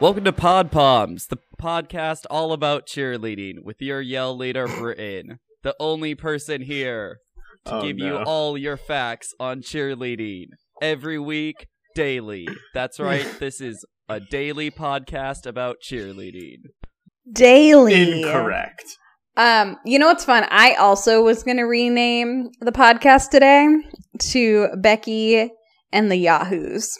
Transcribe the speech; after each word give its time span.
Welcome 0.00 0.24
to 0.24 0.32
Pod 0.32 0.72
Poms, 0.72 1.26
the 1.26 1.36
podcast 1.60 2.24
all 2.30 2.54
about 2.54 2.86
cheerleading 2.86 3.62
with 3.64 3.82
your 3.82 4.00
yell 4.00 4.34
leader 4.34 4.66
Britain, 4.78 5.40
the 5.62 5.76
only 5.78 6.14
person 6.14 6.62
here 6.62 7.18
to 7.66 7.74
Oh, 7.74 7.82
give 7.82 7.98
you 7.98 8.16
all 8.16 8.56
your 8.56 8.78
facts 8.78 9.34
on 9.38 9.60
cheerleading 9.60 10.46
every 10.80 11.18
week, 11.18 11.66
daily. 11.94 12.48
That's 12.72 12.98
right, 13.00 13.26
this 13.38 13.60
is 13.60 13.84
a 14.08 14.20
daily 14.20 14.70
podcast 14.70 15.44
about 15.44 15.76
cheerleading. 15.86 16.62
Daily. 17.30 18.22
Incorrect. 18.22 18.84
Um, 19.36 19.76
you 19.84 19.98
know 19.98 20.06
what's 20.06 20.24
fun? 20.24 20.46
I 20.50 20.74
also 20.76 21.22
was 21.22 21.42
gonna 21.42 21.66
rename 21.66 22.48
the 22.60 22.72
podcast 22.72 23.28
today 23.28 23.68
to 24.30 24.68
Becky 24.78 25.50
and 25.92 26.10
the 26.10 26.16
Yahoos. 26.16 26.96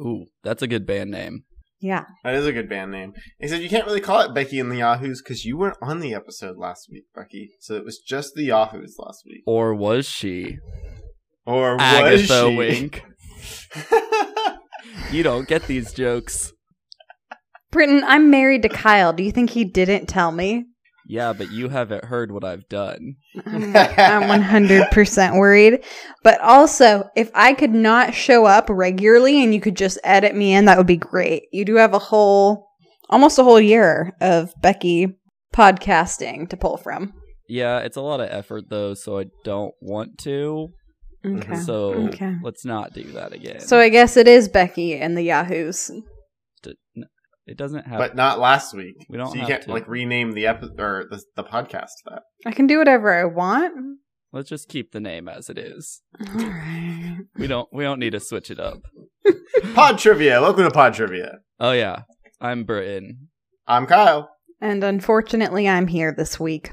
Ooh, 0.00 0.26
that's 0.42 0.62
a 0.62 0.66
good 0.66 0.84
band 0.84 1.12
name. 1.12 1.44
Yeah. 1.80 2.04
That 2.24 2.34
is 2.34 2.46
a 2.46 2.52
good 2.52 2.68
band 2.68 2.92
name. 2.92 3.14
Except 3.38 3.62
you 3.62 3.68
can't 3.70 3.86
really 3.86 4.00
call 4.00 4.20
it 4.20 4.34
Becky 4.34 4.58
and 4.60 4.70
the 4.70 4.76
Yahoos 4.76 5.22
because 5.22 5.44
you 5.44 5.56
weren't 5.56 5.78
on 5.80 6.00
the 6.00 6.14
episode 6.14 6.56
last 6.58 6.88
week, 6.90 7.04
Becky. 7.14 7.52
So 7.60 7.74
it 7.74 7.84
was 7.84 7.98
just 7.98 8.34
the 8.34 8.44
Yahoos 8.44 8.96
last 8.98 9.22
week. 9.26 9.42
Or 9.46 9.74
was 9.74 10.06
she? 10.06 10.58
Or 11.46 11.74
was 11.74 11.82
Agatha 11.82 12.48
she? 12.48 12.56
Wink. 12.56 13.04
You 15.12 15.24
don't 15.24 15.48
get 15.48 15.66
these 15.66 15.92
jokes. 15.92 16.52
Britton, 17.72 18.04
I'm 18.04 18.30
married 18.30 18.62
to 18.62 18.68
Kyle. 18.68 19.12
Do 19.12 19.24
you 19.24 19.32
think 19.32 19.50
he 19.50 19.64
didn't 19.64 20.06
tell 20.06 20.30
me? 20.30 20.66
Yeah, 21.10 21.32
but 21.32 21.50
you 21.50 21.68
haven't 21.68 22.04
heard 22.04 22.30
what 22.30 22.44
I've 22.44 22.68
done. 22.68 23.16
I'm, 23.44 23.74
I'm 23.74 24.42
100% 24.42 25.38
worried. 25.38 25.84
But 26.22 26.40
also, 26.40 27.10
if 27.16 27.32
I 27.34 27.52
could 27.52 27.72
not 27.74 28.14
show 28.14 28.46
up 28.46 28.66
regularly 28.70 29.42
and 29.42 29.52
you 29.52 29.60
could 29.60 29.76
just 29.76 29.98
edit 30.04 30.36
me 30.36 30.54
in, 30.54 30.66
that 30.66 30.78
would 30.78 30.86
be 30.86 30.96
great. 30.96 31.44
You 31.50 31.64
do 31.64 31.74
have 31.76 31.94
a 31.94 31.98
whole, 31.98 32.68
almost 33.08 33.40
a 33.40 33.44
whole 33.44 33.60
year 33.60 34.12
of 34.20 34.54
Becky 34.62 35.16
podcasting 35.52 36.48
to 36.50 36.56
pull 36.56 36.76
from. 36.76 37.12
Yeah, 37.48 37.80
it's 37.80 37.96
a 37.96 38.00
lot 38.02 38.20
of 38.20 38.28
effort 38.30 38.66
though, 38.68 38.94
so 38.94 39.18
I 39.18 39.26
don't 39.42 39.74
want 39.80 40.16
to. 40.18 40.68
Okay. 41.26 41.56
So 41.56 42.06
Okay. 42.08 42.36
let's 42.42 42.64
not 42.64 42.92
do 42.92 43.02
that 43.12 43.32
again. 43.32 43.60
So 43.60 43.80
I 43.80 43.88
guess 43.88 44.16
it 44.16 44.28
is 44.28 44.48
Becky 44.48 44.94
and 44.96 45.16
the 45.18 45.22
Yahoos. 45.22 45.90
D- 47.50 47.52
n- 47.52 47.56
it 47.56 47.56
doesn't 47.56 47.86
have. 47.86 47.98
but 47.98 48.16
not 48.16 48.38
last 48.38 48.74
week. 48.74 48.94
We 49.08 49.16
don't 49.18 49.28
So 49.28 49.34
you 49.34 49.40
have 49.40 49.48
can't 49.48 49.62
to. 49.64 49.72
like 49.72 49.88
rename 49.88 50.32
the 50.32 50.46
episode 50.46 50.80
or 50.80 51.06
the, 51.10 51.22
the 51.36 51.44
podcast 51.44 51.88
that. 52.06 52.22
I 52.46 52.52
can 52.52 52.66
do 52.66 52.78
whatever 52.78 53.12
I 53.12 53.24
want. 53.24 53.72
let's 54.32 54.48
just 54.48 54.68
keep 54.68 54.92
the 54.92 55.00
name 55.00 55.28
as 55.28 55.50
it 55.50 55.58
is. 55.58 56.02
All 56.28 56.36
right. 56.36 57.18
We 57.36 57.46
don't. 57.46 57.68
We 57.72 57.84
don't 57.84 57.98
need 57.98 58.12
to 58.12 58.20
switch 58.20 58.50
it 58.50 58.60
up. 58.60 58.78
Pod 59.74 59.98
trivia. 59.98 60.40
Welcome 60.40 60.64
to 60.64 60.70
Pod 60.70 60.94
trivia. 60.94 61.38
Oh 61.58 61.72
yeah, 61.72 62.02
I'm 62.40 62.64
Britain. 62.64 63.28
I'm 63.66 63.86
Kyle. 63.86 64.30
And 64.60 64.84
unfortunately, 64.84 65.68
I'm 65.68 65.86
here 65.86 66.12
this 66.16 66.38
week. 66.38 66.72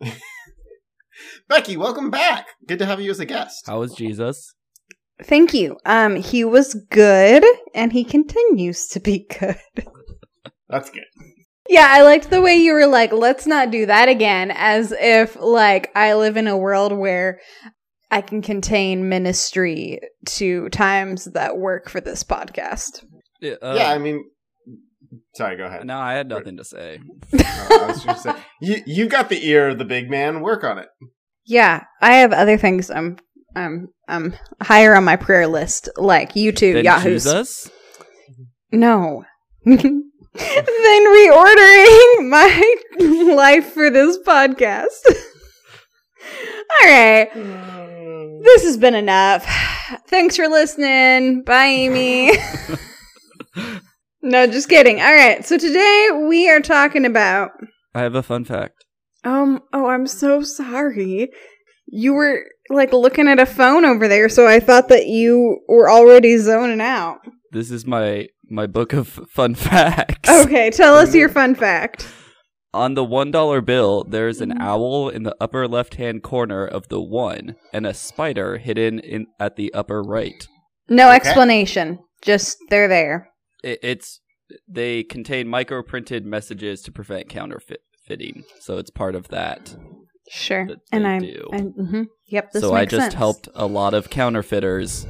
Becky, 1.48 1.76
welcome 1.76 2.10
back. 2.10 2.46
Good 2.66 2.78
to 2.78 2.86
have 2.86 3.00
you 3.00 3.10
as 3.10 3.20
a 3.20 3.26
guest. 3.26 3.66
How 3.66 3.80
was 3.80 3.94
Jesus? 3.94 4.54
Thank 5.22 5.52
you. 5.52 5.76
Um, 5.84 6.16
he 6.16 6.44
was 6.44 6.74
good, 6.90 7.44
and 7.74 7.92
he 7.92 8.04
continues 8.04 8.86
to 8.88 9.00
be 9.00 9.26
good. 9.38 9.56
That's 10.68 10.90
good. 10.90 11.04
Yeah, 11.68 11.86
I 11.88 12.02
liked 12.02 12.30
the 12.30 12.40
way 12.40 12.56
you 12.56 12.72
were 12.72 12.86
like, 12.86 13.12
let's 13.12 13.46
not 13.46 13.70
do 13.70 13.86
that 13.86 14.08
again, 14.08 14.50
as 14.50 14.92
if 14.92 15.36
like 15.36 15.90
I 15.94 16.14
live 16.14 16.36
in 16.36 16.48
a 16.48 16.56
world 16.56 16.92
where 16.92 17.40
I 18.10 18.22
can 18.22 18.40
contain 18.40 19.08
ministry 19.08 20.00
to 20.26 20.68
times 20.70 21.26
that 21.26 21.58
work 21.58 21.90
for 21.90 22.00
this 22.00 22.24
podcast. 22.24 23.04
Uh, 23.42 23.74
yeah, 23.76 23.90
I 23.90 23.98
mean, 23.98 24.24
sorry. 25.34 25.56
Go 25.56 25.66
ahead. 25.66 25.86
No, 25.86 25.98
I 25.98 26.14
had 26.14 26.28
nothing 26.28 26.56
to 26.56 26.64
say. 26.64 27.00
No, 27.32 27.44
I 27.44 27.86
was 27.88 28.02
just 28.02 28.22
saying, 28.22 28.36
you 28.62 28.82
you 28.86 29.08
got 29.08 29.28
the 29.28 29.46
ear 29.46 29.68
of 29.68 29.78
the 29.78 29.84
big 29.84 30.10
man. 30.10 30.40
Work 30.40 30.64
on 30.64 30.78
it. 30.78 30.88
Yeah, 31.44 31.84
I 32.00 32.14
have 32.14 32.32
other 32.32 32.56
things 32.56 32.90
I'm 32.90 33.18
I'm 33.54 33.88
I'm 34.08 34.34
higher 34.62 34.94
on 34.94 35.04
my 35.04 35.16
prayer 35.16 35.46
list, 35.46 35.90
like 35.96 36.32
YouTube, 36.32 36.56
two, 36.56 36.72
Then 36.74 36.84
Yahoos. 36.84 37.24
Jesus. 37.24 37.70
No. 38.72 39.24
then 40.38 41.06
reordering 41.06 42.28
my 42.30 42.74
life 43.34 43.72
for 43.72 43.90
this 43.90 44.18
podcast. 44.18 45.00
All 46.80 46.88
right. 46.88 47.28
This 48.44 48.62
has 48.64 48.76
been 48.76 48.94
enough. 48.94 49.44
Thanks 50.08 50.36
for 50.36 50.48
listening. 50.48 51.42
Bye, 51.42 51.66
Amy. 51.66 52.32
no, 54.22 54.46
just 54.46 54.68
kidding. 54.68 55.00
All 55.00 55.12
right. 55.12 55.44
So 55.44 55.58
today 55.58 56.10
we 56.28 56.48
are 56.50 56.60
talking 56.60 57.04
about. 57.04 57.50
I 57.94 58.02
have 58.02 58.14
a 58.14 58.22
fun 58.22 58.44
fact. 58.44 58.84
Um. 59.24 59.60
Oh, 59.72 59.86
I'm 59.86 60.06
so 60.06 60.42
sorry. 60.42 61.30
You 61.86 62.14
were 62.14 62.44
like 62.70 62.92
looking 62.92 63.28
at 63.28 63.40
a 63.40 63.46
phone 63.46 63.84
over 63.84 64.06
there, 64.06 64.28
so 64.28 64.46
I 64.46 64.60
thought 64.60 64.88
that 64.88 65.06
you 65.06 65.60
were 65.68 65.90
already 65.90 66.36
zoning 66.36 66.80
out. 66.80 67.18
This 67.50 67.70
is 67.70 67.86
my 67.86 68.28
my 68.50 68.66
book 68.66 68.92
of 68.92 69.08
fun 69.30 69.54
facts. 69.54 70.28
Okay, 70.28 70.70
tell 70.70 70.94
us 70.94 71.14
your 71.14 71.28
fun 71.40 71.54
fact. 71.54 72.06
On 72.74 72.94
the 72.94 73.04
one 73.04 73.30
dollar 73.30 73.60
bill, 73.60 74.04
there's 74.04 74.40
Mm-hmm. 74.40 74.50
an 74.52 74.60
owl 74.60 75.08
in 75.08 75.22
the 75.22 75.34
upper 75.40 75.66
left 75.66 75.94
hand 75.96 76.22
corner 76.22 76.66
of 76.66 76.88
the 76.88 77.00
one, 77.00 77.56
and 77.72 77.86
a 77.86 77.94
spider 77.94 78.58
hidden 78.58 78.98
in 78.98 79.26
at 79.40 79.56
the 79.56 79.72
upper 79.72 80.02
right. 80.02 80.46
No 80.88 81.08
Okay. 81.08 81.16
explanation. 81.16 81.98
Just 82.22 82.58
they're 82.70 82.88
there. 82.88 83.30
It, 83.64 83.78
it's 83.82 84.20
they 84.68 85.02
contain 85.02 85.48
micro 85.48 85.82
printed 85.82 86.24
messages 86.26 86.82
to 86.82 86.92
prevent 86.92 87.28
counterfeiting, 87.28 88.44
so 88.60 88.76
it's 88.78 88.90
part 88.90 89.14
of 89.14 89.28
that. 89.28 89.74
Sure. 90.30 90.66
that 90.66 90.78
and 90.92 91.06
I, 91.06 91.18
do. 91.20 91.48
I 91.52 91.56
mhm. 91.60 92.06
yep. 92.26 92.52
This 92.52 92.62
so 92.62 92.74
I 92.74 92.84
just 92.84 93.02
sense. 93.02 93.14
helped 93.14 93.48
a 93.54 93.66
lot 93.66 93.94
of 93.94 94.10
counterfeiters. 94.10 95.06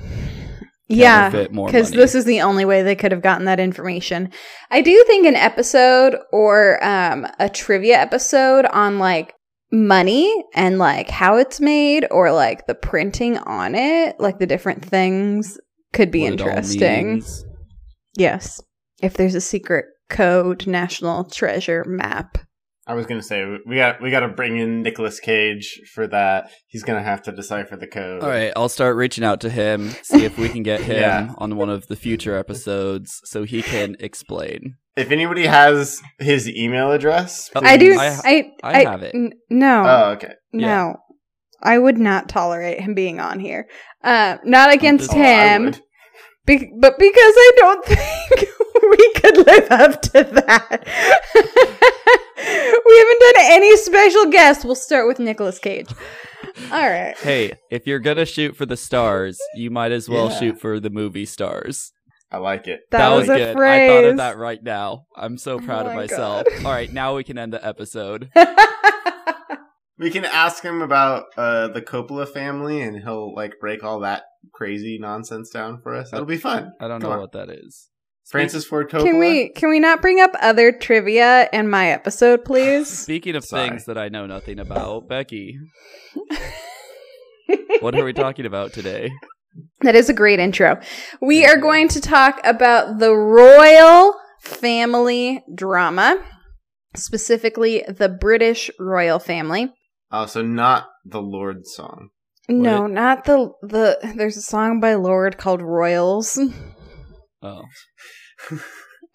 Yeah, 0.89 1.31
because 1.31 1.91
this 1.91 2.15
is 2.15 2.25
the 2.25 2.41
only 2.41 2.65
way 2.65 2.83
they 2.83 2.97
could 2.97 3.13
have 3.13 3.21
gotten 3.23 3.45
that 3.45 3.61
information. 3.61 4.31
I 4.71 4.81
do 4.81 5.05
think 5.07 5.27
an 5.27 5.37
episode 5.37 6.17
or 6.33 6.83
um, 6.83 7.27
a 7.39 7.51
trivia 7.51 7.99
episode 7.99 8.65
on 8.67 8.99
like 8.99 9.35
money 9.71 10.35
and 10.55 10.79
like 10.79 11.11
how 11.11 11.37
it's 11.37 11.61
made 11.61 12.07
or 12.11 12.33
like 12.33 12.67
the 12.67 12.75
printing 12.75 13.37
on 13.39 13.75
it, 13.75 14.19
like 14.19 14.39
the 14.39 14.47
different 14.47 14.83
things, 14.83 15.59
could 15.93 16.11
be 16.11 16.23
what 16.23 16.33
interesting. 16.33 17.23
Yes, 18.17 18.63
if 19.03 19.15
there's 19.15 19.35
a 19.35 19.41
secret 19.43 19.85
code, 20.09 20.67
national 20.67 21.25
treasure 21.25 21.85
map. 21.87 22.39
I 22.89 22.95
was 22.95 23.05
gonna 23.07 23.23
say 23.23 23.45
we 23.67 23.77
got 23.77 24.01
we 24.01 24.11
got 24.11 24.21
to 24.21 24.29
bring 24.29 24.57
in 24.57 24.83
Nicolas 24.83 25.21
Cage 25.21 25.79
for 25.95 26.07
that. 26.09 26.51
He's 26.69 26.83
gonna 26.83 27.03
have 27.03 27.21
to 27.25 27.33
decipher 27.33 27.77
the 27.77 27.87
code. 27.87 28.23
All 28.23 28.29
right, 28.31 28.51
I'll 28.57 28.71
start 28.71 28.97
reaching 28.97 29.25
out 29.25 29.41
to 29.43 29.51
him, 29.51 29.91
see 30.03 30.25
if 30.25 30.39
we 30.39 30.49
can 30.49 30.63
get 30.63 30.81
him 30.81 30.97
Yeah. 31.01 31.35
on 31.37 31.57
one 31.57 31.69
of 31.69 31.87
the 31.89 31.97
future 31.97 32.37
episodes 32.37 33.21
so 33.25 33.45
he 33.45 33.61
can 33.63 33.97
explain. 34.01 34.77
If 34.97 35.11
anybody 35.13 35.47
has 35.47 36.01
his 36.19 36.49
email 36.49 36.91
address, 36.91 37.51
Oh, 37.55 37.61
I 37.63 37.77
do. 37.77 37.95
please- 37.95 38.21
I- 38.25 38.51
I 38.65 38.73
I 38.73 38.91
have 38.91 39.03
it. 39.03 39.15
n- 39.15 39.33
no. 39.51 39.85
Oh, 39.87 40.11
okay. 40.13 40.33
No. 40.53 40.67
Yeah. 40.67 40.93
I 41.63 41.77
would 41.79 41.99
not 41.99 42.29
tolerate 42.29 42.81
him 42.81 42.95
being 42.95 43.21
on 43.21 43.39
here. 43.39 43.67
Uh, 44.03 44.39
not 44.45 44.73
against 44.73 45.07
just- 45.07 45.15
Oh, 45.17 45.21
I 45.21 45.25
him, 45.25 45.65
would. 45.67 45.81
be- 46.47 46.73
but 46.81 46.99
because 46.99 47.15
I 47.37 47.53
don't 47.57 47.85
think 47.87 48.49
we 48.99 49.13
could 49.15 49.37
live 49.47 49.67
up 49.71 50.03
to 50.03 50.25
that. 50.25 50.85
we 52.87 52.99
haven't 52.99 53.21
done 53.21 53.45
any 53.53 53.77
special 53.77 54.27
guests. 54.31 54.65
We'll 54.65 54.75
start 54.75 55.07
with 55.07 55.19
Nicolas 55.19 55.59
Cage. 55.59 55.89
All 56.73 56.89
right. 56.89 57.15
Hey, 57.19 57.53
if 57.71 57.87
you're 57.87 57.99
gonna 57.99 58.25
shoot 58.27 58.57
for 58.57 58.67
the 58.67 58.77
stars, 58.77 59.39
you 59.55 59.71
might 59.71 59.93
as 59.93 60.09
well 60.09 60.29
Yeah. 60.31 60.39
shoot 60.39 60.61
for 60.61 60.81
the 60.81 60.91
movie 60.91 61.27
stars. 61.27 61.93
I 62.31 62.39
like 62.39 62.67
it. 62.69 62.81
That, 62.91 63.09
was, 63.11 63.29
a 63.29 63.37
good. 63.37 63.57
phrase. 63.57 63.91
I 63.91 63.95
thought 63.95 64.05
of 64.11 64.17
that 64.19 64.37
right 64.37 64.63
now. 64.63 65.07
I'm 65.17 65.39
so 65.39 65.59
proud 65.59 65.87
Oh 65.87 65.91
of 65.91 65.97
myself. 65.97 66.47
God. 66.49 66.67
All 66.67 66.73
right, 66.73 66.93
now 66.93 67.17
we 67.17 67.25
can 67.25 67.39
end 67.39 67.53
the 67.53 67.67
episode. 67.67 68.31
We 70.01 70.11
can 70.11 70.25
ask 70.25 70.63
him 70.63 70.81
about 70.81 71.25
uh, 71.37 71.67
the 71.69 71.83
Coppola 71.83 72.29
family, 72.29 72.81
and 72.81 73.03
he'll 73.03 73.35
like 73.35 73.55
break 73.61 73.83
all 73.83 73.99
that 74.01 74.23
crazy 74.55 74.97
nonsense 75.01 75.51
down 75.51 75.81
for 75.83 75.93
us. 75.93 76.13
It'll 76.13 76.25
be 76.25 76.37
fun. 76.37 76.71
I 76.81 76.87
don't 76.87 77.01
Come 77.01 77.11
know 77.11 77.15
on. 77.17 77.21
what 77.23 77.33
that 77.33 77.51
is. 77.51 77.89
Francis 78.31 78.65
Ford 78.67 78.91
Coppola. 78.91 79.05
Can 79.05 79.19
we 79.19 79.49
can 79.51 79.71
we 79.71 79.81
not 79.81 80.03
bring 80.03 80.21
up 80.21 80.33
other 80.41 80.71
trivia 80.73 81.49
in 81.53 81.69
my 81.71 81.91
episode, 81.91 82.45
please? 82.45 82.89
Speaking 83.03 83.37
of 83.37 83.45
Sorry. 83.45 83.69
things 83.69 83.85
that 83.87 83.97
I 83.97 84.09
know 84.09 84.27
nothing 84.27 84.59
about, 84.59 85.09
Becky, 85.09 85.59
what 87.81 87.95
are 87.95 88.05
we 88.05 88.13
talking 88.13 88.47
about 88.47 88.73
today? 88.73 89.11
That 89.81 89.95
is 89.95 90.09
a 90.09 90.15
great 90.15 90.39
intro. 90.41 90.79
We 91.21 91.47
are 91.47 91.57
going 91.57 91.89
to 91.89 92.01
talk 92.01 92.41
about 92.45 92.99
the 92.99 93.15
royal 93.15 94.15
family 94.43 95.43
drama, 95.55 96.23
specifically 96.95 97.85
the 97.89 98.09
British 98.09 98.71
royal 98.79 99.19
family. 99.19 99.73
Oh, 100.13 100.27
so 100.27 100.43
not 100.43 100.89
the 101.05 101.21
Lorde 101.21 101.67
song. 101.67 102.11
No, 102.49 102.83
What? 102.83 102.91
not 102.93 103.25
the 103.25 103.51
the. 103.63 103.99
There's 104.17 104.37
a 104.37 104.43
song 104.43 104.81
by 104.81 104.95
Lorde 104.95 105.39
called 105.39 105.61
Royals. 105.63 106.39
Oh, 107.43 107.63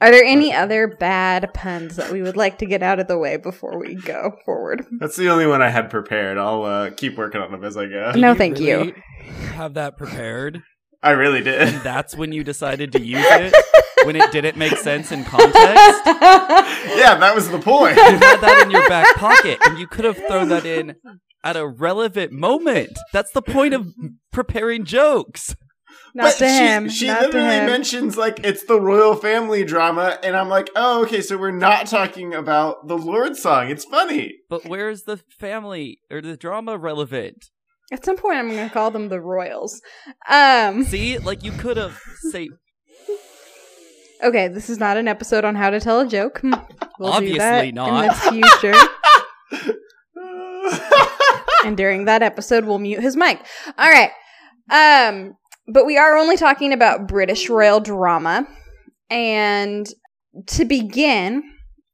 Are 0.01 0.11
there 0.11 0.23
any 0.25 0.53
other 0.53 0.87
bad 0.87 1.53
puns 1.53 1.95
that 1.95 2.11
we 2.11 2.21
would 2.21 2.35
like 2.35 2.57
to 2.57 2.65
get 2.65 2.83
out 2.83 2.99
of 2.99 3.07
the 3.07 3.17
way 3.17 3.37
before 3.37 3.79
we 3.79 3.95
go 3.95 4.33
forward? 4.43 4.85
That's 4.99 5.15
the 5.15 5.29
only 5.29 5.47
one 5.47 5.61
I 5.61 5.69
had 5.69 5.89
prepared. 5.89 6.37
I'll 6.37 6.63
uh, 6.63 6.89
keep 6.89 7.15
working 7.17 7.39
on 7.41 7.51
them 7.51 7.63
as 7.63 7.77
I 7.77 7.85
go. 7.85 8.11
No, 8.15 8.33
Did 8.33 8.37
thank 8.37 8.59
you. 8.59 8.93
Have 9.53 9.75
that 9.75 9.97
prepared, 9.97 10.61
I 11.01 11.11
really 11.11 11.41
did. 11.41 11.61
and 11.61 11.81
that's 11.83 12.15
when 12.17 12.31
you 12.31 12.43
decided 12.43 12.91
to 12.93 13.01
use 13.01 13.25
it 13.25 13.53
when 14.05 14.15
it 14.15 14.31
didn't 14.31 14.57
make 14.57 14.75
sense 14.77 15.11
in 15.11 15.23
context. 15.23 15.55
yeah, 16.05 17.15
that 17.19 17.33
was 17.33 17.49
the 17.49 17.59
point. 17.59 17.95
You 17.95 18.03
had 18.03 18.41
that 18.41 18.61
in 18.65 18.71
your 18.71 18.87
back 18.89 19.15
pocket, 19.15 19.57
and 19.63 19.77
you 19.79 19.87
could 19.87 20.05
have 20.05 20.17
thrown 20.27 20.49
that 20.49 20.65
in 20.65 20.95
at 21.43 21.55
a 21.55 21.67
relevant 21.67 22.31
moment. 22.31 22.97
That's 23.11 23.31
the 23.31 23.41
point 23.41 23.73
of 23.73 23.93
preparing 24.31 24.85
jokes. 24.85 25.55
Not 26.15 26.23
But 26.25 26.37
to 26.37 26.47
she, 26.47 26.53
him. 26.53 26.89
She 26.89 27.07
not 27.07 27.19
to 27.21 27.25
literally 27.27 27.55
him. 27.55 27.65
mentions 27.65 28.17
like 28.17 28.39
it's 28.43 28.63
the 28.65 28.79
royal 28.79 29.15
family 29.15 29.63
drama, 29.63 30.19
and 30.23 30.35
I'm 30.35 30.47
like, 30.49 30.69
oh, 30.75 31.01
okay, 31.03 31.21
so 31.21 31.37
we're 31.37 31.51
not 31.51 31.87
talking 31.87 32.33
about 32.35 32.87
the 32.87 32.97
Lorde 32.97 33.35
song. 33.35 33.69
It's 33.69 33.83
funny. 33.85 34.35
But 34.49 34.65
where's 34.65 35.03
the 35.03 35.17
family 35.39 35.99
or 36.11 36.21
the 36.21 36.37
drama 36.37 36.77
relevant? 36.77 37.45
At 37.91 38.05
some 38.05 38.15
point, 38.17 38.37
I'm 38.37 38.49
going 38.49 38.67
to 38.67 38.73
call 38.73 38.91
them 38.91 39.09
the 39.09 39.19
Royals. 39.19 39.81
Um. 40.29 40.83
See, 40.83 41.17
like 41.17 41.43
you 41.43 41.51
could 41.51 41.77
have 41.77 41.99
say 42.31 42.49
Okay, 44.23 44.47
this 44.47 44.69
is 44.69 44.77
not 44.77 44.95
an 44.97 45.07
episode 45.07 45.43
on 45.43 45.55
how 45.55 45.69
to 45.69 45.79
tell 45.81 45.99
a 45.99 46.07
joke. 46.07 46.39
Hmm, 46.39 46.53
We'll 46.99 47.11
do 47.11 47.17
Obviously 47.17 47.37
that 47.39 47.73
not. 47.73 48.03
in 48.03 48.41
the 48.41 48.47
future. 48.51 49.73
and 51.65 51.75
during 51.75 52.05
that 52.05 52.21
episode, 52.23 52.65
we'll 52.65 52.79
mute 52.79 53.01
his 53.01 53.17
mic. 53.17 53.39
All 53.77 53.89
right. 53.89 54.11
Um, 54.71 55.35
but 55.67 55.85
we 55.85 55.97
are 55.97 56.17
only 56.17 56.37
talking 56.37 56.73
about 56.73 57.07
British 57.07 57.49
royal 57.49 57.79
drama. 57.79 58.47
And 59.09 59.87
to 60.47 60.65
begin, 60.65 61.43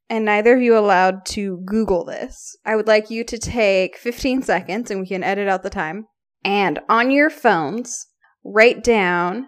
and 0.08 0.24
neither 0.24 0.54
of 0.54 0.62
you 0.62 0.76
allowed 0.76 1.24
to 1.26 1.62
Google 1.64 2.04
this, 2.04 2.56
I 2.64 2.76
would 2.76 2.86
like 2.86 3.10
you 3.10 3.24
to 3.24 3.38
take 3.38 3.96
15 3.96 4.42
seconds 4.42 4.90
and 4.90 5.00
we 5.00 5.06
can 5.06 5.22
edit 5.22 5.48
out 5.48 5.62
the 5.62 5.70
time. 5.70 6.06
And 6.44 6.80
on 6.88 7.10
your 7.10 7.30
phones, 7.30 8.06
write 8.44 8.82
down 8.82 9.46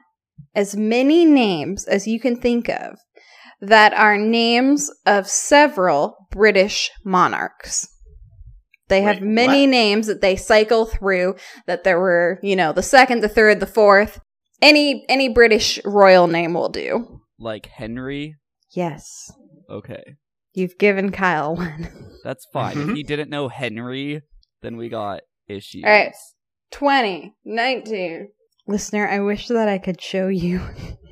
as 0.55 0.77
many 0.77 1.25
names 1.25 1.85
as 1.87 2.07
you 2.07 2.21
can 2.21 2.37
think 2.37 2.69
of 2.69 2.99
that 3.61 3.95
are 3.95 4.19
names 4.19 4.91
of 5.07 5.27
several 5.27 6.29
British 6.31 6.91
monarchs. 7.05 7.89
They 8.93 9.03
have 9.03 9.21
many 9.23 9.63
what? 9.63 9.71
names 9.71 10.07
that 10.07 10.21
they 10.21 10.37
cycle 10.37 10.85
through 10.87 11.37
that 11.67 11.83
there 11.85 11.99
were, 11.99 12.39
you 12.43 12.55
know, 12.57 12.73
the 12.73 12.83
second, 12.83 13.23
the 13.23 13.29
third, 13.29 13.59
the 13.61 13.67
fourth. 13.67 14.21
Any 14.61 15.05
any 15.09 15.29
British 15.29 15.81
royal 15.85 16.27
name 16.29 16.55
will 16.55 16.69
do. 16.69 17.21
like 17.39 17.67
Henry. 17.67 18.37
Yes. 18.71 19.31
Okay, 19.69 20.03
You've 20.55 20.79
given 20.79 21.11
Kyle 21.11 21.57
one. 21.65 21.89
that's 22.23 22.47
fine. 22.53 22.79
If 22.79 22.87
Mhm. 22.89 22.97
he 22.97 23.03
didn't 23.03 23.31
know 23.31 23.49
Henry, 23.49 24.23
then 24.63 24.77
we 24.77 24.89
got 24.89 25.23
issues. 25.49 25.83
All 25.85 25.91
right. 25.91 26.13
20, 26.71 27.35
19. 27.45 28.29
Listener, 28.69 29.09
I 29.09 29.21
wish 29.21 29.49
that 29.49 29.69
I 29.69 29.79
could 29.79 30.01
show 30.01 30.29
you 30.29 30.61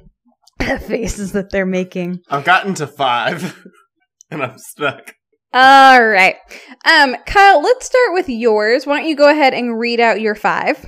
the 0.58 0.78
faces 0.78 1.32
that 1.32 1.50
they're 1.50 1.66
making. 1.66 2.20
I've 2.28 2.44
gotten 2.44 2.74
to 2.74 2.86
five, 2.86 3.56
and 4.30 4.42
I'm 4.42 4.58
stuck. 4.58 5.14
All 5.52 6.04
right. 6.06 6.36
Um, 6.84 7.16
Kyle, 7.26 7.60
let's 7.62 7.86
start 7.86 8.12
with 8.12 8.28
yours. 8.28 8.86
Why 8.86 8.98
don't 9.00 9.08
you 9.08 9.16
go 9.16 9.28
ahead 9.28 9.52
and 9.54 9.78
read 9.78 9.98
out 10.00 10.20
your 10.20 10.34
five? 10.34 10.84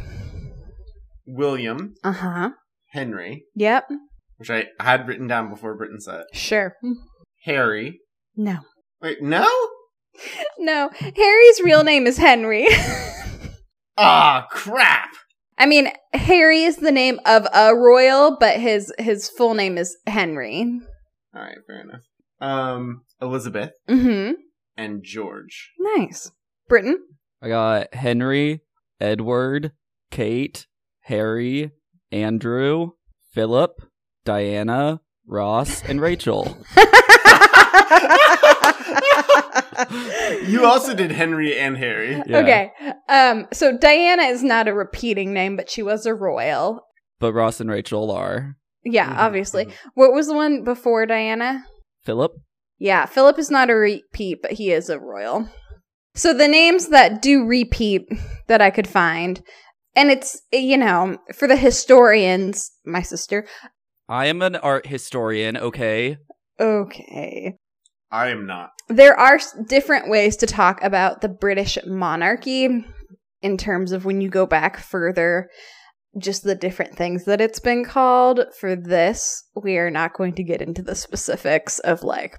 William, 1.26 1.94
Uh 2.04 2.12
huh. 2.12 2.50
Henry, 2.90 3.44
Yep. 3.54 3.88
which 4.36 4.50
I 4.50 4.66
had 4.80 5.08
written 5.08 5.26
down 5.26 5.48
before 5.50 5.74
Britain 5.76 6.00
said. 6.00 6.24
Sure. 6.32 6.76
Harry. 7.44 8.00
No. 8.36 8.58
Wait, 9.00 9.22
no? 9.22 9.48
No. 10.58 10.90
Harry's 11.16 11.60
real 11.62 11.82
name 11.84 12.06
is 12.06 12.18
Henry. 12.18 12.68
Ah, 13.98 14.46
crap. 14.50 15.10
I 15.58 15.66
mean, 15.66 15.88
Harry 16.14 16.62
is 16.62 16.76
the 16.76 16.90
name 16.90 17.20
of 17.26 17.46
a 17.54 17.74
royal, 17.76 18.38
but 18.40 18.58
his 18.58 18.90
his 18.98 19.28
full 19.28 19.52
name 19.52 19.76
is 19.76 19.94
Henry. 20.06 20.80
All 21.34 21.42
right, 21.42 21.58
fair 21.66 21.82
enough. 21.82 22.00
Um, 22.40 23.02
Elizabeth 23.20 23.72
Mm-hmm. 23.90 24.32
And 24.76 25.02
George. 25.02 25.70
Nice. 25.78 26.30
Britain. 26.68 26.98
I 27.40 27.48
got 27.48 27.94
Henry, 27.94 28.60
Edward, 29.00 29.72
Kate, 30.10 30.66
Harry, 31.02 31.72
Andrew, 32.10 32.92
Philip, 33.32 33.82
Diana, 34.24 35.00
Ross, 35.26 35.82
and 35.84 36.00
Rachel. 36.00 36.56
you 40.46 40.64
also 40.64 40.94
did 40.94 41.10
Henry 41.12 41.58
and 41.58 41.76
Harry. 41.76 42.22
Yeah. 42.26 42.38
Okay. 42.38 42.72
Um. 43.08 43.46
So 43.52 43.76
Diana 43.76 44.24
is 44.24 44.42
not 44.42 44.68
a 44.68 44.74
repeating 44.74 45.32
name, 45.32 45.56
but 45.56 45.70
she 45.70 45.82
was 45.82 46.06
a 46.06 46.14
royal. 46.14 46.86
But 47.18 47.32
Ross 47.32 47.60
and 47.60 47.70
Rachel 47.70 48.10
are 48.10 48.56
Yeah, 48.84 49.08
Mhm, 49.08 49.18
obviously. 49.18 49.68
What 49.94 50.12
was 50.12 50.26
the 50.28 50.34
one 50.34 50.64
before 50.64 51.06
Diana? 51.06 51.64
Philip. 52.04 52.32
Yeah, 52.82 53.06
Philip 53.06 53.38
is 53.38 53.48
not 53.48 53.70
a 53.70 53.76
repeat, 53.76 54.42
but 54.42 54.50
he 54.50 54.72
is 54.72 54.90
a 54.90 54.98
royal. 54.98 55.48
So 56.16 56.34
the 56.34 56.48
names 56.48 56.88
that 56.88 57.22
do 57.22 57.44
repeat 57.44 58.08
that 58.48 58.60
I 58.60 58.70
could 58.70 58.88
find, 58.88 59.40
and 59.94 60.10
it's, 60.10 60.42
you 60.50 60.76
know, 60.76 61.16
for 61.32 61.46
the 61.46 61.54
historians, 61.54 62.72
my 62.84 63.00
sister. 63.00 63.46
I 64.08 64.26
am 64.26 64.42
an 64.42 64.56
art 64.56 64.88
historian, 64.88 65.56
okay? 65.56 66.16
Okay. 66.58 67.54
I 68.10 68.30
am 68.30 68.46
not. 68.46 68.70
There 68.88 69.16
are 69.16 69.38
different 69.68 70.10
ways 70.10 70.36
to 70.38 70.46
talk 70.48 70.82
about 70.82 71.20
the 71.20 71.28
British 71.28 71.78
monarchy 71.86 72.84
in 73.42 73.58
terms 73.58 73.92
of 73.92 74.04
when 74.04 74.20
you 74.20 74.28
go 74.28 74.44
back 74.44 74.80
further, 74.80 75.48
just 76.18 76.44
the 76.44 76.54
different 76.54 76.94
things 76.94 77.24
that 77.24 77.40
it's 77.40 77.58
been 77.58 77.84
called. 77.84 78.40
For 78.60 78.76
this, 78.76 79.44
we 79.54 79.78
are 79.78 79.90
not 79.90 80.12
going 80.14 80.34
to 80.34 80.42
get 80.44 80.60
into 80.60 80.82
the 80.82 80.94
specifics 80.94 81.78
of 81.80 82.02
like 82.02 82.38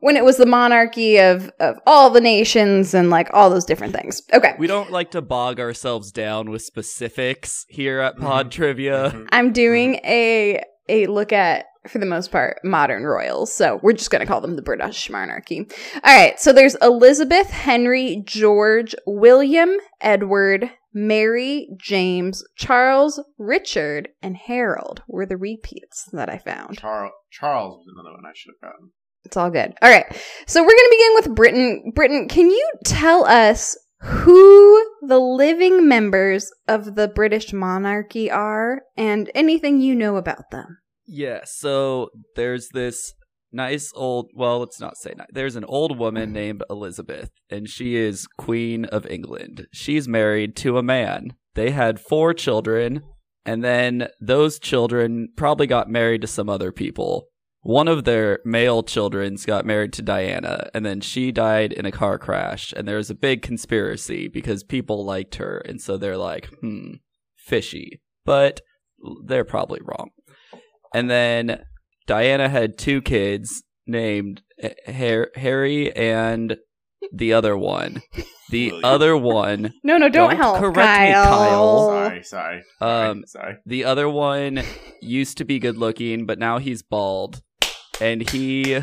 when 0.00 0.16
it 0.16 0.24
was 0.24 0.38
the 0.38 0.46
monarchy 0.46 1.18
of, 1.18 1.50
of 1.60 1.76
all 1.86 2.10
the 2.10 2.20
nations 2.20 2.94
and 2.94 3.10
like 3.10 3.28
all 3.32 3.50
those 3.50 3.64
different 3.66 3.94
things. 3.94 4.22
Okay. 4.32 4.54
We 4.58 4.66
don't 4.66 4.90
like 4.90 5.10
to 5.12 5.20
bog 5.22 5.60
ourselves 5.60 6.12
down 6.12 6.50
with 6.50 6.62
specifics 6.62 7.66
here 7.68 8.00
at 8.00 8.16
Mhm. 8.16 8.20
Pod 8.22 8.50
Trivia. 8.50 9.10
Mhm. 9.10 9.28
I'm 9.32 9.52
doing 9.52 9.96
a 10.04 10.62
a 10.88 11.06
look 11.06 11.32
at 11.32 11.66
for 11.88 11.98
the 11.98 12.06
most 12.06 12.30
part 12.32 12.58
modern 12.64 13.04
royals. 13.04 13.52
So 13.54 13.80
we're 13.82 13.92
just 13.92 14.10
going 14.10 14.20
to 14.20 14.26
call 14.26 14.40
them 14.40 14.56
the 14.56 14.60
British 14.62 15.08
monarchy. 15.08 15.66
All 16.04 16.14
right, 16.14 16.38
so 16.38 16.52
there's 16.52 16.74
Elizabeth, 16.82 17.48
Henry, 17.50 18.22
George, 18.26 18.94
William, 19.06 19.76
Edward, 20.00 20.70
Mary, 20.92 21.68
James, 21.78 22.44
Charles, 22.56 23.22
Richard, 23.38 24.08
and 24.22 24.36
Harold 24.36 25.02
were 25.06 25.26
the 25.26 25.36
repeats 25.36 26.08
that 26.12 26.28
I 26.28 26.38
found. 26.38 26.78
Charles. 26.78 27.12
Charles 27.30 27.76
was 27.78 27.86
another 27.94 28.14
one 28.14 28.26
I 28.26 28.32
should 28.34 28.52
have 28.60 28.72
gotten. 28.72 28.90
It's 29.24 29.36
all 29.36 29.50
good. 29.50 29.74
All 29.82 29.90
right. 29.90 30.06
So 30.46 30.62
we're 30.62 30.68
going 30.68 30.76
to 30.76 30.96
begin 30.96 31.14
with 31.14 31.36
Britain. 31.36 31.92
Britain, 31.94 32.28
can 32.28 32.50
you 32.50 32.70
tell 32.84 33.24
us 33.24 33.76
who 34.00 34.82
the 35.02 35.18
living 35.18 35.86
members 35.86 36.50
of 36.66 36.94
the 36.94 37.06
British 37.08 37.52
monarchy 37.52 38.30
are 38.30 38.82
and 38.96 39.30
anything 39.34 39.80
you 39.80 39.94
know 39.94 40.16
about 40.16 40.50
them? 40.50 40.78
Yeah, 41.06 41.40
so 41.44 42.08
there's 42.36 42.68
this 42.72 43.14
nice 43.52 43.92
old, 43.94 44.30
well, 44.34 44.60
let's 44.60 44.80
not 44.80 44.96
say 44.96 45.14
nice. 45.16 45.28
There's 45.32 45.56
an 45.56 45.64
old 45.64 45.98
woman 45.98 46.32
named 46.32 46.62
Elizabeth, 46.70 47.30
and 47.48 47.68
she 47.68 47.96
is 47.96 48.26
Queen 48.38 48.84
of 48.86 49.06
England. 49.06 49.66
She's 49.72 50.08
married 50.08 50.56
to 50.56 50.78
a 50.78 50.82
man. 50.82 51.34
They 51.54 51.70
had 51.70 52.00
four 52.00 52.34
children, 52.34 53.02
and 53.44 53.64
then 53.64 54.08
those 54.20 54.58
children 54.58 55.28
probably 55.36 55.66
got 55.66 55.90
married 55.90 56.20
to 56.22 56.26
some 56.26 56.48
other 56.48 56.72
people. 56.72 57.26
One 57.62 57.88
of 57.88 58.04
their 58.04 58.40
male 58.44 58.82
children's 58.82 59.44
got 59.44 59.66
married 59.66 59.92
to 59.94 60.02
Diana, 60.02 60.70
and 60.72 60.86
then 60.86 61.00
she 61.00 61.30
died 61.30 61.72
in 61.72 61.84
a 61.84 61.92
car 61.92 62.18
crash. 62.18 62.72
And 62.74 62.88
there 62.88 62.96
was 62.96 63.10
a 63.10 63.14
big 63.14 63.42
conspiracy 63.42 64.28
because 64.28 64.62
people 64.62 65.04
liked 65.04 65.34
her, 65.34 65.58
and 65.58 65.80
so 65.80 65.96
they're 65.96 66.16
like, 66.16 66.46
hmm, 66.60 66.94
fishy. 67.36 68.00
But 68.24 68.60
they're 69.26 69.44
probably 69.44 69.80
wrong. 69.82 70.10
And 70.94 71.10
then 71.10 71.64
Diana 72.10 72.48
had 72.48 72.76
two 72.76 73.00
kids 73.02 73.62
named 73.86 74.42
H- 74.60 75.28
Harry 75.36 75.94
and 75.94 76.56
the 77.12 77.32
other 77.32 77.56
one. 77.56 78.02
The 78.50 78.70
William. 78.72 78.84
other 78.84 79.16
one, 79.16 79.72
No, 79.84 79.96
no, 79.96 80.08
don't, 80.08 80.30
Don't 80.30 80.36
help. 80.36 80.58
correct 80.58 80.76
me, 80.76 80.82
Kyle. 80.82 81.24
Kyle. 81.24 81.86
Sorry, 81.88 82.22
sorry. 82.24 82.62
um, 82.80 83.22
sorry. 83.26 83.56
the 83.64 83.84
other 83.84 84.08
one 84.08 84.62
used 85.00 85.38
to 85.38 85.44
be 85.44 85.60
good 85.60 85.76
looking, 85.76 86.26
but 86.26 86.40
now 86.40 86.58
he's 86.58 86.82
bald. 86.82 87.42
And 88.00 88.28
he 88.30 88.80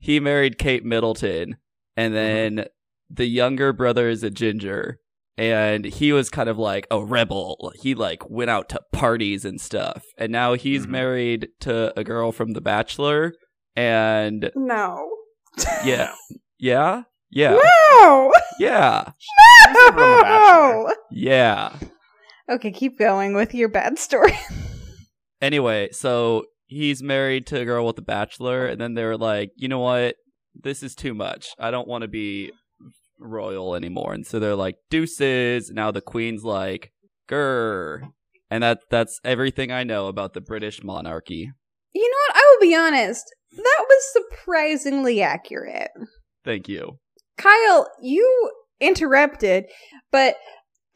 he 0.00 0.18
married 0.18 0.58
Kate 0.58 0.84
Middleton, 0.84 1.58
and 1.96 2.12
then 2.14 2.64
the 3.08 3.26
younger 3.26 3.72
brother 3.72 4.08
is 4.08 4.22
a 4.24 4.30
ginger. 4.30 4.98
And 5.38 5.84
he 5.84 6.12
was 6.12 6.28
kind 6.30 6.48
of 6.48 6.58
like 6.58 6.86
a 6.90 7.02
rebel. 7.02 7.72
He 7.80 7.94
like 7.94 8.28
went 8.28 8.50
out 8.50 8.68
to 8.70 8.80
parties 8.92 9.44
and 9.44 9.60
stuff. 9.60 10.02
And 10.18 10.32
now 10.32 10.54
he's 10.54 10.86
Mhm. 10.86 10.90
married 10.90 11.48
to 11.60 11.98
a 11.98 12.02
girl 12.04 12.32
from 12.32 12.52
The 12.54 12.60
Bachelor, 12.60 13.34
And 13.76 14.50
No. 14.56 15.08
yeah, 15.84 16.12
yeah, 16.58 17.02
yeah, 17.30 17.56
No. 18.00 18.32
yeah, 18.58 19.12
She's 19.16 19.74
The 19.74 19.92
Bachelor. 19.94 20.22
No. 20.24 20.94
yeah. 21.12 21.78
Okay, 22.50 22.72
keep 22.72 22.98
going 22.98 23.34
with 23.34 23.54
your 23.54 23.68
bad 23.68 23.98
story. 23.98 24.32
Anyway, 25.40 25.88
so 25.92 26.46
he's 26.66 27.00
married 27.00 27.46
to 27.46 27.60
a 27.60 27.64
girl 27.64 27.86
with 27.86 27.96
a 27.98 28.02
bachelor, 28.02 28.66
and 28.66 28.80
then 28.80 28.94
they're 28.94 29.16
like, 29.16 29.52
you 29.54 29.68
know 29.68 29.78
what? 29.78 30.16
This 30.60 30.82
is 30.82 30.96
too 30.96 31.14
much. 31.14 31.50
I 31.60 31.70
don't 31.70 31.86
want 31.86 32.02
to 32.02 32.08
be 32.08 32.50
royal 33.18 33.74
anymore. 33.74 34.12
And 34.12 34.26
so 34.26 34.38
they're 34.38 34.54
like, 34.54 34.76
deuces. 34.90 35.70
Now 35.70 35.90
the 35.90 36.00
queen's 36.00 36.44
like, 36.44 36.92
grr. 37.28 38.08
And 38.50 38.62
that 38.62 38.78
that's 38.90 39.20
everything 39.24 39.70
I 39.70 39.84
know 39.84 40.06
about 40.06 40.32
the 40.34 40.40
British 40.40 40.82
monarchy. 40.82 41.50
You 41.92 42.02
know 42.10 42.16
what? 42.28 42.36
I 42.36 42.42
will 42.54 42.60
be 42.68 42.74
honest. 42.74 43.24
That 43.56 43.84
was 43.88 44.12
surprisingly 44.12 45.20
accurate. 45.22 45.90
Thank 46.44 46.68
you. 46.68 46.98
Kyle, 47.36 47.90
you 48.02 48.50
interrupted, 48.80 49.66
but 50.10 50.36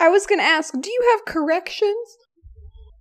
I 0.00 0.08
was 0.08 0.26
going 0.26 0.38
to 0.40 0.44
ask, 0.44 0.72
do 0.72 0.90
you 0.90 1.08
have 1.12 1.32
corrections? 1.34 1.96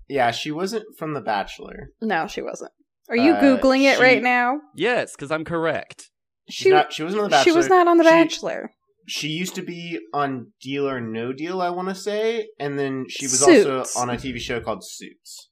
Yeah, 0.09 0.31
she 0.31 0.51
wasn't 0.51 0.83
from 0.97 1.13
The 1.13 1.21
Bachelor. 1.21 1.89
No, 2.01 2.27
she 2.27 2.41
wasn't. 2.41 2.71
Are 3.09 3.15
you 3.15 3.33
Uh, 3.33 3.41
googling 3.41 3.83
it 3.83 3.97
she- 3.97 4.03
right 4.03 4.21
now? 4.21 4.59
Yes, 4.75 5.15
because 5.15 5.31
I'm 5.31 5.45
correct. 5.45 6.09
She- 6.49 6.69
not. 6.69 6.91
She 6.93 7.03
wasn't 7.03 7.21
on 7.23 7.29
The 7.29 7.35
Bachelor. 7.35 7.51
She 7.51 7.57
was 7.57 7.69
not 7.69 7.87
on 7.87 7.97
The 7.97 8.03
She- 8.03 8.09
Bachelor. 8.09 8.71
She 9.11 9.27
used 9.27 9.55
to 9.55 9.61
be 9.61 9.99
on 10.13 10.53
Deal 10.61 10.87
or 10.87 11.01
No 11.01 11.33
Deal, 11.33 11.61
I 11.61 11.69
want 11.69 11.89
to 11.89 11.95
say, 11.95 12.47
and 12.57 12.79
then 12.79 13.07
she 13.09 13.25
was 13.25 13.41
Suits. 13.41 13.65
also 13.67 13.99
on 13.99 14.09
a 14.09 14.13
TV 14.13 14.39
show 14.39 14.61
called 14.61 14.85
Suits. 14.85 15.49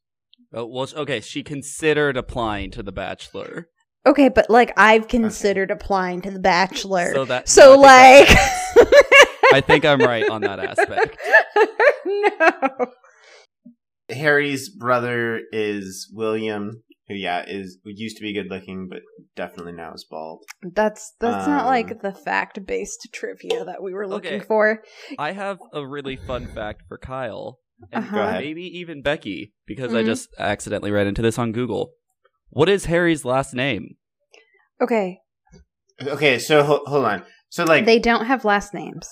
Oh, 0.53 0.65
well, 0.65 0.87
okay, 0.95 1.19
she 1.19 1.43
considered 1.43 2.15
applying 2.15 2.71
to 2.71 2.81
The 2.81 2.93
Bachelor. 2.93 3.67
Okay, 4.05 4.29
but 4.29 4.49
like 4.49 4.71
I've 4.77 5.09
considered 5.09 5.71
applying 5.71 6.21
to 6.21 6.31
The 6.31 6.39
Bachelor. 6.39 7.13
So 7.13 7.25
that 7.25 7.49
So 7.49 7.75
no, 7.75 7.83
I 7.85 8.19
like 8.19 8.29
I 9.53 9.59
think 9.59 9.83
I'm 9.83 9.99
right 9.99 10.27
on 10.29 10.39
that 10.41 10.59
aspect. 10.59 11.17
no. 12.05 12.87
Harry's 14.09 14.69
brother 14.69 15.41
is 15.51 16.09
William, 16.13 16.81
who 17.09 17.15
yeah 17.15 17.43
is 17.45 17.79
used 17.83 18.15
to 18.17 18.21
be 18.21 18.33
good 18.33 18.49
looking, 18.49 18.87
but 18.89 18.99
definitely 19.35 19.73
now 19.73 19.91
is 19.93 20.05
bald. 20.09 20.43
That's 20.73 21.13
that's 21.19 21.47
not 21.47 21.61
Um, 21.61 21.67
like 21.67 22.01
the 22.01 22.13
fact 22.13 22.65
based 22.65 23.07
trivia 23.11 23.65
that 23.65 23.81
we 23.83 23.93
were 23.93 24.07
looking 24.07 24.35
Okay. 24.37 24.45
for. 24.45 24.83
I 25.17 25.31
have 25.33 25.59
a 25.73 25.85
really 25.85 26.15
fun 26.15 26.47
fact 26.47 26.83
for 26.87 26.97
Kyle. 26.97 27.59
And 27.91 28.05
Uh-huh. 28.05 28.37
Maybe 28.39 28.63
even 28.79 29.01
Becky, 29.01 29.53
because 29.65 29.93
I 29.95 30.03
Mhm. 30.03 30.05
just 30.05 30.29
accidentally 30.37 30.91
ran 30.91 31.07
into 31.07 31.21
this 31.21 31.39
on 31.39 31.51
Google. 31.51 31.93
What 32.49 32.69
is 32.69 32.85
Harry's 32.85 33.23
last 33.25 33.53
name? 33.53 33.95
Okay. 34.81 35.19
Okay, 36.01 36.39
so 36.39 36.63
ho- 36.63 36.83
hold 36.85 37.05
on. 37.05 37.25
So 37.49 37.63
like 37.63 37.85
They 37.85 37.99
don't 37.99 38.25
have 38.25 38.45
last 38.45 38.73
names. 38.73 39.07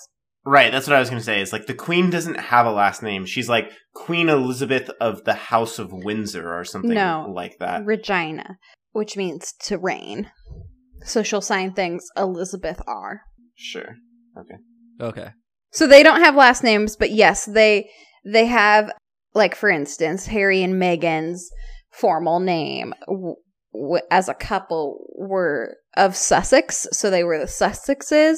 Right, 0.49 0.71
that's 0.71 0.87
what 0.87 0.95
I 0.95 0.99
was 0.99 1.09
going 1.09 1.19
to 1.19 1.25
say. 1.25 1.41
Is 1.41 1.51
like 1.51 1.65
the 1.65 1.73
queen 1.73 2.09
doesn't 2.09 2.39
have 2.39 2.65
a 2.65 2.71
last 2.71 3.03
name. 3.03 3.25
She's 3.25 3.49
like 3.49 3.69
Queen 3.93 4.29
Elizabeth 4.29 4.89
of 5.01 5.25
the 5.25 5.33
House 5.33 5.77
of 5.77 5.91
Windsor 5.91 6.57
or 6.57 6.63
something 6.63 6.93
No. 6.93 7.29
like 7.35 7.57
that. 7.59 7.83
Regina, 7.83 8.57
which 8.93 9.17
means 9.17 9.51
to 9.63 9.77
reign. 9.77 10.31
So 11.03 11.21
she'll 11.21 11.41
sign 11.41 11.73
things 11.73 12.05
Elizabeth 12.15 12.81
R. 12.87 13.23
Sure. 13.55 13.95
Okay. 14.39 14.55
Okay. 15.01 15.31
So 15.71 15.85
they 15.85 16.01
don't 16.01 16.21
have 16.23 16.35
last 16.35 16.63
names, 16.63 16.95
but 16.95 17.11
yes, 17.11 17.43
they 17.43 17.89
they 18.25 18.45
have 18.45 18.89
like 19.33 19.53
for 19.53 19.69
instance, 19.69 20.27
Harry 20.27 20.63
and 20.63 20.75
Meghan's 20.81 21.51
formal 21.91 22.39
name 22.39 22.93
w- 23.05 23.35
w- 23.73 24.01
as 24.09 24.29
a 24.29 24.33
couple 24.33 25.07
were 25.17 25.75
of 25.97 26.15
Sussex, 26.15 26.87
so 26.93 27.09
they 27.09 27.25
were 27.25 27.37
the 27.37 27.45
Sussexes. 27.45 28.37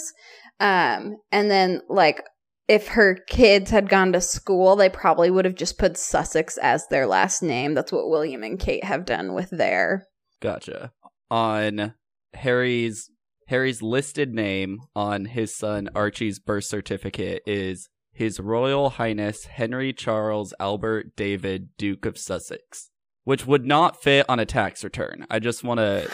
Um, 0.60 1.18
and 1.32 1.50
then 1.50 1.82
like 1.90 2.22
if 2.70 2.90
her 2.90 3.18
kids 3.28 3.72
had 3.72 3.90
gone 3.90 4.14
to 4.14 4.22
school, 4.22 4.76
they 4.76 4.90
probably 4.90 5.32
would 5.32 5.46
have 5.46 5.56
just 5.56 5.80
put 5.80 5.98
Sussex 5.98 6.58
as 6.60 6.86
their 6.88 7.08
last 7.08 7.42
name. 7.42 7.74
That's 7.74 7.92
what 7.92 8.10
William 8.10 8.44
and 8.44 8.60
Kate 8.60 8.84
have 8.84 9.06
done 9.06 9.34
with 9.34 9.50
their. 9.50 10.06
Gotcha. 10.40 10.92
On 11.32 11.96
Harry's 12.36 13.10
Harry's 13.48 13.82
listed 13.82 14.36
name 14.36 14.78
on 14.96 15.26
his 15.26 15.56
son 15.56 15.90
Archie's 15.96 16.38
birth 16.38 16.66
certificate 16.66 17.42
is 17.48 17.90
His 18.12 18.40
Royal 18.40 18.92
Highness 18.92 19.46
Henry 19.46 19.92
Charles 19.92 20.54
Albert 20.60 21.16
David 21.16 21.70
Duke 21.76 22.06
of 22.06 22.20
Sussex, 22.20 22.92
which 23.24 23.48
would 23.48 23.66
not 23.66 24.00
fit 24.02 24.28
on 24.30 24.40
a 24.40 24.46
tax 24.46 24.84
return. 24.84 25.26
I 25.32 25.40
just 25.40 25.64
want 25.64 25.80
to 25.80 26.12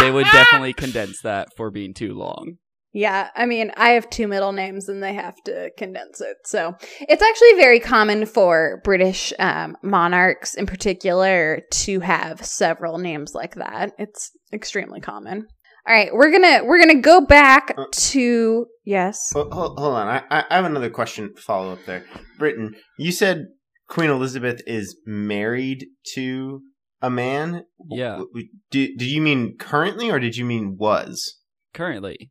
they 0.00 0.10
would 0.10 0.26
definitely 0.32 0.74
condense 0.74 1.22
that 1.22 1.48
for 1.56 1.70
being 1.70 1.94
too 1.94 2.12
long. 2.12 2.58
Yeah, 2.94 3.30
I 3.34 3.46
mean, 3.46 3.72
I 3.76 3.90
have 3.90 4.10
two 4.10 4.28
middle 4.28 4.52
names 4.52 4.88
and 4.88 5.02
they 5.02 5.14
have 5.14 5.36
to 5.44 5.70
condense 5.78 6.20
it. 6.20 6.36
So 6.44 6.76
it's 7.00 7.22
actually 7.22 7.54
very 7.54 7.80
common 7.80 8.26
for 8.26 8.80
British 8.84 9.32
um, 9.38 9.76
monarchs 9.82 10.54
in 10.54 10.66
particular 10.66 11.62
to 11.70 12.00
have 12.00 12.44
several 12.44 12.98
names 12.98 13.32
like 13.34 13.54
that. 13.54 13.92
It's 13.98 14.30
extremely 14.52 15.00
common. 15.00 15.46
All 15.86 15.94
right, 15.94 16.10
we're 16.12 16.30
gonna 16.30 16.62
we're 16.64 16.78
gonna 16.78 17.00
go 17.00 17.22
back 17.26 17.74
Uh, 17.76 17.86
to 17.90 18.66
yes. 18.84 19.32
Hold, 19.32 19.52
hold, 19.52 19.78
hold 19.78 19.94
on. 19.94 20.06
I, 20.06 20.22
I 20.30 20.44
I 20.48 20.56
have 20.56 20.64
another 20.64 20.90
question 20.90 21.34
follow 21.36 21.72
up 21.72 21.84
there. 21.86 22.04
Britain, 22.38 22.74
you 22.98 23.10
said 23.10 23.46
Queen 23.88 24.08
Elizabeth 24.10 24.60
is 24.66 24.96
married 25.06 25.86
to 26.14 26.60
a 27.00 27.10
man? 27.10 27.64
Yeah. 27.90 28.10
W- 28.10 28.28
w- 28.28 28.48
Did, 28.70 28.98
did 28.98 29.08
you 29.08 29.20
mean 29.20 29.56
currently 29.58 30.08
or 30.08 30.20
did 30.20 30.36
you 30.36 30.44
mean 30.44 30.76
was? 30.78 31.38
Currently. 31.74 32.30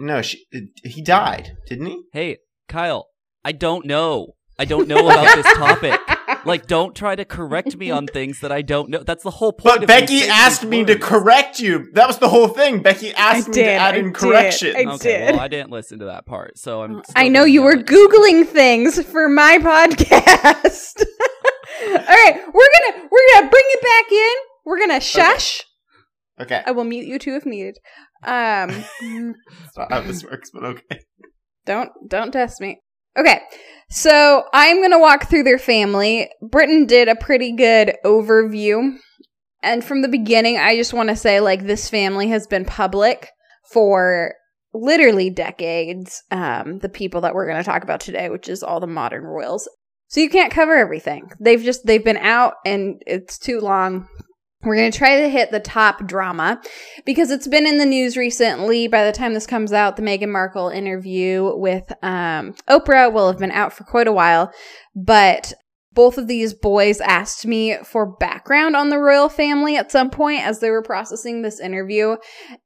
No, 0.00 0.22
she, 0.22 0.44
he 0.84 1.02
died, 1.02 1.56
didn't 1.68 1.86
he? 1.86 2.02
Hey, 2.12 2.38
Kyle, 2.68 3.08
I 3.44 3.52
don't 3.52 3.86
know. 3.86 4.34
I 4.60 4.64
don't 4.64 4.88
know 4.88 5.08
about 5.08 5.36
this 5.36 5.46
topic. 5.56 6.00
Like, 6.44 6.66
don't 6.66 6.94
try 6.94 7.14
to 7.14 7.24
correct 7.24 7.76
me 7.76 7.90
on 7.90 8.06
things 8.06 8.40
that 8.40 8.50
I 8.50 8.62
don't 8.62 8.90
know. 8.90 9.02
That's 9.04 9.22
the 9.22 9.30
whole 9.30 9.52
point. 9.52 9.74
But 9.76 9.82
of 9.84 9.86
Becky 9.88 10.22
asked 10.24 10.62
these 10.62 10.70
me 10.70 10.84
to 10.84 10.98
correct 10.98 11.60
you. 11.60 11.88
That 11.94 12.06
was 12.08 12.18
the 12.18 12.28
whole 12.28 12.48
thing. 12.48 12.82
Becky 12.82 13.12
asked 13.14 13.48
me 13.48 13.54
to 13.54 13.64
add 13.64 13.94
I 13.94 13.98
in 13.98 14.04
did, 14.06 14.14
correction. 14.14 14.74
I 14.76 14.92
Okay, 14.94 15.18
did. 15.18 15.30
well, 15.32 15.40
I 15.40 15.48
didn't 15.48 15.70
listen 15.70 16.00
to 16.00 16.06
that 16.06 16.26
part, 16.26 16.58
so 16.58 16.82
I'm. 16.82 17.02
I 17.14 17.28
know 17.28 17.44
you 17.44 17.62
were 17.62 17.72
yell 17.74 17.80
at 17.80 17.86
googling 17.86 18.46
things 18.46 19.02
for 19.04 19.28
my 19.28 19.58
podcast. 19.58 21.02
All 21.86 21.94
right, 21.94 22.40
we're 22.52 22.68
gonna 22.94 23.08
we're 23.10 23.26
gonna 23.34 23.50
bring 23.50 23.64
it 23.66 23.82
back 23.82 24.12
in. 24.12 24.34
We're 24.64 24.78
gonna 24.80 25.00
shush. 25.00 25.62
okay, 26.40 26.62
I 26.66 26.72
will 26.72 26.84
mute 26.84 27.06
you 27.06 27.18
too 27.18 27.34
if 27.34 27.46
needed. 27.46 27.78
Um, 28.24 28.84
that's 29.00 29.76
not 29.76 29.92
how 29.92 30.00
this 30.00 30.24
works, 30.24 30.50
but 30.52 30.64
okay. 30.64 31.00
don't 31.66 31.90
don't 32.08 32.32
test 32.32 32.60
me. 32.60 32.80
Okay, 33.16 33.40
so 33.90 34.44
I'm 34.52 34.82
gonna 34.82 34.98
walk 34.98 35.28
through 35.28 35.44
their 35.44 35.58
family. 35.58 36.30
Britain 36.42 36.86
did 36.86 37.08
a 37.08 37.16
pretty 37.16 37.52
good 37.52 37.94
overview, 38.04 38.96
and 39.62 39.84
from 39.84 40.02
the 40.02 40.08
beginning, 40.08 40.58
I 40.58 40.76
just 40.76 40.92
want 40.92 41.08
to 41.10 41.16
say 41.16 41.40
like 41.40 41.64
this 41.64 41.88
family 41.88 42.28
has 42.28 42.46
been 42.46 42.64
public 42.64 43.30
for 43.72 44.34
literally 44.74 45.30
decades. 45.30 46.22
Um, 46.30 46.78
the 46.78 46.88
people 46.88 47.20
that 47.22 47.34
we're 47.34 47.46
gonna 47.46 47.64
talk 47.64 47.82
about 47.82 48.00
today, 48.00 48.28
which 48.30 48.48
is 48.48 48.62
all 48.62 48.80
the 48.80 48.86
modern 48.86 49.24
royals. 49.24 49.68
So 50.08 50.20
you 50.20 50.30
can't 50.30 50.52
cover 50.52 50.74
everything. 50.74 51.30
They've 51.38 51.62
just 51.62 51.86
they've 51.86 52.04
been 52.04 52.16
out 52.16 52.54
and 52.64 53.02
it's 53.06 53.38
too 53.38 53.60
long. 53.60 54.08
We're 54.64 54.76
going 54.76 54.90
to 54.90 54.98
try 54.98 55.20
to 55.20 55.28
hit 55.28 55.52
the 55.52 55.60
top 55.60 56.06
drama 56.06 56.60
because 57.06 57.30
it's 57.30 57.46
been 57.46 57.66
in 57.66 57.78
the 57.78 57.86
news 57.86 58.16
recently. 58.16 58.88
By 58.88 59.04
the 59.04 59.12
time 59.12 59.32
this 59.32 59.46
comes 59.46 59.72
out, 59.72 59.96
the 59.96 60.02
Meghan 60.02 60.30
Markle 60.30 60.68
interview 60.68 61.52
with 61.54 61.92
um, 62.02 62.54
Oprah 62.68 63.12
will 63.12 63.28
have 63.28 63.38
been 63.38 63.52
out 63.52 63.72
for 63.72 63.84
quite 63.84 64.08
a 64.08 64.12
while. 64.12 64.52
But 64.96 65.52
both 65.92 66.18
of 66.18 66.26
these 66.26 66.54
boys 66.54 67.00
asked 67.00 67.46
me 67.46 67.76
for 67.84 68.16
background 68.18 68.76
on 68.76 68.88
the 68.88 68.98
royal 68.98 69.28
family 69.28 69.76
at 69.76 69.92
some 69.92 70.10
point 70.10 70.42
as 70.42 70.60
they 70.60 70.70
were 70.70 70.82
processing 70.82 71.42
this 71.42 71.60
interview. 71.60 72.16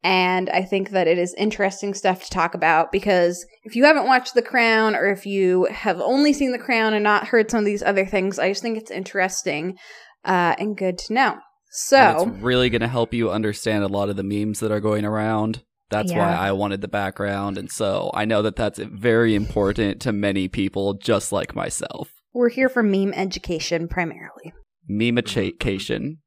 And 0.02 0.48
I 0.50 0.62
think 0.62 0.90
that 0.90 1.06
it 1.06 1.18
is 1.18 1.34
interesting 1.34 1.94
stuff 1.94 2.24
to 2.24 2.30
talk 2.30 2.54
about 2.54 2.90
because 2.90 3.46
if 3.64 3.76
you 3.76 3.84
haven't 3.84 4.06
watched 4.06 4.34
The 4.34 4.42
Crown 4.42 4.94
or 4.94 5.10
if 5.10 5.24
you 5.24 5.66
have 5.70 6.00
only 6.00 6.32
seen 6.32 6.52
The 6.52 6.58
Crown 6.58 6.94
and 6.94 7.04
not 7.04 7.28
heard 7.28 7.50
some 7.50 7.60
of 7.60 7.66
these 7.66 7.82
other 7.82 8.06
things, 8.06 8.38
I 8.38 8.48
just 8.50 8.62
think 8.62 8.76
it's 8.78 8.90
interesting 8.90 9.76
uh, 10.24 10.54
and 10.58 10.76
good 10.76 10.98
to 10.98 11.12
know. 11.12 11.38
And 11.72 12.18
So, 12.18 12.28
it's 12.28 12.42
really 12.42 12.68
going 12.68 12.82
to 12.82 12.88
help 12.88 13.14
you 13.14 13.30
understand 13.30 13.82
a 13.82 13.88
lot 13.88 14.10
of 14.10 14.16
the 14.16 14.22
memes 14.22 14.60
that 14.60 14.70
are 14.70 14.80
going 14.80 15.04
around. 15.04 15.62
That's 15.88 16.12
why 16.12 16.32
I 16.32 16.52
wanted 16.52 16.80
the 16.80 16.88
background, 16.88 17.58
and 17.58 17.70
so 17.70 18.10
I 18.14 18.24
know 18.24 18.40
that 18.42 18.56
that's 18.56 18.78
very 18.78 19.34
important 19.34 20.00
to 20.02 20.12
many 20.12 20.48
people, 20.48 20.94
just 20.94 21.32
like 21.32 21.54
myself. 21.54 22.10
we're 22.32 22.48
here 22.48 22.68
for 22.70 22.82
meme 22.82 23.12
education 23.12 23.88
primarily. 23.88 24.52
Meme-ication. 24.88 26.18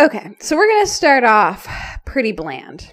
Okay, 0.00 0.36
so 0.40 0.56
we're 0.56 0.66
going 0.68 0.84
to 0.84 0.90
start 0.90 1.22
off 1.22 1.68
pretty 2.04 2.32
bland. 2.32 2.92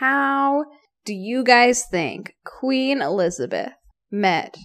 How 0.00 0.64
do 1.06 1.14
you 1.14 1.42
guys 1.44 1.84
think 1.84 2.34
Queen 2.44 3.00
Elizabeth 3.00 3.72
met 4.10 4.56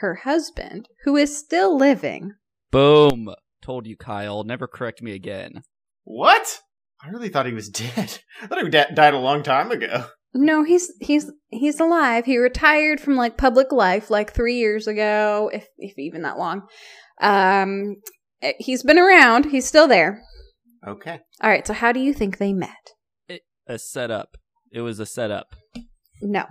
her 0.00 0.14
husband, 0.14 0.88
who 1.04 1.16
is 1.16 1.36
still 1.38 1.76
living? 1.76 2.32
Boom. 2.70 3.28
Told 3.62 3.86
you, 3.86 3.96
Kyle. 3.96 4.42
Never 4.42 4.66
correct 4.66 5.02
me 5.02 5.12
again. 5.12 5.62
What? 6.04 6.60
I 7.02 7.08
really 7.08 7.28
thought 7.28 7.46
he 7.46 7.52
was 7.52 7.68
dead. 7.68 8.18
I 8.42 8.46
thought 8.46 8.62
he 8.62 8.70
da- 8.70 8.90
died 8.94 9.14
a 9.14 9.18
long 9.18 9.42
time 9.42 9.70
ago. 9.70 10.06
No, 10.34 10.64
he's 10.64 10.90
he's 11.00 11.30
he's 11.50 11.78
alive. 11.80 12.24
He 12.24 12.38
retired 12.38 13.00
from 13.00 13.14
like 13.16 13.36
public 13.36 13.70
life 13.72 14.10
like 14.10 14.32
3 14.32 14.54
years 14.56 14.86
ago, 14.88 15.50
if 15.52 15.66
if 15.78 15.98
even 15.98 16.22
that 16.22 16.38
long. 16.38 16.62
Um 17.20 17.96
eh, 18.42 18.52
he's 18.58 18.82
been 18.82 18.98
around. 18.98 19.46
He's 19.46 19.66
still 19.66 19.86
there. 19.86 20.22
Okay. 20.86 21.20
All 21.40 21.50
right, 21.50 21.66
so 21.66 21.72
how 21.72 21.92
do 21.92 22.00
you 22.00 22.12
think 22.12 22.38
they 22.38 22.52
met? 22.52 22.70
A 23.66 23.78
setup. 23.78 24.36
It 24.72 24.80
was 24.82 24.98
a 25.00 25.06
setup. 25.06 25.54
No. 26.20 26.44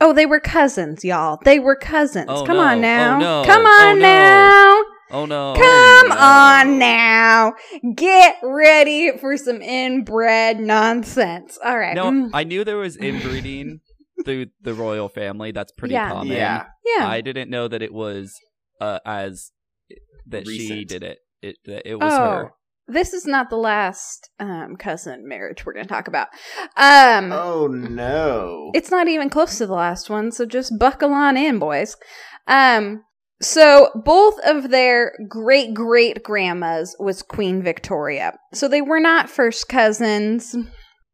Oh, 0.00 0.12
they 0.12 0.26
were 0.26 0.38
cousins, 0.38 1.04
y'all. 1.04 1.38
They 1.44 1.58
were 1.58 1.74
cousins. 1.74 2.26
Oh, 2.28 2.44
Come 2.44 2.58
no. 2.58 2.62
on 2.62 2.80
now. 2.80 3.16
Oh, 3.16 3.18
no. 3.18 3.44
Come 3.44 3.62
Oh, 3.66 3.86
on 3.88 3.98
no. 3.98 4.02
now. 4.02 4.67
Oh 5.10 5.24
no. 5.26 5.54
Come 5.54 6.08
no. 6.08 6.16
on 6.16 6.78
now. 6.78 7.54
Get 7.94 8.36
ready 8.42 9.16
for 9.18 9.36
some 9.36 9.62
inbred 9.62 10.60
nonsense. 10.60 11.58
All 11.64 11.78
right. 11.78 11.94
No, 11.94 12.10
Mm, 12.10 12.30
I 12.34 12.44
knew 12.44 12.64
there 12.64 12.76
was 12.76 12.96
inbreeding 12.96 13.80
through 14.24 14.46
the 14.60 14.74
royal 14.74 15.08
family. 15.08 15.50
That's 15.52 15.72
pretty 15.72 15.94
Yeah. 15.94 16.10
common. 16.10 16.28
Yeah. 16.36 16.66
yeah. 16.84 17.06
I 17.08 17.20
didn't 17.22 17.48
know 17.50 17.68
that 17.68 17.82
it 17.82 17.92
was 17.92 18.34
uh, 18.80 18.98
as 19.06 19.50
that 20.26 20.46
she 20.46 20.84
did 20.84 21.02
it. 21.02 21.18
It 21.40 21.56
that 21.66 21.88
it 21.88 21.94
was 21.94 22.12
oh, 22.12 22.18
her. 22.18 22.52
this 22.88 23.12
is 23.14 23.24
not 23.26 23.48
the 23.48 23.56
last 23.56 24.28
um, 24.40 24.76
cousin 24.76 25.26
marriage 25.28 25.64
we're 25.64 25.72
going 25.72 25.86
to 25.86 25.92
talk 25.92 26.08
about. 26.08 26.28
Um, 26.76 27.32
Oh 27.32 27.66
no. 27.68 28.72
It's 28.74 28.90
not 28.90 29.08
even 29.08 29.30
close 29.30 29.56
to 29.58 29.66
the 29.66 29.72
last 29.74 30.10
one, 30.10 30.32
so 30.32 30.44
just 30.44 30.78
buckle 30.78 31.12
on 31.14 31.36
in, 31.36 31.58
boys. 31.58 31.96
Um, 32.46 33.04
so 33.40 33.90
both 34.04 34.38
of 34.44 34.70
their 34.70 35.12
great 35.28 35.74
great 35.74 36.22
grandmas 36.22 36.96
was 36.98 37.22
Queen 37.22 37.62
Victoria. 37.62 38.34
So 38.52 38.68
they 38.68 38.82
were 38.82 39.00
not 39.00 39.30
first 39.30 39.68
cousins. 39.68 40.56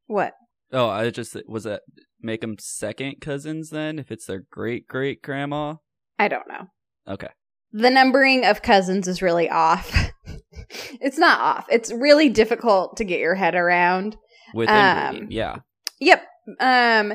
What? 0.06 0.32
Oh, 0.72 0.88
I 0.88 1.10
just 1.10 1.36
was 1.46 1.64
that 1.64 1.82
make 2.20 2.40
them 2.40 2.56
second 2.58 3.20
cousins 3.20 3.70
then 3.70 3.98
if 3.98 4.10
it's 4.10 4.26
their 4.26 4.44
great 4.50 4.86
great 4.88 5.22
grandma. 5.22 5.76
I 6.18 6.28
don't 6.28 6.48
know. 6.48 6.66
Okay. 7.06 7.28
The 7.72 7.90
numbering 7.90 8.44
of 8.44 8.62
cousins 8.62 9.08
is 9.08 9.20
really 9.20 9.50
off. 9.50 9.92
it's 11.00 11.18
not 11.18 11.40
off. 11.40 11.66
It's 11.70 11.92
really 11.92 12.28
difficult 12.28 12.96
to 12.98 13.04
get 13.04 13.20
your 13.20 13.34
head 13.34 13.54
around. 13.54 14.16
With 14.54 14.68
Um, 14.68 15.26
yeah. 15.30 15.58
Yep. 16.00 16.24
Um 16.60 17.14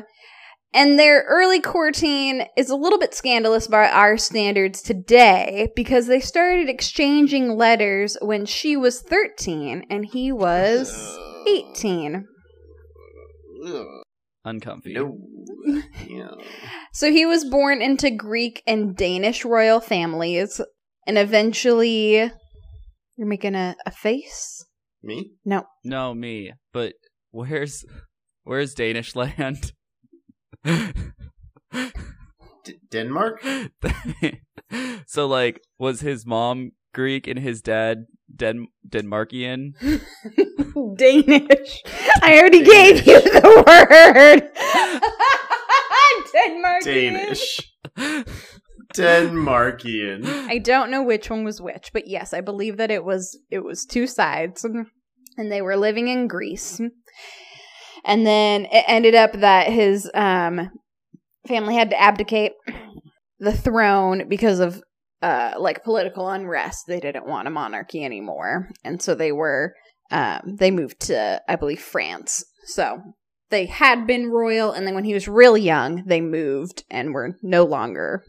and 0.72 0.98
their 0.98 1.24
early 1.28 1.60
courting 1.60 2.46
is 2.56 2.70
a 2.70 2.76
little 2.76 2.98
bit 2.98 3.14
scandalous 3.14 3.66
by 3.66 3.88
our 3.88 4.16
standards 4.16 4.82
today 4.82 5.72
because 5.74 6.06
they 6.06 6.20
started 6.20 6.68
exchanging 6.68 7.56
letters 7.56 8.16
when 8.20 8.46
she 8.46 8.76
was 8.76 9.00
13 9.00 9.84
and 9.90 10.06
he 10.06 10.30
was 10.32 11.18
18. 11.46 12.26
Ugh. 13.66 13.86
Uncomfy. 14.44 14.94
No. 14.94 15.18
Yeah. 16.06 16.30
So 16.92 17.10
he 17.10 17.26
was 17.26 17.44
born 17.44 17.82
into 17.82 18.10
Greek 18.10 18.62
and 18.66 18.96
Danish 18.96 19.44
royal 19.44 19.80
families 19.80 20.60
and 21.06 21.18
eventually 21.18 22.30
you're 23.20 23.28
making 23.28 23.54
a, 23.54 23.76
a 23.84 23.90
face? 23.90 24.64
Me? 25.02 25.32
No. 25.44 25.64
No, 25.84 26.14
me. 26.14 26.52
But 26.72 26.94
where's 27.32 27.84
where's 28.44 28.72
Danish 28.72 29.14
land? 29.16 29.72
D- 30.64 30.82
Denmark? 32.90 33.42
so 35.06 35.26
like 35.26 35.62
was 35.78 36.00
his 36.00 36.26
mom 36.26 36.72
Greek 36.92 37.26
and 37.26 37.38
his 37.38 37.62
dad 37.62 38.06
Den 38.34 38.66
Denmarkian? 38.88 39.74
Danish. 40.96 41.82
I 42.22 42.38
already 42.38 42.62
gave 42.62 43.06
you 43.06 43.20
the 43.20 43.64
word. 43.66 44.50
Denmark. 46.32 46.82
Danish. 46.82 47.60
Denmarkian. 48.94 50.24
I 50.26 50.58
don't 50.58 50.90
know 50.90 51.02
which 51.02 51.30
one 51.30 51.44
was 51.44 51.60
which, 51.60 51.90
but 51.92 52.06
yes, 52.06 52.32
I 52.32 52.40
believe 52.40 52.76
that 52.76 52.90
it 52.90 53.04
was 53.04 53.38
it 53.50 53.64
was 53.64 53.84
two 53.84 54.06
sides, 54.06 54.64
and 54.64 54.86
they 55.50 55.62
were 55.62 55.76
living 55.76 56.08
in 56.08 56.28
Greece. 56.28 56.80
And 58.04 58.26
then 58.26 58.66
it 58.66 58.84
ended 58.86 59.14
up 59.14 59.32
that 59.32 59.68
his 59.68 60.10
um, 60.14 60.70
family 61.46 61.74
had 61.74 61.90
to 61.90 62.00
abdicate 62.00 62.52
the 63.38 63.52
throne 63.52 64.28
because 64.28 64.60
of 64.60 64.82
uh, 65.22 65.54
like 65.58 65.84
political 65.84 66.28
unrest. 66.28 66.84
They 66.86 67.00
didn't 67.00 67.26
want 67.26 67.48
a 67.48 67.50
monarchy 67.50 68.04
anymore, 68.04 68.70
and 68.84 69.02
so 69.02 69.14
they 69.14 69.32
were 69.32 69.74
um, 70.10 70.56
they 70.58 70.70
moved 70.70 71.00
to 71.02 71.42
I 71.48 71.56
believe 71.56 71.80
France. 71.80 72.44
So 72.64 73.00
they 73.50 73.66
had 73.66 74.06
been 74.06 74.30
royal, 74.30 74.72
and 74.72 74.86
then 74.86 74.94
when 74.94 75.04
he 75.04 75.14
was 75.14 75.28
really 75.28 75.62
young, 75.62 76.04
they 76.06 76.20
moved 76.20 76.84
and 76.90 77.12
were 77.12 77.36
no 77.42 77.64
longer 77.64 78.22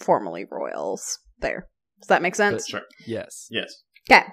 formally 0.00 0.46
royals 0.50 1.18
there. 1.40 1.66
Does 2.00 2.08
that 2.08 2.22
make 2.22 2.36
sense? 2.36 2.66
Sure. 2.66 2.82
yes. 3.06 3.48
Yes. 3.50 3.82
Okay. 4.10 4.24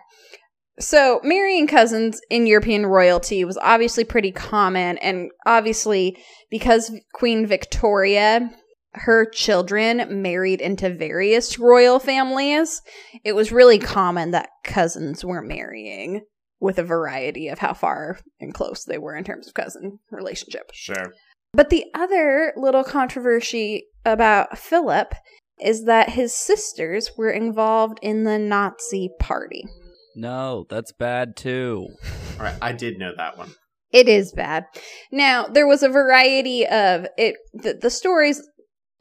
So 0.79 1.21
marrying 1.23 1.67
cousins 1.67 2.19
in 2.29 2.47
European 2.47 2.85
royalty 2.85 3.45
was 3.45 3.57
obviously 3.57 4.03
pretty 4.03 4.31
common, 4.31 4.97
and 4.97 5.31
obviously 5.45 6.17
because 6.51 6.91
Queen 7.13 7.45
Victoria, 7.45 8.51
her 8.93 9.25
children 9.25 10.21
married 10.21 10.59
into 10.59 10.93
various 10.93 11.57
royal 11.57 11.99
families, 11.99 12.81
it 13.23 13.35
was 13.35 13.51
really 13.51 13.79
common 13.79 14.31
that 14.31 14.49
cousins 14.63 15.23
were 15.23 15.41
marrying 15.41 16.21
with 16.59 16.77
a 16.77 16.83
variety 16.83 17.47
of 17.47 17.59
how 17.59 17.73
far 17.73 18.19
and 18.39 18.53
close 18.53 18.83
they 18.83 18.97
were 18.97 19.15
in 19.15 19.23
terms 19.23 19.47
of 19.47 19.53
cousin 19.53 19.99
relationship. 20.11 20.71
Sure. 20.73 21.13
But 21.53 21.69
the 21.69 21.85
other 21.93 22.53
little 22.57 22.83
controversy 22.83 23.85
about 24.03 24.57
Philip 24.57 25.13
is 25.61 25.85
that 25.85 26.09
his 26.09 26.33
sisters 26.33 27.11
were 27.17 27.31
involved 27.31 27.97
in 28.01 28.25
the 28.25 28.37
Nazi 28.37 29.09
party. 29.19 29.63
No, 30.15 30.65
that's 30.69 30.93
bad 30.93 31.35
too. 31.35 31.87
All 32.37 32.45
right. 32.45 32.57
I 32.61 32.71
did 32.71 32.97
know 32.97 33.11
that 33.17 33.37
one. 33.37 33.51
It 33.91 34.09
is 34.09 34.31
bad. 34.31 34.65
Now, 35.11 35.45
there 35.47 35.67
was 35.67 35.83
a 35.83 35.89
variety 35.89 36.65
of 36.65 37.07
it 37.17 37.35
the, 37.53 37.77
the 37.81 37.89
stories, 37.89 38.41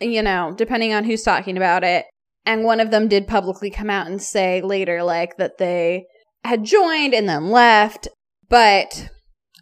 you 0.00 0.22
know, 0.22 0.55
depending 0.57 0.92
on 0.92 1.05
who's 1.05 1.22
talking 1.22 1.57
about 1.57 1.85
it. 1.85 2.07
And 2.46 2.64
one 2.64 2.81
of 2.81 2.90
them 2.90 3.09
did 3.09 3.27
publicly 3.27 3.70
come 3.70 3.88
out 3.88 4.07
and 4.07 4.20
say 4.20 4.61
later 4.61 5.03
like 5.03 5.37
that 5.38 5.59
they 5.59 6.05
had 6.44 6.64
joined 6.64 7.14
and 7.14 7.29
then 7.29 7.48
left, 7.48 8.07
but 8.48 9.09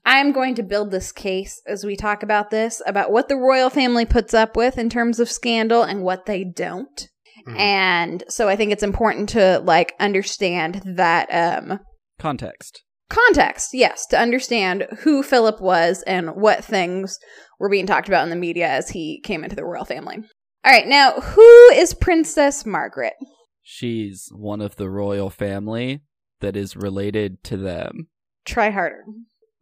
I'm 0.04 0.32
going 0.32 0.56
to 0.56 0.64
build 0.64 0.90
this 0.90 1.12
case 1.12 1.62
as 1.66 1.84
we 1.84 1.94
talk 1.96 2.22
about 2.22 2.50
this 2.50 2.82
about 2.86 3.12
what 3.12 3.28
the 3.28 3.36
royal 3.36 3.70
family 3.70 4.04
puts 4.04 4.34
up 4.34 4.56
with 4.56 4.78
in 4.78 4.90
terms 4.90 5.20
of 5.20 5.30
scandal 5.30 5.82
and 5.82 6.02
what 6.02 6.26
they 6.26 6.42
don't. 6.42 7.08
Mhm. 7.46 7.58
And 7.58 8.24
so 8.28 8.48
I 8.48 8.56
think 8.56 8.72
it's 8.72 8.82
important 8.82 9.28
to 9.30 9.58
like 9.60 9.94
understand 10.00 10.82
that 10.84 11.28
um 11.30 11.80
Context. 12.18 12.82
context, 13.08 13.70
yes, 13.74 14.06
to 14.06 14.18
understand 14.18 14.86
who 15.00 15.22
Philip 15.22 15.60
was 15.60 16.02
and 16.02 16.30
what 16.36 16.64
things 16.64 17.18
were 17.58 17.68
being 17.68 17.86
talked 17.86 18.08
about 18.08 18.24
in 18.24 18.30
the 18.30 18.36
media 18.36 18.68
as 18.68 18.90
he 18.90 19.20
came 19.20 19.42
into 19.44 19.56
the 19.56 19.64
royal 19.64 19.84
family. 19.84 20.18
All 20.64 20.72
right, 20.72 20.86
now 20.86 21.12
who 21.12 21.68
is 21.70 21.94
Princess 21.94 22.64
Margaret? 22.64 23.14
She's 23.62 24.28
one 24.32 24.60
of 24.60 24.76
the 24.76 24.88
royal 24.88 25.30
family 25.30 26.02
that 26.40 26.56
is 26.56 26.76
related 26.76 27.42
to 27.44 27.56
them. 27.56 28.08
Try 28.44 28.70
harder. 28.70 29.04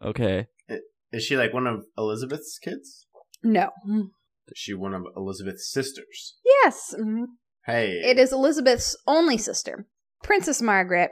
Okay. 0.03 0.47
Is 1.13 1.25
she 1.25 1.37
like 1.37 1.53
one 1.53 1.67
of 1.67 1.85
Elizabeth's 1.99 2.59
kids? 2.59 3.07
No. 3.43 3.71
Is 4.49 4.57
she 4.57 4.75
one 4.75 4.95
of 4.95 5.03
Elizabeth's 5.17 5.71
sisters? 5.71 6.37
Yes, 6.63 6.95
mhm. 6.99 7.25
Hey. 7.71 8.01
it 8.05 8.19
is 8.19 8.33
Elizabeth's 8.33 8.97
only 9.07 9.39
sister. 9.39 9.87
Princess 10.23 10.61
Margaret 10.61 11.11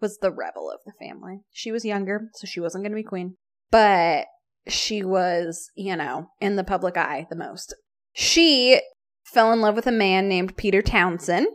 was 0.00 0.18
the 0.18 0.30
rebel 0.30 0.70
of 0.70 0.80
the 0.86 0.92
family. 1.04 1.40
She 1.52 1.72
was 1.72 1.84
younger, 1.84 2.28
so 2.34 2.46
she 2.46 2.60
wasn't 2.60 2.84
going 2.84 2.92
to 2.92 2.96
be 2.96 3.02
queen, 3.02 3.36
but 3.70 4.26
she 4.68 5.02
was, 5.02 5.70
you 5.76 5.96
know, 5.96 6.26
in 6.40 6.56
the 6.56 6.64
public 6.64 6.96
eye 6.96 7.26
the 7.30 7.36
most. 7.36 7.74
She 8.12 8.80
fell 9.24 9.52
in 9.52 9.60
love 9.60 9.76
with 9.76 9.86
a 9.86 9.92
man 9.92 10.28
named 10.28 10.56
Peter 10.56 10.82
Townsend. 10.82 11.46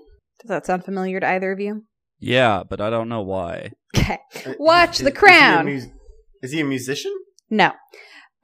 Does 0.42 0.50
that 0.50 0.66
sound 0.66 0.86
familiar 0.86 1.20
to 1.20 1.28
either 1.28 1.52
of 1.52 1.60
you? 1.60 1.86
Yeah, 2.20 2.64
but 2.68 2.82
I 2.82 2.90
don't 2.90 3.10
know 3.10 3.22
why. 3.22 3.72
Okay. 3.96 4.18
Watch 4.60 5.00
is- 5.00 5.06
The 5.06 5.06
is 5.06 5.06
he 5.06 5.10
a 5.10 5.12
Crown. 5.20 5.68
Is 6.42 6.52
he 6.52 6.60
a 6.60 6.66
musician? 6.66 7.14
No. 7.50 7.72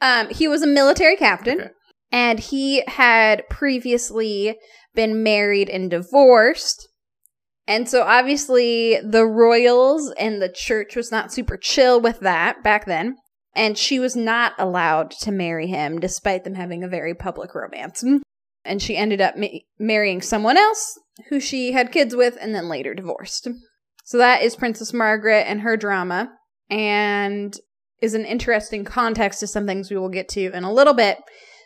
Um, 0.01 0.29
he 0.29 0.47
was 0.47 0.61
a 0.63 0.67
military 0.67 1.15
captain, 1.15 1.61
Okay. 1.61 1.69
And 2.11 2.39
he 2.39 2.83
had 2.87 3.47
previously 3.49 4.57
been 4.93 5.23
married 5.23 5.69
and 5.69 5.89
divorced. 5.89 6.87
And 7.67 7.87
so 7.87 8.03
obviously 8.03 8.99
the 9.01 9.25
royals 9.25 10.11
and 10.19 10.41
the 10.41 10.49
church 10.49 10.95
was 10.95 11.11
not 11.11 11.31
super 11.31 11.57
chill 11.57 12.01
with 12.01 12.19
that 12.19 12.63
back 12.63 12.85
then. 12.85 13.15
And 13.55 13.77
she 13.77 13.99
was 13.99 14.15
not 14.15 14.53
allowed 14.57 15.11
to 15.21 15.31
marry 15.31 15.67
him 15.67 15.99
despite 15.99 16.43
them 16.43 16.55
having 16.55 16.83
a 16.83 16.89
very 16.89 17.13
public 17.13 17.53
romance. 17.53 18.03
And 18.63 18.81
she 18.81 18.95
ended 18.97 19.21
up 19.21 19.37
ma- 19.37 19.47
marrying 19.79 20.21
someone 20.21 20.57
else 20.57 20.99
who 21.29 21.39
she 21.39 21.71
had 21.71 21.91
kids 21.91 22.15
with 22.15 22.37
and 22.39 22.55
then 22.55 22.69
later 22.69 22.93
divorced. 22.93 23.47
So 24.03 24.17
that 24.17 24.41
is 24.41 24.55
Princess 24.55 24.93
Margaret 24.93 25.45
and 25.47 25.61
her 25.61 25.77
drama. 25.77 26.31
And 26.69 27.57
is 28.01 28.13
an 28.15 28.25
interesting 28.25 28.83
context 28.83 29.39
to 29.39 29.47
some 29.47 29.67
things 29.67 29.89
we 29.89 29.97
will 29.97 30.09
get 30.09 30.27
to 30.29 30.51
in 30.51 30.63
a 30.63 30.73
little 30.73 30.93
bit, 30.93 31.19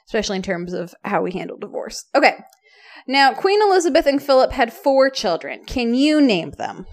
especially 0.08 0.38
in 0.38 0.42
terms 0.42 0.74
of 0.74 0.94
how 1.04 1.22
we 1.22 1.32
handle 1.32 1.58
divorce. 1.58 2.06
Okay. 2.16 2.36
Now, 3.08 3.34
Queen 3.34 3.62
Elizabeth 3.62 4.06
and 4.06 4.22
Philip 4.22 4.52
had 4.52 4.74
four 4.74 5.10
children. 5.10 5.64
Can 5.66 5.94
you 5.94 6.22
name 6.22 6.52
them? 6.52 6.86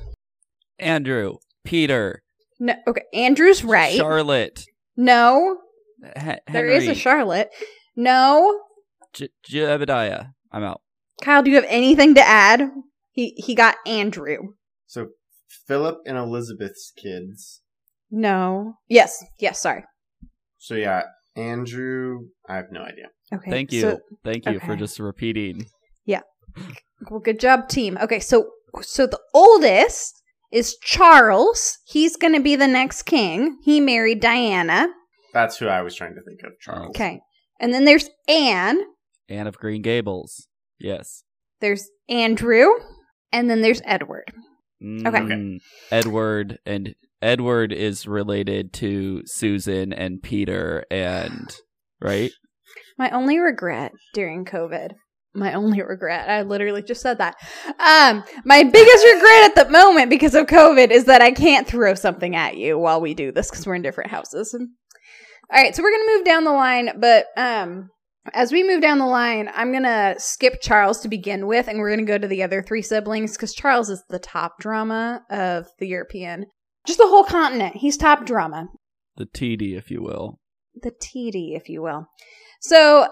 Andrew, 0.78 1.36
Peter, 1.64 2.22
No. 2.60 2.74
Okay. 2.86 3.02
Andrew's 3.14 3.64
right. 3.64 3.94
Charlotte, 3.96 4.64
no. 4.96 5.58
H- 6.16 6.40
There 6.50 6.66
is 6.66 6.88
a 6.88 6.94
Charlotte. 6.94 7.50
No. 7.96 8.60
J- 9.12 9.28
Jebediah. 9.48 10.32
I'm 10.50 10.64
out. 10.64 10.80
Kyle, 11.22 11.42
do 11.42 11.50
you 11.50 11.56
have 11.56 11.66
anything 11.68 12.14
to 12.16 12.26
add? 12.26 12.68
He 13.12 13.34
he 13.36 13.54
got 13.54 13.76
Andrew. 13.86 14.54
So 14.86 15.08
Philip 15.66 15.98
and 16.06 16.16
Elizabeth's 16.18 16.92
kids. 16.96 17.60
No. 18.10 18.74
Yes. 18.88 19.22
Yes. 19.38 19.60
Sorry. 19.60 19.84
So 20.58 20.74
yeah, 20.74 21.02
Andrew. 21.36 22.26
I 22.48 22.56
have 22.56 22.66
no 22.70 22.82
idea. 22.82 23.06
Okay. 23.32 23.50
Thank 23.50 23.72
you. 23.72 23.80
so- 23.80 23.98
Thank 24.24 24.46
you 24.46 24.60
for 24.60 24.76
just 24.76 24.98
repeating. 24.98 25.66
Yeah. 26.04 26.20
Well, 27.10 27.20
good 27.20 27.40
job, 27.40 27.68
team. 27.68 27.98
Okay. 28.00 28.20
So 28.20 28.50
so 28.80 29.06
the 29.06 29.20
oldest 29.34 30.22
is 30.52 30.76
Charles. 30.82 31.78
He's 31.86 32.16
going 32.16 32.34
to 32.34 32.40
be 32.40 32.56
the 32.56 32.66
next 32.68 33.02
king. 33.04 33.58
He 33.62 33.80
married 33.80 34.20
Diana. 34.20 34.88
That's 35.32 35.56
who 35.56 35.66
I 35.68 35.80
was 35.82 35.94
trying 35.94 36.14
to 36.14 36.22
think 36.22 36.40
of. 36.44 36.52
Charles. 36.60 36.88
Okay. 36.90 37.20
And 37.60 37.72
then 37.72 37.84
there's 37.84 38.08
Anne. 38.28 38.78
Anne 39.28 39.46
of 39.46 39.56
Green 39.56 39.80
Gables. 39.82 40.46
Yes. 40.78 41.22
There's 41.60 41.88
Andrew. 42.08 42.66
And 43.32 43.48
then 43.48 43.62
there's 43.62 43.80
Edward. 43.86 44.24
Okay. 44.82 45.18
Mm, 45.20 45.58
Edward 45.90 46.58
and 46.66 46.94
Edward 47.22 47.72
is 47.72 48.06
related 48.06 48.72
to 48.74 49.22
Susan 49.26 49.92
and 49.92 50.22
Peter 50.22 50.84
and 50.90 51.54
right? 52.00 52.32
My 52.98 53.10
only 53.10 53.38
regret 53.38 53.92
during 54.14 54.44
COVID. 54.44 54.90
My 55.34 55.54
only 55.54 55.80
regret. 55.80 56.28
I 56.28 56.42
literally 56.42 56.82
just 56.82 57.00
said 57.00 57.18
that. 57.18 57.36
Um, 57.66 58.22
my 58.44 58.62
biggest 58.64 59.04
regret 59.06 59.44
at 59.44 59.54
the 59.54 59.70
moment 59.70 60.10
because 60.10 60.34
of 60.34 60.46
COVID 60.46 60.90
is 60.90 61.06
that 61.06 61.22
I 61.22 61.30
can't 61.30 61.66
throw 61.66 61.94
something 61.94 62.36
at 62.36 62.58
you 62.58 62.78
while 62.78 63.00
we 63.00 63.14
do 63.14 63.32
this 63.32 63.50
because 63.50 63.66
we're 63.66 63.76
in 63.76 63.82
different 63.82 64.10
houses. 64.10 64.54
All 64.54 65.62
right, 65.62 65.74
so 65.74 65.82
we're 65.82 65.92
gonna 65.92 66.16
move 66.16 66.24
down 66.26 66.44
the 66.44 66.52
line, 66.52 66.90
but 66.98 67.26
um, 67.36 67.88
as 68.34 68.52
we 68.52 68.62
move 68.62 68.82
down 68.82 68.98
the 68.98 69.06
line, 69.06 69.50
I'm 69.54 69.72
gonna 69.72 70.14
skip 70.18 70.60
Charles 70.60 71.00
to 71.00 71.08
begin 71.08 71.46
with, 71.46 71.66
and 71.66 71.78
we're 71.78 71.90
gonna 71.90 72.04
go 72.04 72.18
to 72.18 72.28
the 72.28 72.42
other 72.42 72.62
three 72.62 72.82
siblings 72.82 73.36
because 73.36 73.54
Charles 73.54 73.88
is 73.90 74.02
the 74.08 74.18
top 74.18 74.58
drama 74.60 75.22
of 75.30 75.66
the 75.78 75.88
European, 75.88 76.44
just 76.86 76.98
the 76.98 77.06
whole 77.06 77.24
continent. 77.24 77.76
He's 77.76 77.96
top 77.96 78.24
drama 78.26 78.68
The 79.16 79.26
TD, 79.26 79.76
if 79.76 79.90
you 79.90 80.02
will. 80.02 80.38
the 80.82 80.90
TD, 80.90 81.56
if 81.56 81.68
you 81.68 81.82
will. 81.82 82.06
So 82.60 83.06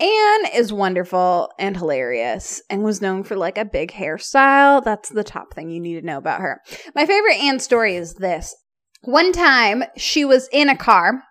Anne 0.00 0.46
is 0.54 0.72
wonderful 0.72 1.50
and 1.58 1.76
hilarious 1.76 2.62
and 2.70 2.82
was 2.82 3.00
known 3.02 3.22
for 3.24 3.36
like 3.36 3.58
a 3.58 3.64
big 3.64 3.92
hairstyle. 3.92 4.82
That's 4.82 5.10
the 5.10 5.22
top 5.24 5.54
thing 5.54 5.70
you 5.70 5.80
need 5.80 6.00
to 6.00 6.06
know 6.06 6.18
about 6.18 6.40
her. 6.40 6.60
My 6.94 7.06
favorite 7.06 7.36
Anne 7.36 7.58
story 7.60 7.94
is 7.96 8.14
this. 8.14 8.54
One 9.02 9.32
time 9.32 9.84
she 9.96 10.24
was 10.24 10.48
in 10.52 10.68
a 10.68 10.76
car 10.76 11.22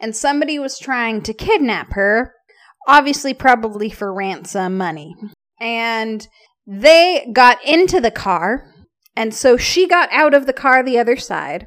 and 0.00 0.16
somebody 0.16 0.58
was 0.58 0.78
trying 0.78 1.22
to 1.22 1.34
kidnap 1.34 1.92
her, 1.92 2.32
obviously, 2.88 3.34
probably 3.34 3.90
for 3.90 4.12
ransom 4.14 4.76
money. 4.76 5.14
And 5.60 6.26
they 6.66 7.28
got 7.32 7.62
into 7.64 8.00
the 8.00 8.10
car, 8.12 8.72
and 9.16 9.34
so 9.34 9.56
she 9.56 9.86
got 9.86 10.08
out 10.12 10.34
of 10.34 10.46
the 10.46 10.52
car 10.52 10.82
the 10.82 10.98
other 10.98 11.16
side. 11.16 11.66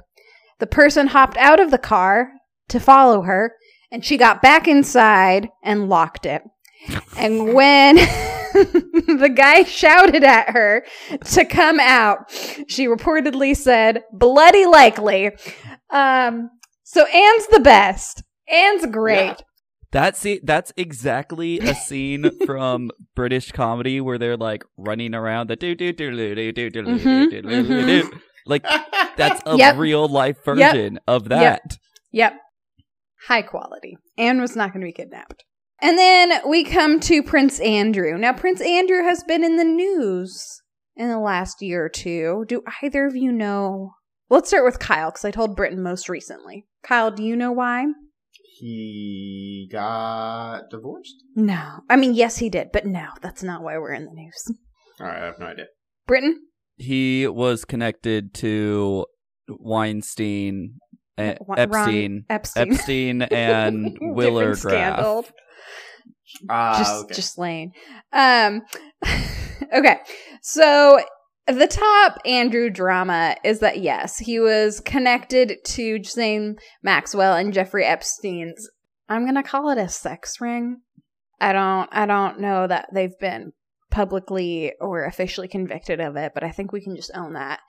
The 0.60 0.68
person 0.68 1.08
hopped 1.08 1.38
out 1.38 1.60
of 1.60 1.72
the 1.72 1.78
car 1.78 2.32
to 2.70 2.80
follow 2.80 3.24
her, 3.24 3.56
and 3.92 4.04
she 4.04 4.18
got 4.18 4.42
back 4.42 4.68
inside 4.68 5.50
and 5.64 5.90
locked 5.90 6.26
it. 6.26 6.42
And 7.18 7.54
when 7.54 7.96
the 8.54 9.32
guy 9.34 9.64
shouted 9.64 10.24
at 10.24 10.52
her 10.52 10.86
to 11.26 11.46
come 11.46 11.80
out, 11.80 12.32
she 12.68 12.88
reportedly 12.88 13.56
said, 13.56 14.04
bloody 14.12 14.66
likely. 14.66 15.32
Um, 15.90 16.50
so 16.84 17.06
Anne's 17.06 17.48
the 17.48 17.60
best. 17.60 18.24
Anne's 18.48 18.86
great. 18.86 19.26
Yeah. 19.26 19.36
That 19.94 20.18
see 20.18 20.40
that's 20.44 20.74
exactly 20.76 21.60
a 21.60 21.74
scene 21.74 22.30
from 22.46 22.92
British 23.16 23.52
comedy 23.52 24.02
where 24.02 24.18
they're 24.18 24.38
like 24.38 24.64
running 24.78 25.14
around 25.16 25.50
the 25.50 25.56
do 25.56 25.76
do 25.76 25.94
do 25.94 26.12
do 26.12 26.36
do 26.36 26.52
do 26.52 26.70
do 26.70 26.98
do 26.98 27.42
do 27.42 27.86
do. 27.86 28.12
Like 28.46 28.64
that's 29.16 29.42
a 29.46 29.56
Yep. 29.56 29.78
real 29.78 30.08
life 30.08 30.44
version 30.44 31.00
of 31.08 31.30
that. 31.30 31.78
Yep. 32.12 32.34
High 33.28 33.44
quality. 33.44 33.98
Anne 34.18 34.42
was 34.42 34.56
not 34.56 34.74
going 34.74 34.82
to 34.82 34.88
be 34.88 34.92
kidnapped. 34.92 35.46
And 35.82 35.98
then 35.98 36.42
we 36.48 36.64
come 36.64 37.00
to 37.02 37.24
Prince 37.24 37.60
Andrew. 37.60 38.18
Now, 38.18 38.34
Prince 38.34 38.62
Andrew 38.62 39.04
has 39.04 39.24
been 39.24 39.44
in 39.44 39.58
the 39.58 39.64
news 39.64 40.62
in 40.96 41.10
the 41.10 41.20
last 41.20 41.62
year 41.62 41.86
or 41.86 41.90
two. 41.90 42.46
Do 42.48 42.64
either 42.82 43.06
of 43.06 43.16
you 43.16 43.32
know? 43.32 43.94
Let's 44.30 44.50
start 44.50 44.66
with 44.66 44.80
Kyle 44.80 45.10
because 45.12 45.26
I 45.26 45.32
told 45.32 45.56
Britain 45.56 45.82
most 45.84 46.10
recently. 46.10 46.66
Kyle, 46.84 47.12
do 47.12 47.24
you 47.24 47.36
know 47.36 47.52
why? 47.52 47.86
He 48.64 49.68
got 49.70 50.70
divorced. 50.70 51.22
No. 51.36 51.82
I 51.90 51.98
mean, 51.98 52.14
yes, 52.14 52.38
he 52.38 52.50
did, 52.50 52.72
but 52.72 52.86
no, 52.86 53.08
that's 53.22 53.44
not 53.44 53.62
why 53.62 53.78
we're 53.78 53.92
in 53.92 54.06
the 54.06 54.14
news. 54.14 54.58
All 55.02 55.08
right, 55.08 55.22
I 55.22 55.26
have 55.26 55.40
no 55.40 55.48
idea. 55.48 55.66
Britain? 56.08 56.40
He 56.78 57.28
was 57.28 57.66
connected 57.66 58.34
to 58.36 59.06
Weinstein, 59.50 60.76
Epstein, 61.18 62.24
Epstein. 62.30 62.72
Epstein, 62.72 63.22
and 63.24 63.98
Willard 64.00 64.58
scandal. 64.58 65.24
Graf. 65.24 65.34
Ah, 66.50 66.78
just 66.78 67.04
okay. 67.04 67.14
just 67.14 67.38
Lane. 67.38 67.74
Um 68.14 68.62
okay. 69.76 69.98
So 70.42 71.02
the 71.48 71.68
top 71.68 72.20
Andrew 72.26 72.70
drama 72.70 73.36
is 73.44 73.60
that 73.60 73.80
yes, 73.80 74.18
he 74.18 74.40
was 74.40 74.80
connected 74.80 75.58
to 75.66 76.00
Jane 76.00 76.56
Maxwell 76.82 77.36
and 77.36 77.54
Jeffrey 77.54 77.86
Epstein's 77.86 78.70
I'm 79.10 79.26
to 79.36 79.44
call 79.44 79.70
it 79.70 79.78
a 79.78 79.90
sex 79.90 80.40
ring. 80.40 80.82
I 81.40 81.54
don't 81.54 81.90
I 81.92 82.06
don't 82.06 82.40
know 82.40 82.68
that 82.68 82.90
they've 82.94 83.18
been 83.20 83.52
publicly 83.92 84.74
or 84.80 85.06
officially 85.06 85.48
convicted 85.48 86.00
of 86.00 86.16
it, 86.16 86.32
but 86.34 86.44
I 86.44 86.52
think 86.52 86.72
we 86.72 86.82
can 86.82 86.96
just 86.96 87.12
own 87.14 87.34
that. 87.34 87.60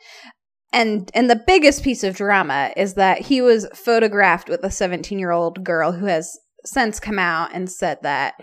And 0.73 1.11
and 1.15 1.29
the 1.29 1.43
biggest 1.47 1.83
piece 1.83 2.05
of 2.05 2.17
drama 2.17 2.73
is 2.77 2.95
that 2.95 3.19
he 3.19 3.43
was 3.43 3.69
photographed 3.75 4.49
with 4.49 4.65
a 4.65 4.69
17-year-old 4.69 5.65
girl 5.65 5.93
who 5.93 6.07
has 6.07 6.39
since 6.65 6.99
come 6.99 7.19
out 7.19 7.51
and 7.53 7.71
said 7.71 7.99
that 8.03 8.35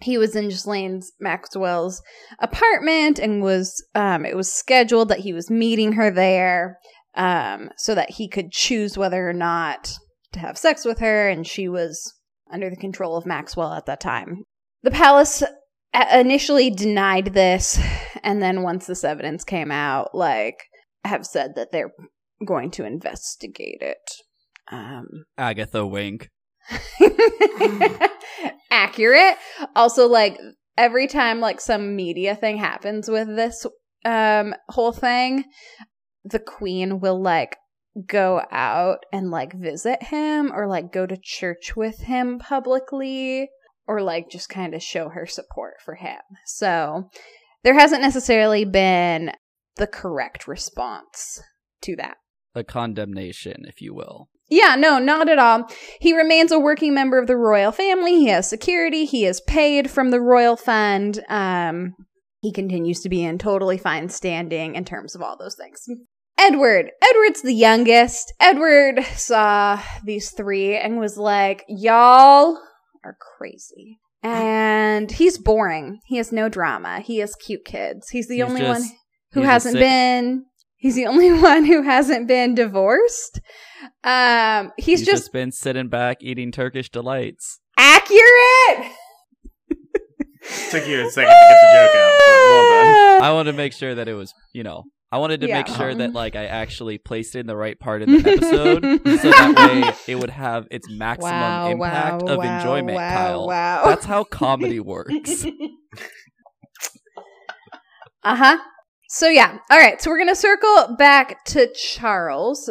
he 0.00 0.18
was 0.18 0.36
in 0.36 0.48
Ghislaine's 0.48 1.12
Maxwell's 1.20 2.02
apartment 2.38 3.18
and 3.18 3.42
was 3.42 3.84
um 3.94 4.24
it 4.24 4.36
was 4.36 4.52
scheduled 4.52 5.08
that 5.08 5.20
he 5.20 5.32
was 5.32 5.50
meeting 5.50 5.92
her 5.92 6.10
there 6.10 6.78
um 7.14 7.70
so 7.76 7.94
that 7.94 8.10
he 8.10 8.28
could 8.28 8.50
choose 8.50 8.96
whether 8.96 9.28
or 9.28 9.32
not 9.32 9.92
to 10.32 10.40
have 10.40 10.58
sex 10.58 10.84
with 10.84 10.98
her 11.00 11.28
and 11.28 11.46
she 11.46 11.68
was 11.68 12.14
under 12.50 12.70
the 12.70 12.76
control 12.76 13.16
of 13.16 13.26
Maxwell 13.26 13.74
at 13.74 13.86
that 13.86 14.00
time. 14.00 14.44
The 14.82 14.90
palace 14.90 15.42
initially 16.12 16.70
denied 16.70 17.34
this 17.34 17.78
and 18.22 18.42
then 18.42 18.62
once 18.62 18.86
this 18.86 19.04
evidence 19.04 19.44
came 19.44 19.70
out 19.70 20.14
like 20.14 20.56
have 21.04 21.26
said 21.26 21.52
that 21.56 21.72
they're 21.72 21.92
going 22.46 22.70
to 22.72 22.84
investigate 22.84 23.78
it. 23.80 23.96
Um 24.70 25.24
Agatha 25.36 25.86
Wink. 25.86 26.28
accurate. 28.70 29.36
Also, 29.74 30.06
like 30.06 30.38
every 30.76 31.06
time 31.06 31.40
like 31.40 31.60
some 31.60 31.96
media 31.96 32.34
thing 32.34 32.56
happens 32.56 33.08
with 33.08 33.28
this 33.28 33.66
um 34.04 34.54
whole 34.68 34.92
thing, 34.92 35.44
the 36.24 36.38
queen 36.38 37.00
will 37.00 37.20
like 37.20 37.56
go 38.06 38.42
out 38.50 38.98
and 39.12 39.30
like 39.30 39.52
visit 39.52 40.02
him 40.04 40.52
or 40.54 40.66
like 40.66 40.92
go 40.92 41.06
to 41.06 41.16
church 41.20 41.74
with 41.76 42.00
him 42.00 42.38
publicly 42.38 43.48
or 43.86 44.02
like 44.02 44.30
just 44.30 44.48
kind 44.48 44.74
of 44.74 44.82
show 44.82 45.08
her 45.08 45.26
support 45.26 45.74
for 45.84 45.94
him. 45.96 46.20
So 46.46 47.10
there 47.64 47.74
hasn't 47.74 48.02
necessarily 48.02 48.64
been 48.64 49.32
the 49.76 49.86
correct 49.86 50.46
response 50.46 51.40
to 51.82 51.96
that. 51.96 52.18
A 52.54 52.62
condemnation, 52.62 53.64
if 53.66 53.80
you 53.80 53.94
will. 53.94 54.28
Yeah, 54.50 54.76
no, 54.76 54.98
not 54.98 55.28
at 55.28 55.38
all. 55.38 55.68
He 56.00 56.16
remains 56.16 56.52
a 56.52 56.58
working 56.58 56.94
member 56.94 57.18
of 57.18 57.26
the 57.26 57.36
royal 57.36 57.70
family. 57.72 58.14
He 58.14 58.28
has 58.28 58.48
security. 58.48 59.04
He 59.04 59.26
is 59.26 59.40
paid 59.42 59.90
from 59.90 60.10
the 60.10 60.20
royal 60.20 60.56
fund. 60.56 61.20
Um, 61.28 61.94
he 62.40 62.52
continues 62.52 63.00
to 63.02 63.08
be 63.08 63.22
in 63.24 63.36
totally 63.38 63.76
fine 63.78 64.08
standing 64.08 64.74
in 64.74 64.84
terms 64.84 65.14
of 65.14 65.20
all 65.22 65.36
those 65.36 65.54
things. 65.56 65.84
Edward. 66.38 66.92
Edward's 67.02 67.42
the 67.42 67.52
youngest. 67.52 68.32
Edward 68.40 69.04
saw 69.16 69.82
these 70.04 70.30
three 70.30 70.76
and 70.76 70.98
was 70.98 71.18
like, 71.18 71.64
y'all 71.68 72.58
are 73.04 73.16
crazy. 73.36 73.98
And 74.22 75.10
he's 75.10 75.36
boring. 75.36 75.98
He 76.06 76.16
has 76.16 76.32
no 76.32 76.48
drama. 76.48 77.00
He 77.00 77.18
has 77.18 77.34
cute 77.36 77.64
kids. 77.64 78.08
He's 78.10 78.28
the 78.28 78.36
He's 78.36 78.44
only 78.44 78.60
just- 78.60 78.80
one 78.80 78.90
who 79.32 79.42
hasn't 79.42 79.74
been 79.76 80.44
he's 80.78 80.94
the 80.94 81.06
only 81.06 81.30
one 81.42 81.64
who 81.66 81.82
hasn't 81.82 82.26
been 82.26 82.54
divorced 82.54 83.40
Um, 84.04 84.72
he's, 84.76 85.00
He's 85.00 85.06
just, 85.06 85.22
just 85.24 85.32
been 85.32 85.52
sitting 85.52 85.88
back 85.88 86.18
eating 86.20 86.50
Turkish 86.52 86.90
delights. 86.90 87.60
accurate. 87.78 88.18
Took 90.70 90.86
you 90.86 91.06
a 91.06 91.10
second 91.10 91.30
to 91.30 91.46
get 91.48 91.60
the 91.60 91.68
joke 91.72 91.94
out. 91.96 92.12
But 92.18 92.38
well 92.38 92.68
done. 92.68 93.22
I 93.22 93.32
wanted 93.32 93.52
to 93.52 93.56
make 93.56 93.72
sure 93.72 93.94
that 93.94 94.08
it 94.08 94.14
was, 94.14 94.32
you 94.52 94.62
know, 94.62 94.84
I 95.10 95.18
wanted 95.18 95.40
to 95.42 95.48
Yeah. 95.48 95.58
make 95.58 95.66
sure 95.68 95.94
that 95.94 96.12
like 96.12 96.36
I 96.36 96.46
actually 96.46 96.98
placed 96.98 97.34
it 97.36 97.40
in 97.40 97.46
the 97.46 97.56
right 97.56 97.78
part 97.78 98.02
of 98.02 98.08
the 98.08 98.18
episode, 98.18 98.82
so 98.82 99.30
that 99.30 99.54
way 100.06 100.12
it 100.12 100.16
would 100.16 100.30
have 100.30 100.66
its 100.70 100.88
maximum 100.90 101.32
Wow, 101.32 101.70
impact 101.70 102.22
wow, 102.22 102.28
of 102.32 102.38
wow, 102.38 102.56
enjoyment. 102.58 102.96
wow, 102.96 103.10
Kyle, 103.10 103.46
wow. 103.46 103.84
that's 103.86 104.04
how 104.04 104.24
comedy 104.24 104.80
works. 104.80 105.44
uh 108.22 108.36
huh. 108.36 108.58
So 109.08 109.28
yeah, 109.28 109.58
all 109.70 109.78
right. 109.78 110.00
So 110.00 110.10
we're 110.10 110.18
gonna 110.18 110.34
circle 110.34 110.94
back 110.98 111.44
to 111.46 111.72
Charles, 111.74 112.70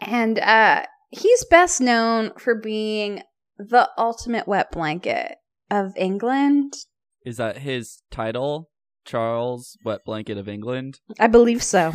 and 0.00 0.38
uh 0.38 0.84
he's 1.10 1.44
best 1.46 1.80
known 1.80 2.32
for 2.38 2.54
being 2.54 3.22
the 3.58 3.88
ultimate 3.98 4.46
wet 4.46 4.70
blanket 4.70 5.36
of 5.70 5.92
England. 5.96 6.74
Is 7.24 7.36
that 7.38 7.58
his 7.58 8.02
title? 8.10 8.70
Charles, 9.04 9.76
Wet 9.84 10.00
Blanket 10.04 10.36
of 10.36 10.48
England. 10.48 11.00
I 11.18 11.28
believe 11.28 11.62
so. 11.62 11.94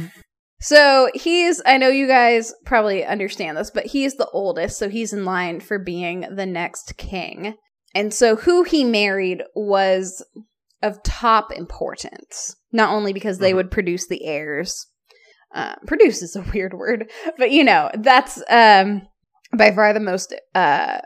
So 0.59 1.11
he's, 1.13 1.61
I 1.65 1.77
know 1.77 1.89
you 1.89 2.07
guys 2.07 2.53
probably 2.65 3.05
understand 3.05 3.55
this, 3.57 3.69
but 3.69 3.85
he's 3.85 4.15
the 4.15 4.29
oldest, 4.33 4.79
so 4.79 4.89
he's 4.89 5.13
in 5.13 5.23
line 5.25 5.59
for 5.59 5.77
being 5.77 6.21
the 6.35 6.45
next 6.47 6.97
king. 6.97 7.55
And 7.93 8.11
so 8.13 8.35
who 8.35 8.63
he 8.63 8.83
married 8.83 9.43
was 9.55 10.25
of 10.81 11.03
top 11.03 11.51
importance, 11.51 12.55
not 12.71 12.91
only 12.91 13.13
because 13.13 13.37
they 13.37 13.51
Mhm. 13.51 13.55
would 13.57 13.71
produce 13.71 14.07
the 14.07 14.25
heirs. 14.25 14.87
Uh, 15.53 15.75
produce 15.85 16.21
is 16.21 16.35
a 16.35 16.41
weird 16.53 16.73
word, 16.73 17.11
but 17.37 17.51
you 17.51 17.63
know, 17.63 17.89
that's 17.95 18.41
um, 18.49 19.03
by 19.55 19.71
far 19.71 19.93
the 19.93 19.99
most, 19.99 20.33
uh, 20.55 20.99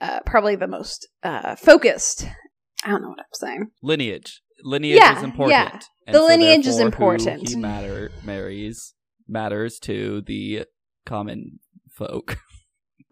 uh, 0.00 0.20
probably 0.26 0.56
the 0.56 0.66
most 0.66 1.06
uh, 1.22 1.54
focused. 1.56 2.26
I 2.84 2.90
don't 2.90 3.02
know 3.02 3.08
what 3.10 3.18
I'm 3.20 3.24
saying. 3.34 3.70
Lineage. 3.82 4.40
Lineage 4.62 4.98
Yeah, 4.98 5.18
is 5.18 5.22
important. 5.22 5.50
yeah. 5.50 5.80
And 6.06 6.14
The 6.14 6.22
lineage 6.22 6.66
is 6.66 6.78
important. 6.78 7.48
He 7.48 7.56
matter 7.56 8.10
marries 8.24 8.94
matters 9.28 9.78
to 9.80 10.22
the 10.22 10.64
common 11.06 11.60
folk. 11.90 12.38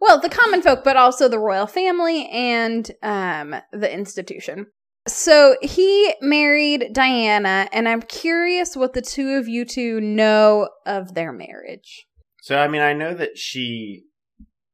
Well, 0.00 0.20
the 0.20 0.28
common 0.28 0.62
folk, 0.62 0.84
but 0.84 0.96
also 0.96 1.26
the 1.26 1.40
royal 1.40 1.66
family 1.66 2.28
and 2.28 2.88
um, 3.02 3.56
the 3.72 3.92
institution. 3.92 4.66
So 5.08 5.56
he 5.62 6.14
married 6.20 6.90
Diana, 6.92 7.68
and 7.72 7.88
I'm 7.88 8.02
curious 8.02 8.76
what 8.76 8.92
the 8.92 9.02
two 9.02 9.30
of 9.34 9.48
you 9.48 9.64
two 9.64 10.00
know 10.00 10.68
of 10.86 11.14
their 11.14 11.32
marriage. 11.32 12.06
So 12.42 12.56
I 12.58 12.68
mean, 12.68 12.82
I 12.82 12.92
know 12.92 13.14
that 13.14 13.36
she 13.36 14.04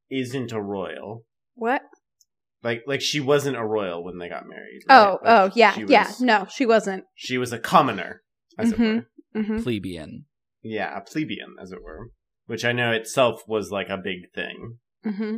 isn't 0.09 0.51
a 0.51 0.61
royal. 0.61 1.23
What? 1.55 1.81
Like, 2.63 2.83
like 2.87 3.01
she 3.01 3.19
wasn't 3.19 3.57
a 3.57 3.65
royal 3.65 4.03
when 4.03 4.17
they 4.17 4.29
got 4.29 4.47
married. 4.47 4.81
Oh, 4.89 5.19
right? 5.21 5.41
oh, 5.41 5.43
Like, 5.45 5.55
yeah, 5.55 5.73
she 5.73 5.85
yeah. 5.87 6.11
No, 6.19 6.47
she 6.49 6.65
wasn't. 6.65 7.03
She 7.15 7.37
was 7.37 7.51
a 7.53 7.59
commoner, 7.59 8.21
as 8.57 8.71
it 8.71 8.79
Mhm. 8.79 9.05
were. 9.33 9.41
hmm 9.43 9.61
Plebeian. 9.61 10.25
Yeah, 10.61 10.97
a 10.97 11.01
plebeian, 11.01 11.55
as 11.61 11.71
it 11.71 11.83
were. 11.83 12.09
Which 12.47 12.65
I 12.65 12.71
know 12.71 12.91
itself 12.91 13.47
was 13.47 13.71
like 13.71 13.89
a 13.89 13.97
big 13.97 14.31
thing. 14.33 14.79
hmm 15.03 15.37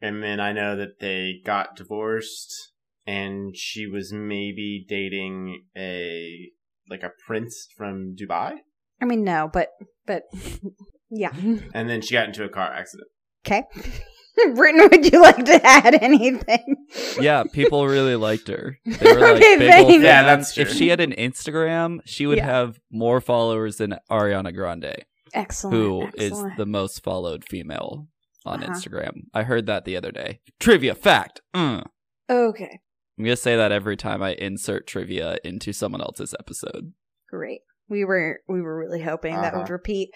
And 0.00 0.22
then 0.22 0.40
I 0.40 0.52
know 0.52 0.76
that 0.76 0.98
they 1.00 1.40
got 1.44 1.76
divorced, 1.76 2.71
and 3.06 3.56
she 3.56 3.86
was 3.86 4.12
maybe 4.12 4.84
dating 4.88 5.64
a 5.76 6.50
like 6.88 7.02
a 7.02 7.10
prince 7.26 7.68
from 7.76 8.14
Dubai, 8.20 8.54
I 9.00 9.04
mean, 9.04 9.24
no, 9.24 9.48
but 9.52 9.68
but 10.06 10.24
yeah. 11.10 11.32
and 11.74 11.88
then 11.88 12.00
she 12.02 12.14
got 12.14 12.26
into 12.28 12.44
a 12.44 12.48
car 12.48 12.72
accident. 12.72 13.08
Okay. 13.46 13.64
Britton, 14.54 14.88
would 14.90 15.12
you 15.12 15.20
like 15.20 15.44
to 15.44 15.60
add 15.64 15.94
anything? 16.02 16.76
Yeah, 17.20 17.44
people 17.52 17.86
really 17.86 18.16
liked 18.16 18.48
her. 18.48 18.78
They 18.86 19.12
were 19.12 19.20
like 19.20 19.36
Okay, 19.36 19.56
big 19.58 19.74
old 19.74 19.88
thanks. 19.88 20.04
Yeah, 20.04 20.22
fans. 20.24 20.46
that's 20.54 20.58
If 20.58 20.72
she 20.76 20.88
had 20.88 21.00
an 21.00 21.12
Instagram, 21.12 21.98
she 22.06 22.26
would 22.26 22.38
Yeah. 22.38 22.46
have 22.46 22.78
more 22.90 23.20
followers 23.20 23.76
than 23.76 23.96
Ariana 24.10 24.54
Grande, 24.54 25.04
Excellent. 25.34 25.76
who 25.76 26.02
is 26.16 26.32
excellent. 26.32 26.56
the 26.56 26.64
most 26.66 27.04
followed 27.04 27.44
female 27.48 28.06
on 28.46 28.62
Uh-huh. 28.64 28.72
Instagram. 28.72 29.24
I 29.34 29.42
heard 29.42 29.66
that 29.66 29.84
the 29.84 29.96
other 29.98 30.10
day. 30.10 30.40
Trivia 30.58 30.94
fact. 30.94 31.42
Mm. 31.54 31.84
okay. 32.30 32.80
I'm 33.18 33.24
gonna 33.24 33.36
say 33.36 33.56
that 33.56 33.72
every 33.72 33.96
time 33.96 34.22
I 34.22 34.32
insert 34.34 34.86
trivia 34.86 35.36
into 35.44 35.72
someone 35.72 36.00
else's 36.00 36.34
episode. 36.38 36.92
Great. 37.28 37.60
We 37.88 38.04
were 38.04 38.40
we 38.48 38.62
were 38.62 38.76
really 38.78 39.02
hoping 39.02 39.34
that 39.40 39.54
would 39.54 39.64
Uh-huh. 39.64 39.72
repeat. 39.74 40.10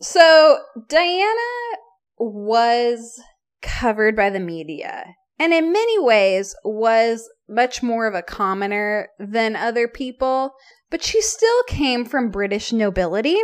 So 0.00 0.58
Diana 0.88 1.76
was 2.18 3.20
covered 3.62 4.14
by 4.16 4.30
the 4.30 4.40
media 4.40 5.04
and 5.38 5.52
in 5.52 5.72
many 5.72 5.98
ways 5.98 6.54
was 6.64 7.28
much 7.48 7.82
more 7.82 8.06
of 8.06 8.14
a 8.14 8.22
commoner 8.22 9.08
than 9.18 9.56
other 9.56 9.88
people, 9.88 10.52
but 10.90 11.02
she 11.02 11.20
still 11.20 11.62
came 11.66 12.04
from 12.04 12.30
British 12.30 12.72
nobility 12.72 13.38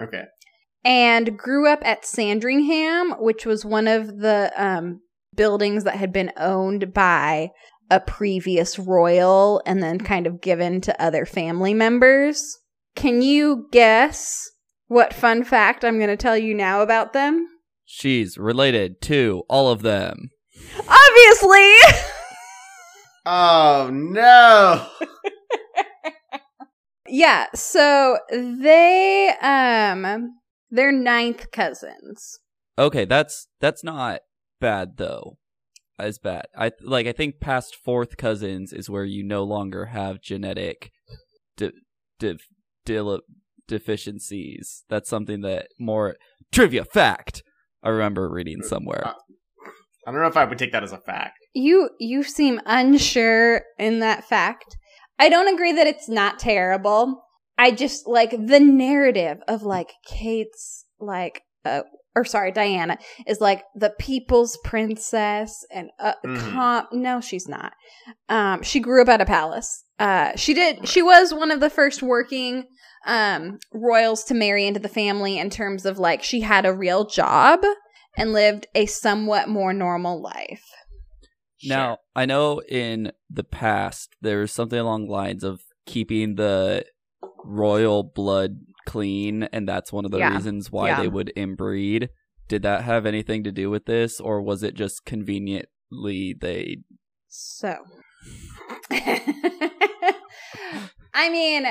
Okay. 0.00 0.24
and 0.84 1.36
grew 1.38 1.66
up 1.68 1.80
at 1.84 2.04
Sandringham, 2.04 3.12
which 3.18 3.44
was 3.46 3.64
one 3.64 3.88
of 3.88 4.18
the 4.18 4.52
um, 4.56 5.00
buildings 5.34 5.84
that 5.84 5.96
had 5.96 6.12
been 6.12 6.32
owned 6.36 6.92
by 6.92 7.50
a 7.92 8.00
previous 8.00 8.78
royal 8.78 9.62
and 9.66 9.82
then 9.82 9.98
kind 9.98 10.26
of 10.26 10.40
given 10.40 10.80
to 10.80 11.02
other 11.02 11.26
family 11.26 11.74
members. 11.74 12.58
Can 12.96 13.20
you 13.20 13.68
guess 13.70 14.50
what 14.88 15.12
fun 15.12 15.44
fact 15.44 15.84
I'm 15.84 15.98
going 15.98 16.08
to 16.08 16.16
tell 16.16 16.36
you 16.36 16.54
now 16.54 16.80
about 16.80 17.12
them? 17.12 17.46
She's 17.84 18.38
related 18.38 19.02
to 19.02 19.42
all 19.48 19.70
of 19.70 19.82
them. 19.82 20.30
Obviously! 20.88 21.72
Oh 23.24 23.88
no! 23.92 24.84
yeah, 27.08 27.46
so 27.54 28.18
they 28.32 29.32
um 29.40 30.32
they're 30.72 30.90
ninth 30.90 31.52
cousins. 31.52 32.40
Okay, 32.76 33.04
that's 33.04 33.46
that's 33.60 33.84
not 33.84 34.22
bad 34.60 34.96
though. 34.96 35.38
As 35.98 36.18
bad. 36.18 36.46
I 36.56 36.72
like. 36.80 37.06
I 37.06 37.12
think 37.12 37.38
past 37.38 37.76
fourth 37.76 38.16
cousins 38.16 38.72
is 38.72 38.90
where 38.90 39.04
you 39.04 39.22
no 39.22 39.44
longer 39.44 39.86
have 39.86 40.22
genetic 40.22 40.90
de- 41.56 41.72
de- 42.18 42.38
dil- 42.84 43.20
deficiencies. 43.68 44.84
That's 44.88 45.08
something 45.08 45.42
that 45.42 45.68
more 45.78 46.16
trivia 46.50 46.84
fact. 46.84 47.42
I 47.82 47.90
remember 47.90 48.28
reading 48.28 48.62
somewhere. 48.62 49.14
I 50.06 50.10
don't 50.10 50.20
know 50.20 50.26
if 50.26 50.36
I 50.36 50.44
would 50.44 50.58
take 50.58 50.72
that 50.72 50.82
as 50.82 50.92
a 50.92 50.98
fact. 50.98 51.38
You 51.54 51.90
you 51.98 52.22
seem 52.22 52.60
unsure 52.66 53.62
in 53.78 54.00
that 54.00 54.24
fact. 54.24 54.76
I 55.18 55.28
don't 55.28 55.52
agree 55.52 55.72
that 55.72 55.86
it's 55.86 56.08
not 56.08 56.38
terrible. 56.38 57.22
I 57.58 57.70
just 57.70 58.06
like 58.06 58.30
the 58.30 58.60
narrative 58.60 59.38
of 59.46 59.62
like 59.62 59.92
Kate's 60.06 60.86
like 60.98 61.42
uh 61.64 61.82
or 62.14 62.24
sorry, 62.24 62.52
Diana 62.52 62.98
is 63.26 63.40
like 63.40 63.64
the 63.74 63.90
people's 63.98 64.58
princess 64.64 65.64
and 65.70 65.90
uh 65.98 66.14
com- 66.24 66.86
no, 66.92 67.20
she's 67.20 67.48
not. 67.48 67.72
Um 68.28 68.62
she 68.62 68.80
grew 68.80 69.02
up 69.02 69.08
at 69.08 69.20
a 69.20 69.26
palace. 69.26 69.84
Uh 69.98 70.32
she 70.36 70.54
did 70.54 70.88
she 70.88 71.02
was 71.02 71.32
one 71.32 71.50
of 71.50 71.60
the 71.60 71.70
first 71.70 72.02
working 72.02 72.64
um 73.06 73.58
royals 73.72 74.24
to 74.24 74.34
marry 74.34 74.66
into 74.66 74.80
the 74.80 74.88
family 74.88 75.38
in 75.38 75.50
terms 75.50 75.86
of 75.86 75.98
like 75.98 76.22
she 76.22 76.40
had 76.40 76.66
a 76.66 76.72
real 76.74 77.04
job 77.06 77.60
and 78.16 78.32
lived 78.32 78.66
a 78.74 78.86
somewhat 78.86 79.48
more 79.48 79.72
normal 79.72 80.20
life. 80.20 80.64
Now, 81.64 81.98
I 82.16 82.26
know 82.26 82.60
in 82.68 83.12
the 83.30 83.44
past 83.44 84.16
there 84.20 84.40
was 84.40 84.52
something 84.52 84.78
along 84.78 85.06
the 85.06 85.12
lines 85.12 85.44
of 85.44 85.62
keeping 85.86 86.34
the 86.34 86.84
royal 87.44 88.02
blood 88.02 88.56
clean, 88.86 89.44
and 89.44 89.68
that's 89.68 89.92
one 89.92 90.04
of 90.04 90.10
the 90.10 90.18
Yeah. 90.18 90.34
reasons 90.34 90.70
why 90.70 90.88
Yeah. 90.88 91.00
they 91.00 91.08
would 91.08 91.32
inbreed. 91.36 92.08
Did 92.48 92.62
that 92.62 92.82
have 92.84 93.06
anything 93.06 93.44
to 93.44 93.52
do 93.52 93.70
with 93.70 93.86
this, 93.86 94.20
or 94.20 94.42
was 94.42 94.62
it 94.62 94.74
just 94.74 95.04
conveniently 95.04 96.34
they? 96.38 96.78
So, 97.28 97.76
I 101.14 101.28
mean, 101.30 101.66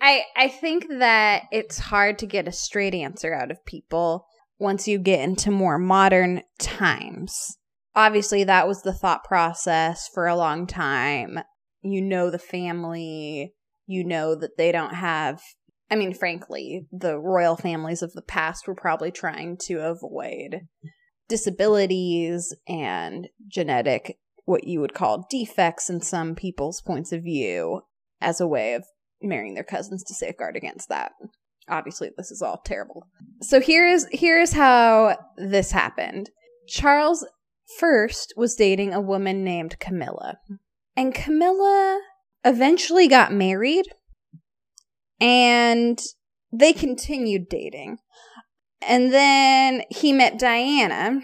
I 0.00 0.22
I 0.36 0.48
think 0.48 0.86
that 0.88 1.44
it's 1.52 1.78
hard 1.78 2.18
to 2.20 2.26
get 2.26 2.48
a 2.48 2.52
straight 2.52 2.94
answer 2.94 3.32
out 3.34 3.50
of 3.50 3.64
people 3.64 4.26
once 4.58 4.86
you 4.88 4.98
get 4.98 5.20
into 5.20 5.50
more 5.50 5.78
modern 5.78 6.42
times. 6.58 7.56
Obviously, 7.94 8.44
that 8.44 8.68
was 8.68 8.82
the 8.82 8.92
thought 8.92 9.24
process 9.24 10.08
for 10.14 10.26
a 10.26 10.36
long 10.36 10.66
time. 10.66 11.40
You 11.82 12.02
know 12.02 12.30
the 12.30 12.38
family, 12.38 13.54
you 13.86 14.04
know 14.04 14.34
that 14.36 14.56
they 14.56 14.70
don't 14.70 14.94
have 14.94 15.40
I 15.90 15.96
mean, 15.96 16.14
frankly, 16.14 16.86
the 16.92 17.18
royal 17.18 17.56
families 17.56 18.02
of 18.02 18.12
the 18.12 18.22
past 18.22 18.68
were 18.68 18.74
probably 18.74 19.10
trying 19.10 19.56
to 19.62 19.80
avoid 19.80 20.60
disabilities 21.28 22.54
and 22.68 23.28
genetic 23.48 24.18
what 24.44 24.66
you 24.66 24.80
would 24.80 24.94
call 24.94 25.26
defects 25.30 25.90
in 25.90 26.00
some 26.00 26.34
people's 26.34 26.80
points 26.80 27.12
of 27.12 27.22
view 27.22 27.82
as 28.20 28.40
a 28.40 28.46
way 28.46 28.74
of 28.74 28.84
marrying 29.22 29.54
their 29.54 29.64
cousins 29.64 30.02
to 30.04 30.14
safeguard 30.14 30.56
against 30.56 30.88
that. 30.88 31.12
obviously 31.68 32.10
this 32.16 32.30
is 32.30 32.42
all 32.42 32.60
terrible. 32.64 33.06
So 33.42 33.60
here's 33.60 34.06
here's 34.10 34.52
how 34.52 35.16
this 35.36 35.70
happened. 35.70 36.30
Charles 36.66 37.26
first 37.78 38.32
was 38.36 38.54
dating 38.54 38.92
a 38.92 39.00
woman 39.00 39.44
named 39.44 39.78
Camilla. 39.78 40.38
And 40.96 41.14
Camilla 41.14 42.00
eventually 42.44 43.06
got 43.06 43.32
married 43.32 43.86
and 45.20 46.00
they 46.52 46.72
continued 46.72 47.48
dating. 47.48 47.98
And 48.82 49.12
then 49.12 49.82
he 49.90 50.12
met 50.12 50.38
Diana 50.38 51.20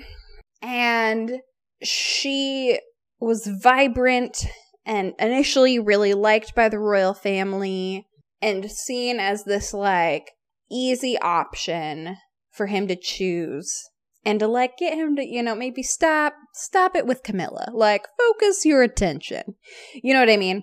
and 0.62 1.38
she 1.82 2.78
was 3.18 3.48
vibrant 3.62 4.44
and 4.84 5.14
initially 5.18 5.78
really 5.78 6.14
liked 6.14 6.54
by 6.54 6.68
the 6.68 6.78
royal 6.78 7.14
family 7.14 8.06
and 8.42 8.70
seen 8.70 9.18
as 9.18 9.44
this 9.44 9.72
like 9.72 10.32
easy 10.70 11.18
option 11.20 12.16
for 12.50 12.66
him 12.66 12.86
to 12.88 12.96
choose 12.96 13.88
and 14.24 14.40
to 14.40 14.46
like 14.46 14.76
get 14.76 14.94
him 14.94 15.16
to 15.16 15.24
you 15.24 15.42
know 15.42 15.54
maybe 15.54 15.82
stop 15.82 16.34
stop 16.52 16.96
it 16.96 17.06
with 17.06 17.22
camilla 17.22 17.68
like 17.72 18.06
focus 18.18 18.64
your 18.64 18.82
attention 18.82 19.54
you 19.94 20.12
know 20.12 20.20
what 20.20 20.30
i 20.30 20.36
mean 20.36 20.62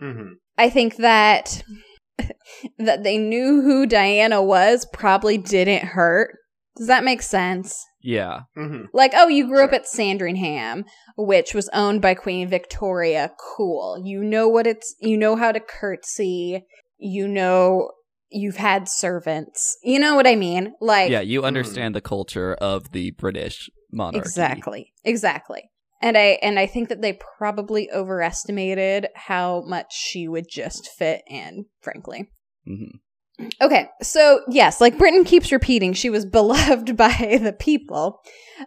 Mm-hmm. 0.00 0.34
i 0.56 0.70
think 0.70 0.96
that 0.96 1.64
that 2.78 3.02
they 3.02 3.18
knew 3.18 3.62
who 3.62 3.86
diana 3.86 4.42
was 4.42 4.86
probably 4.92 5.38
didn't 5.38 5.84
hurt 5.84 6.36
does 6.76 6.86
that 6.86 7.04
make 7.04 7.22
sense 7.22 7.84
Yeah. 8.02 8.42
Mm-hmm. 8.56 8.84
like, 8.92 9.12
oh, 9.16 9.26
you 9.26 9.48
grew 9.48 9.64
up 9.64 9.72
at 9.72 9.88
Sandringham, 9.88 10.84
which 11.16 11.52
was 11.54 11.68
owned 11.72 12.00
by 12.00 12.14
Queen 12.14 12.46
Victoria. 12.48 13.32
Cool. 13.56 14.00
You 14.04 14.22
know 14.22 14.46
what 14.46 14.64
it's, 14.68 14.94
you 15.00 15.16
know 15.16 15.34
how 15.34 15.50
to 15.50 15.58
curtsy. 15.58 16.64
You 16.96 17.26
know, 17.26 17.90
you've 18.30 18.58
had 18.58 18.88
servants. 18.88 19.76
You 19.82 19.98
know 19.98 20.14
what 20.14 20.28
I 20.28 20.36
mean? 20.36 20.74
Like, 20.80 21.10
Yeah, 21.10 21.20
you 21.20 21.42
understand 21.42 21.96
the 21.96 22.00
culture 22.00 22.54
of 22.54 22.92
the 22.92 23.10
British 23.10 23.68
monarchy. 23.90 24.20
exactly. 24.20 24.92
Exactly. 25.04 25.64
And 26.00 26.16
I, 26.16 26.38
and 26.42 26.58
I 26.58 26.66
think 26.66 26.88
that 26.88 27.02
they 27.02 27.18
probably 27.38 27.90
overestimated 27.90 29.08
how 29.14 29.62
much 29.66 29.94
she 29.96 30.28
would 30.28 30.48
just 30.48 30.88
fit 30.88 31.22
in, 31.26 31.66
frankly. 31.80 32.30
hmm 32.64 32.98
Okay, 33.62 33.88
so 34.02 34.40
yes, 34.48 34.80
like 34.80 34.98
Britton 34.98 35.22
keeps 35.22 35.52
repeating, 35.52 35.92
she 35.92 36.10
was 36.10 36.24
beloved 36.26 36.96
by 36.96 37.38
the 37.40 37.52
people. 37.52 38.20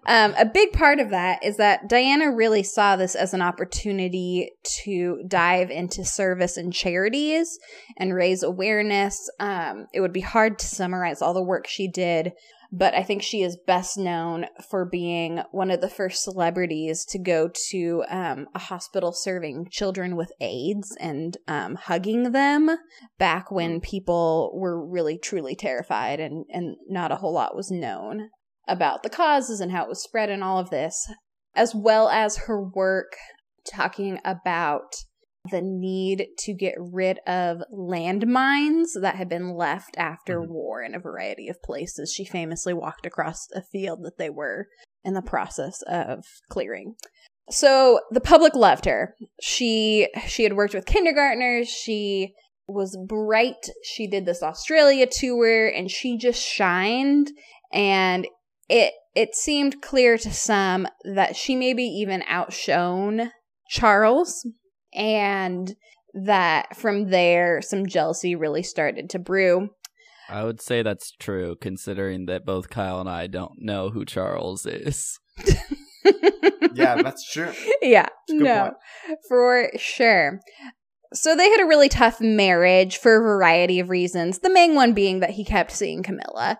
Um, 0.05 0.33
a 0.37 0.45
big 0.45 0.71
part 0.71 0.99
of 0.99 1.09
that 1.09 1.43
is 1.43 1.57
that 1.57 1.89
Diana 1.89 2.31
really 2.31 2.63
saw 2.63 2.95
this 2.95 3.13
as 3.13 3.33
an 3.33 3.41
opportunity 3.41 4.51
to 4.83 5.23
dive 5.27 5.69
into 5.69 6.05
service 6.05 6.55
and 6.55 6.71
charities 6.71 7.59
and 7.97 8.15
raise 8.15 8.43
awareness. 8.43 9.29
Um, 9.39 9.87
it 9.93 9.99
would 9.99 10.13
be 10.13 10.21
hard 10.21 10.57
to 10.59 10.67
summarize 10.67 11.21
all 11.21 11.33
the 11.33 11.43
work 11.43 11.67
she 11.67 11.89
did, 11.89 12.31
but 12.71 12.93
I 12.93 13.03
think 13.03 13.21
she 13.21 13.41
is 13.41 13.57
best 13.67 13.97
known 13.97 14.45
for 14.69 14.85
being 14.85 15.41
one 15.51 15.71
of 15.71 15.81
the 15.81 15.89
first 15.89 16.23
celebrities 16.23 17.03
to 17.09 17.19
go 17.19 17.49
to 17.69 18.03
um, 18.09 18.47
a 18.55 18.59
hospital 18.59 19.11
serving 19.11 19.67
children 19.69 20.15
with 20.15 20.31
AIDS 20.39 20.95
and 20.99 21.35
um, 21.47 21.75
hugging 21.75 22.31
them 22.31 22.69
back 23.19 23.51
when 23.51 23.81
people 23.81 24.51
were 24.53 24.83
really 24.85 25.17
truly 25.17 25.53
terrified 25.53 26.21
and, 26.21 26.45
and 26.49 26.77
not 26.87 27.11
a 27.11 27.17
whole 27.17 27.33
lot 27.33 27.55
was 27.55 27.69
known 27.69 28.29
about 28.67 29.03
the 29.03 29.09
causes 29.09 29.59
and 29.59 29.71
how 29.71 29.83
it 29.83 29.89
was 29.89 30.01
spread 30.01 30.29
and 30.29 30.43
all 30.43 30.57
of 30.57 30.69
this, 30.69 31.11
as 31.53 31.75
well 31.75 32.07
as 32.07 32.37
her 32.37 32.63
work 32.63 33.17
talking 33.69 34.17
about 34.23 34.95
the 35.49 35.61
need 35.61 36.27
to 36.37 36.53
get 36.53 36.75
rid 36.77 37.19
of 37.25 37.63
landmines 37.73 38.89
that 38.99 39.15
had 39.15 39.27
been 39.27 39.55
left 39.55 39.95
after 39.97 40.39
Mhm. 40.39 40.49
war 40.49 40.83
in 40.83 40.93
a 40.93 40.99
variety 40.99 41.47
of 41.47 41.61
places. 41.63 42.13
She 42.13 42.25
famously 42.25 42.73
walked 42.73 43.05
across 43.05 43.49
a 43.53 43.61
field 43.61 44.03
that 44.03 44.17
they 44.17 44.29
were 44.29 44.67
in 45.03 45.13
the 45.15 45.21
process 45.21 45.81
of 45.87 46.23
clearing. 46.49 46.95
So 47.49 48.01
the 48.11 48.21
public 48.21 48.53
loved 48.55 48.85
her. 48.85 49.15
She 49.41 50.07
she 50.27 50.43
had 50.43 50.55
worked 50.55 50.75
with 50.75 50.85
kindergartners. 50.85 51.67
She 51.67 52.33
was 52.67 52.95
bright. 53.07 53.69
She 53.83 54.07
did 54.07 54.25
this 54.25 54.43
Australia 54.43 55.07
tour 55.07 55.67
and 55.67 55.89
she 55.89 56.17
just 56.17 56.41
shined 56.41 57.31
and 57.73 58.27
it 58.69 58.93
it 59.15 59.35
seemed 59.35 59.81
clear 59.81 60.17
to 60.19 60.31
some 60.31 60.87
that 61.03 61.35
she 61.35 61.55
maybe 61.55 61.83
even 61.83 62.23
outshone 62.27 63.31
Charles 63.69 64.47
and 64.93 65.75
that 66.13 66.75
from 66.75 67.09
there 67.09 67.61
some 67.61 67.85
jealousy 67.85 68.35
really 68.35 68.63
started 68.63 69.09
to 69.11 69.19
brew. 69.19 69.69
I 70.29 70.43
would 70.43 70.61
say 70.61 70.81
that's 70.81 71.11
true, 71.11 71.55
considering 71.59 72.25
that 72.27 72.45
both 72.45 72.69
Kyle 72.69 72.99
and 72.99 73.09
I 73.09 73.27
don't 73.27 73.53
know 73.57 73.89
who 73.89 74.05
Charles 74.05 74.65
is. 74.65 75.19
Yeah, 76.73 77.01
that's 77.01 77.29
true. 77.31 77.51
yeah, 77.81 78.07
a 78.29 78.33
good 78.33 78.41
no, 78.41 78.63
point. 79.05 79.19
for 79.27 79.69
sure. 79.77 80.39
So 81.13 81.35
they 81.35 81.49
had 81.49 81.61
a 81.61 81.67
really 81.67 81.89
tough 81.89 82.21
marriage 82.21 82.97
for 82.97 83.17
a 83.17 83.21
variety 83.21 83.79
of 83.79 83.89
reasons. 83.89 84.39
The 84.39 84.49
main 84.49 84.75
one 84.75 84.93
being 84.93 85.19
that 85.19 85.31
he 85.31 85.43
kept 85.43 85.71
seeing 85.71 86.03
Camilla, 86.03 86.59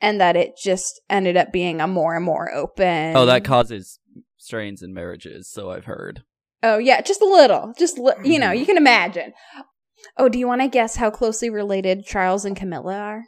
and 0.00 0.20
that 0.20 0.36
it 0.36 0.52
just 0.62 1.00
ended 1.10 1.36
up 1.36 1.52
being 1.52 1.80
a 1.80 1.86
more 1.86 2.16
and 2.16 2.24
more 2.24 2.52
open. 2.54 3.16
Oh, 3.16 3.26
that 3.26 3.44
causes 3.44 3.98
strains 4.38 4.82
in 4.82 4.94
marriages, 4.94 5.50
so 5.50 5.70
I've 5.70 5.84
heard. 5.84 6.22
Oh 6.68 6.78
yeah, 6.78 7.00
just 7.00 7.22
a 7.22 7.26
little, 7.26 7.72
just 7.78 7.96
li- 7.98 8.12
you 8.24 8.38
know, 8.40 8.48
Mhm. 8.48 8.58
you 8.58 8.66
can 8.66 8.76
imagine. 8.76 9.32
Oh, 10.16 10.28
do 10.28 10.38
you 10.38 10.46
want 10.48 10.62
to 10.62 10.68
guess 10.68 10.96
how 10.96 11.10
closely 11.10 11.48
related 11.50 12.04
Charles 12.04 12.44
and 12.44 12.56
Camilla 12.56 12.96
are? 12.96 13.22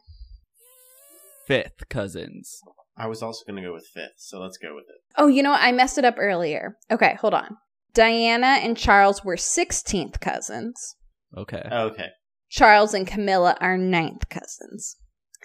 Fifth 1.47 1.89
cousins. 1.89 2.61
I 2.97 3.07
was 3.07 3.23
also 3.23 3.45
going 3.47 3.63
to 3.63 3.69
go 3.69 3.73
with 3.73 3.87
fifth, 3.95 4.17
so 4.19 4.41
let's 4.41 4.59
go 4.59 4.75
with 4.75 4.85
it. 4.89 4.97
Oh, 5.17 5.29
you 5.29 5.43
know 5.43 5.51
what? 5.53 5.63
I 5.63 5.71
messed 5.73 5.99
it 5.99 6.05
up 6.05 6.17
earlier. 6.19 6.77
Okay, 6.91 7.17
hold 7.21 7.33
on. 7.35 7.57
Diana 7.95 8.59
and 8.63 8.77
Charles 8.77 9.25
were 9.25 9.37
16th 9.37 10.21
cousins. 10.21 10.97
Okay. 11.37 11.63
Okay. 11.71 12.09
Charles 12.51 12.93
and 12.95 13.07
Camilla 13.07 13.57
are 13.61 13.79
ninth 13.79 14.29
cousins. 14.29 14.97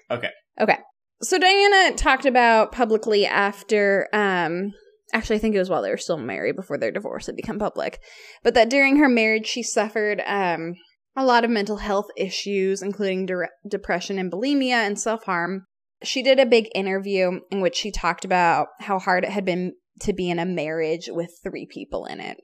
Okay. 0.10 0.32
Okay. 0.60 0.78
So 1.22 1.38
Diana 1.38 1.96
talked 1.96 2.26
about 2.26 2.72
publicly 2.72 3.26
after 3.26 4.08
um 4.14 4.74
actually 5.14 5.38
I 5.38 5.40
think 5.40 5.56
it 5.56 5.60
was 5.60 5.70
while 5.70 5.82
they 5.82 5.90
were 5.90 5.98
still 5.98 6.18
married 6.18 6.56
before 6.56 6.78
their 6.78 6.92
divorce 6.92 7.28
had 7.28 7.36
become 7.36 7.60
public. 7.60 8.00
But 8.44 8.54
that 8.56 8.70
during 8.70 8.98
her 8.98 9.08
marriage 9.10 9.48
she 9.48 9.64
suffered 9.64 10.22
um 10.26 10.74
a 11.16 11.24
lot 11.24 11.46
of 11.46 11.52
mental 11.52 11.78
health 11.78 12.08
issues 12.18 12.82
including 12.82 13.28
de- 13.28 13.48
depression 13.68 14.18
and 14.20 14.32
bulimia 14.32 14.86
and 14.86 15.00
self-harm. 15.00 15.66
She 16.04 16.22
did 16.22 16.40
a 16.40 16.46
big 16.46 16.68
interview 16.76 17.40
in 17.50 17.62
which 17.62 17.76
she 17.78 17.92
talked 17.92 18.26
about 18.26 18.68
how 18.82 19.00
hard 19.00 19.24
it 19.24 19.30
had 19.30 19.46
been 19.46 19.74
to 20.02 20.12
be 20.12 20.30
in 20.30 20.40
a 20.40 20.46
marriage 20.46 21.08
with 21.10 21.30
three 21.44 21.66
people 21.72 22.06
in 22.06 22.20
it. 22.20 22.38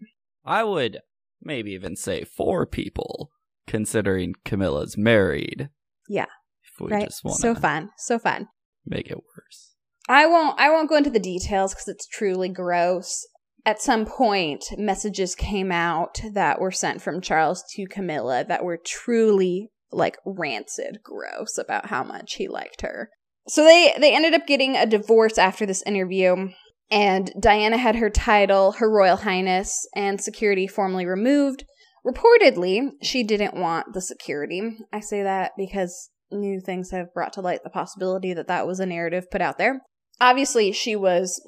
I 0.46 0.64
would 0.64 1.00
maybe 1.42 1.72
even 1.72 1.96
say 1.96 2.24
four 2.24 2.66
people, 2.66 3.32
considering 3.68 4.36
Camilla's 4.46 4.98
married. 4.98 5.70
Yeah. 6.08 6.28
If 6.64 6.80
we 6.80 6.92
right? 6.92 7.06
just 7.06 7.24
want 7.26 7.38
So 7.40 7.54
fun. 7.56 7.90
So 7.98 8.18
fun. 8.20 8.48
make 8.86 9.08
it 9.12 9.18
worse. 9.18 9.69
I 10.10 10.26
won't 10.26 10.60
I 10.60 10.72
won't 10.72 10.90
go 10.90 10.96
into 10.96 11.12
the 11.12 11.20
details 11.20 11.76
cuz 11.76 11.88
it's 11.88 12.08
truly 12.08 12.50
gross. 12.50 13.26
At 13.64 13.82
some 13.82 14.06
point 14.06 14.66
messages 14.76 15.36
came 15.36 15.72
out 15.72 16.20
that 16.34 16.60
were 16.60 16.72
sent 16.72 17.02
from 17.02 17.22
Charles 17.22 17.64
to 17.76 17.86
Camilla 17.86 18.44
that 18.44 18.64
were 18.64 18.80
truly 18.84 19.70
like 19.92 20.18
rancid 20.26 21.00
gross 21.04 21.58
about 21.60 21.88
how 21.88 22.04
much 22.04 22.36
he 22.36 22.48
liked 22.48 22.82
her. 22.82 23.10
So 23.48 23.64
they 23.64 23.94
they 24.00 24.16
ended 24.16 24.34
up 24.34 24.48
getting 24.48 24.76
a 24.76 24.88
divorce 24.88 25.38
after 25.38 25.68
this 25.68 25.84
interview 25.84 26.50
and 26.90 27.32
Diana 27.40 27.78
had 27.78 27.98
her 27.98 28.10
title 28.10 28.74
Her 28.74 28.90
Royal 28.90 29.18
Highness 29.18 29.88
and 29.96 30.20
security 30.20 30.66
formally 30.66 31.06
removed. 31.06 31.66
Reportedly, 32.04 32.90
she 33.04 33.24
didn't 33.24 33.54
want 33.54 33.94
the 33.94 34.02
security. 34.02 34.78
I 34.92 35.02
say 35.02 35.22
that 35.22 35.52
because 35.56 36.10
new 36.32 36.60
things 36.60 36.90
have 36.92 37.14
brought 37.14 37.34
to 37.34 37.42
light 37.42 37.64
the 37.64 37.70
possibility 37.70 38.34
that 38.34 38.48
that 38.48 38.66
was 38.66 38.80
a 38.80 38.86
narrative 38.88 39.30
put 39.30 39.42
out 39.42 39.60
there. 39.60 39.82
Obviously, 40.22 40.72
she 40.72 40.96
was 40.96 41.42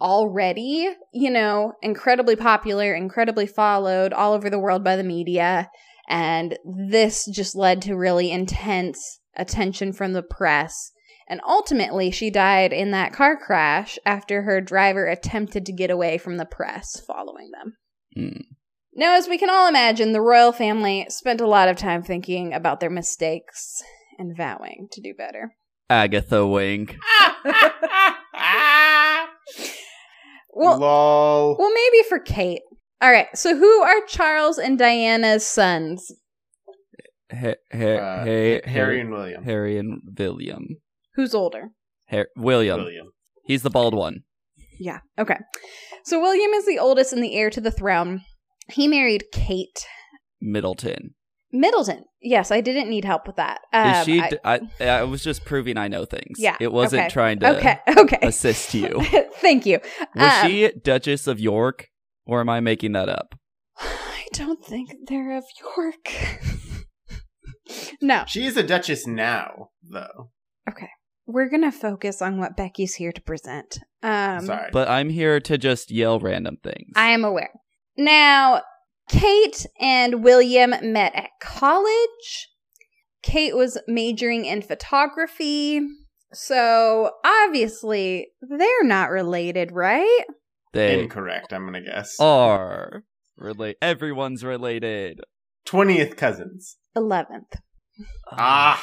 already, 0.00 0.90
you 1.12 1.30
know, 1.30 1.72
incredibly 1.82 2.36
popular, 2.36 2.94
incredibly 2.94 3.46
followed 3.46 4.12
all 4.12 4.32
over 4.32 4.48
the 4.48 4.58
world 4.58 4.82
by 4.82 4.96
the 4.96 5.04
media. 5.04 5.70
And 6.08 6.58
this 6.64 7.26
just 7.32 7.54
led 7.54 7.82
to 7.82 7.96
really 7.96 8.30
intense 8.30 9.20
attention 9.36 9.92
from 9.92 10.12
the 10.12 10.22
press. 10.22 10.92
And 11.28 11.40
ultimately, 11.46 12.10
she 12.10 12.30
died 12.30 12.72
in 12.72 12.90
that 12.90 13.12
car 13.12 13.36
crash 13.36 13.98
after 14.04 14.42
her 14.42 14.60
driver 14.60 15.06
attempted 15.06 15.64
to 15.66 15.72
get 15.72 15.90
away 15.90 16.18
from 16.18 16.38
the 16.38 16.46
press 16.46 17.00
following 17.06 17.50
them. 17.52 17.76
Mm. 18.18 18.42
Now, 18.94 19.14
as 19.14 19.28
we 19.28 19.38
can 19.38 19.48
all 19.48 19.68
imagine, 19.68 20.12
the 20.12 20.20
royal 20.20 20.50
family 20.50 21.06
spent 21.08 21.40
a 21.40 21.46
lot 21.46 21.68
of 21.68 21.76
time 21.76 22.02
thinking 22.02 22.52
about 22.52 22.80
their 22.80 22.90
mistakes 22.90 23.80
and 24.18 24.36
vowing 24.36 24.88
to 24.90 25.00
do 25.00 25.14
better. 25.14 25.54
Agatha 25.90 26.46
Wink. 26.46 26.96
Well, 30.52 30.78
Lol. 30.78 31.56
well, 31.58 31.72
maybe 31.72 32.02
for 32.08 32.18
Kate. 32.18 32.62
All 33.00 33.10
right. 33.10 33.28
So, 33.34 33.56
who 33.56 33.80
are 33.82 34.04
Charles 34.06 34.58
and 34.58 34.78
Diana's 34.78 35.46
sons? 35.46 36.12
Ha- 37.32 37.54
ha- 37.72 37.78
Uh, 37.78 38.24
ha- 38.24 38.60
Harry 38.66 39.00
and 39.00 39.10
William. 39.10 39.44
Harry 39.44 39.78
and 39.78 40.00
William. 40.18 40.66
Who's 41.14 41.34
older? 41.34 41.68
Har- 42.10 42.28
William. 42.36 42.80
William. 42.80 43.12
He's 43.44 43.62
the 43.62 43.70
bald 43.70 43.94
one. 43.94 44.20
Yeah. 44.78 44.98
Okay. 45.18 45.38
So 46.04 46.20
William 46.20 46.50
is 46.50 46.66
the 46.66 46.78
oldest 46.78 47.12
and 47.12 47.22
the 47.22 47.34
heir 47.36 47.48
to 47.50 47.60
the 47.60 47.70
throne. 47.70 48.22
He 48.68 48.88
married 48.88 49.24
Kate 49.32 49.86
Middleton. 50.40 51.14
Middleton. 51.52 52.04
Yes, 52.22 52.50
I 52.50 52.60
didn't 52.60 52.88
need 52.90 53.04
help 53.04 53.26
with 53.26 53.36
that. 53.36 53.60
Um, 53.72 54.04
she? 54.04 54.20
I- 54.20 54.28
d 54.30 54.36
I 54.44 54.60
I 54.86 55.02
was 55.04 55.22
just 55.24 55.44
proving 55.44 55.76
I 55.76 55.88
know 55.88 56.04
things. 56.04 56.38
Yeah, 56.38 56.56
It 56.60 56.72
wasn't 56.72 57.02
okay, 57.04 57.10
trying 57.10 57.38
to 57.40 57.56
okay. 57.58 57.78
Okay. 57.96 58.18
assist 58.22 58.74
you. 58.74 59.00
Thank 59.40 59.66
you. 59.66 59.80
Was 60.14 60.44
Um, 60.44 60.50
she 60.50 60.70
Duchess 60.82 61.26
of 61.26 61.40
York, 61.40 61.88
or 62.26 62.40
am 62.40 62.48
I 62.48 62.60
making 62.60 62.92
that 62.92 63.08
up? 63.08 63.34
I 63.78 64.26
don't 64.32 64.64
think 64.64 64.90
they're 65.08 65.36
of 65.36 65.44
York. 65.76 66.12
no, 68.02 68.24
She 68.26 68.44
is 68.46 68.56
a 68.56 68.62
duchess 68.62 69.06
now, 69.06 69.70
though. 69.82 70.30
Okay, 70.68 70.88
we're 71.26 71.48
gonna 71.48 71.72
focus 71.72 72.20
on 72.22 72.38
what 72.38 72.56
Becky's 72.56 72.94
here 72.94 73.12
to 73.12 73.20
present. 73.20 73.78
Um, 74.02 74.46
Sorry. 74.46 74.70
But 74.72 74.88
I'm 74.88 75.08
here 75.10 75.40
to 75.40 75.58
just 75.58 75.90
yell 75.90 76.18
random 76.20 76.58
things. 76.62 76.92
I 76.96 77.10
am 77.10 77.24
aware. 77.24 77.50
Now, 77.96 78.62
Kate 79.10 79.66
and 79.80 80.22
William 80.22 80.70
met 80.70 81.14
at 81.16 81.30
college. 81.40 82.48
Kate 83.22 83.56
was 83.56 83.76
majoring 83.88 84.44
in 84.44 84.62
photography. 84.62 85.80
So, 86.32 87.10
obviously, 87.24 88.28
they're 88.40 88.84
not 88.84 89.10
related, 89.10 89.72
right? 89.72 90.24
they 90.72 91.02
Incorrect, 91.02 91.52
I'm 91.52 91.62
going 91.62 91.82
to 91.84 91.90
guess. 91.90 92.14
are 92.20 93.02
relate. 93.36 93.76
Everyone's 93.82 94.44
related. 94.44 95.20
20th 95.66 96.16
cousins. 96.16 96.76
11th. 96.96 97.58
Ah! 98.30 98.82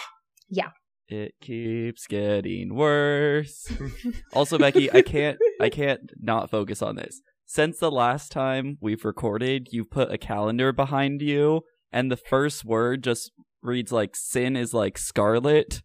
Yeah. 0.49 0.71
It 1.07 1.35
keeps 1.39 2.05
getting 2.05 2.75
worse. 2.75 3.71
also, 4.33 4.57
Becky, 4.57 4.91
I 4.91 5.01
can't 5.01 5.37
I 5.61 5.69
can't 5.69 6.11
not 6.19 6.49
focus 6.51 6.81
on 6.81 6.97
this. 6.97 7.21
Since 7.47 7.79
the 7.79 7.89
last 7.89 8.31
time 8.31 8.77
we've 8.81 9.03
recorded, 9.03 9.69
you've 9.71 9.89
put 9.89 10.11
a 10.11 10.17
calendar 10.17 10.71
behind 10.71 11.21
you, 11.21 11.61
and 11.91 12.11
the 12.11 12.17
first 12.17 12.63
word 12.63 13.03
just 13.03 13.31
reads 13.63 13.91
like 13.91 14.15
sin 14.15 14.55
is 14.55 14.73
like 14.73 14.97
scarlet. 14.97 15.81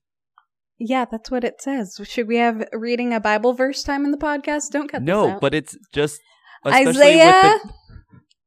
Yeah, 0.78 1.04
that's 1.10 1.30
what 1.30 1.44
it 1.44 1.62
says. 1.62 1.98
Should 2.04 2.28
we 2.28 2.36
have 2.36 2.68
reading 2.72 3.14
a 3.14 3.20
Bible 3.20 3.54
verse 3.54 3.82
time 3.82 4.04
in 4.04 4.10
the 4.10 4.18
podcast? 4.18 4.70
Don't 4.72 4.90
cut 4.90 5.02
No, 5.02 5.38
but 5.40 5.54
it's 5.54 5.78
just 5.92 6.20
Isaiah 6.66 7.60
with 7.64 7.72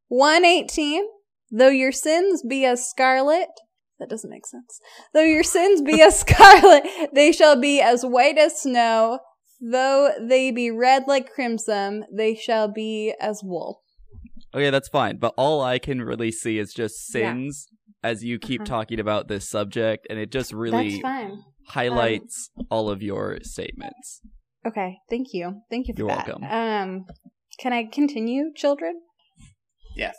118 0.09 1.05
Though 1.51 1.69
your 1.69 1.91
sins 1.91 2.43
be 2.43 2.65
as 2.65 2.89
scarlet, 2.89 3.47
that 3.99 4.09
doesn't 4.09 4.29
make 4.29 4.45
sense. 4.45 4.79
Though 5.13 5.21
your 5.21 5.43
sins 5.43 5.81
be 5.81 6.01
as 6.01 6.19
scarlet, 6.27 6.83
they 7.13 7.31
shall 7.31 7.59
be 7.59 7.81
as 7.81 8.05
white 8.05 8.37
as 8.37 8.61
snow. 8.61 9.19
Though 9.61 10.11
they 10.19 10.51
be 10.51 10.69
red 10.71 11.03
like 11.07 11.31
crimson, 11.31 12.05
they 12.11 12.35
shall 12.35 12.67
be 12.67 13.13
as 13.19 13.41
wool. 13.43 13.81
Okay, 14.53 14.69
that's 14.69 14.89
fine, 14.89 15.17
but 15.17 15.33
all 15.37 15.61
I 15.61 15.79
can 15.79 16.01
really 16.01 16.31
see 16.31 16.57
is 16.59 16.73
just 16.73 16.95
Yeah. 17.13 17.33
sins 17.33 17.67
as 18.03 18.23
you 18.23 18.37
keep 18.39 18.61
Uh-huh. 18.61 18.67
talking 18.67 18.99
about 18.99 19.27
this 19.27 19.49
subject 19.49 20.07
and 20.09 20.19
it 20.19 20.31
just 20.31 20.53
really 20.53 20.89
That's 20.91 21.01
fine. 21.01 21.43
highlights 21.69 22.49
all 22.69 22.89
of 22.89 23.01
your 23.01 23.39
statements. 23.41 24.21
Okay, 24.65 24.97
thank 25.09 25.33
you. 25.33 25.61
Thank 25.69 25.87
you 25.87 25.93
for 25.93 25.99
You're 25.99 26.07
that. 26.09 26.27
welcome. 26.27 26.43
Um, 26.43 27.05
can 27.59 27.73
I 27.73 27.83
continue, 27.85 28.51
children? 28.55 29.01
Yes. 29.95 30.15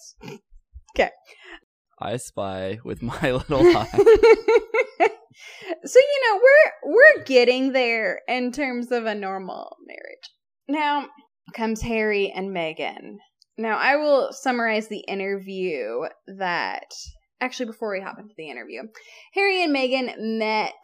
Okay. 0.95 1.11
I 1.99 2.17
spy 2.19 2.79
with 2.85 3.03
my 3.03 3.33
little 3.49 3.77
eye. 3.77 5.11
So 5.85 5.99
you 5.99 6.21
know 6.25 6.41
we're 6.43 6.93
we're 6.95 7.25
getting 7.25 7.73
there 7.73 8.21
in 8.29 8.53
terms 8.53 8.91
of 8.91 9.07
a 9.07 9.15
normal 9.15 9.77
marriage. 9.87 10.31
Now 10.69 11.09
comes 11.55 11.83
Harry 11.83 12.33
and 12.35 12.51
Meghan. 12.51 13.17
Now 13.59 13.79
I 13.79 13.97
will 13.97 14.33
summarize 14.33 14.89
the 14.89 15.05
interview 15.09 16.03
that 16.27 16.91
actually 17.41 17.67
before 17.67 17.93
we 17.93 18.01
hop 18.01 18.19
into 18.19 18.35
the 18.37 18.51
interview, 18.51 18.83
Harry 19.35 19.63
and 19.63 19.75
Meghan 19.75 20.15
met 20.39 20.75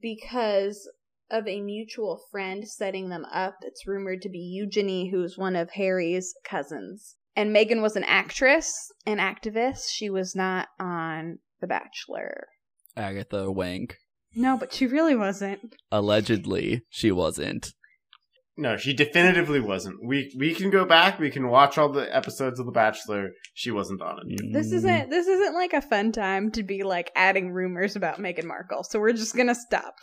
because 0.00 0.88
of 1.30 1.46
a 1.46 1.60
mutual 1.60 2.20
friend 2.30 2.66
setting 2.66 3.08
them 3.08 3.24
up. 3.26 3.56
It's 3.62 3.86
rumored 3.86 4.22
to 4.22 4.28
be 4.28 4.38
Eugenie, 4.38 5.10
who's 5.10 5.38
one 5.38 5.56
of 5.56 5.70
Harry's 5.70 6.34
cousins. 6.44 7.16
And 7.36 7.54
Meghan 7.54 7.80
was 7.80 7.96
an 7.96 8.04
actress, 8.04 8.92
an 9.06 9.18
activist. 9.18 9.90
She 9.90 10.10
was 10.10 10.34
not 10.34 10.68
on 10.80 11.38
The 11.60 11.68
Bachelor. 11.68 12.48
Agatha 12.96 13.50
Wank. 13.50 13.96
No, 14.34 14.56
but 14.56 14.72
she 14.72 14.86
really 14.86 15.16
wasn't. 15.16 15.74
Allegedly, 15.90 16.82
she 16.88 17.10
wasn't. 17.10 17.72
No, 18.56 18.76
she 18.76 18.92
definitively 18.92 19.58
wasn't. 19.58 20.04
We 20.04 20.34
we 20.38 20.54
can 20.54 20.68
go 20.68 20.84
back. 20.84 21.18
We 21.18 21.30
can 21.30 21.48
watch 21.48 21.78
all 21.78 21.88
the 21.88 22.14
episodes 22.14 22.60
of 22.60 22.66
The 22.66 22.72
Bachelor. 22.72 23.30
She 23.54 23.70
wasn't 23.70 24.02
on 24.02 24.18
it. 24.26 24.52
This 24.52 24.70
isn't 24.72 25.08
this 25.08 25.26
isn't 25.26 25.54
like 25.54 25.72
a 25.72 25.80
fun 25.80 26.12
time 26.12 26.50
to 26.52 26.62
be 26.62 26.82
like 26.82 27.10
adding 27.16 27.52
rumors 27.52 27.96
about 27.96 28.18
Meghan 28.18 28.44
Markle. 28.44 28.84
So 28.84 29.00
we're 29.00 29.14
just 29.14 29.34
gonna 29.34 29.54
stop. 29.54 29.94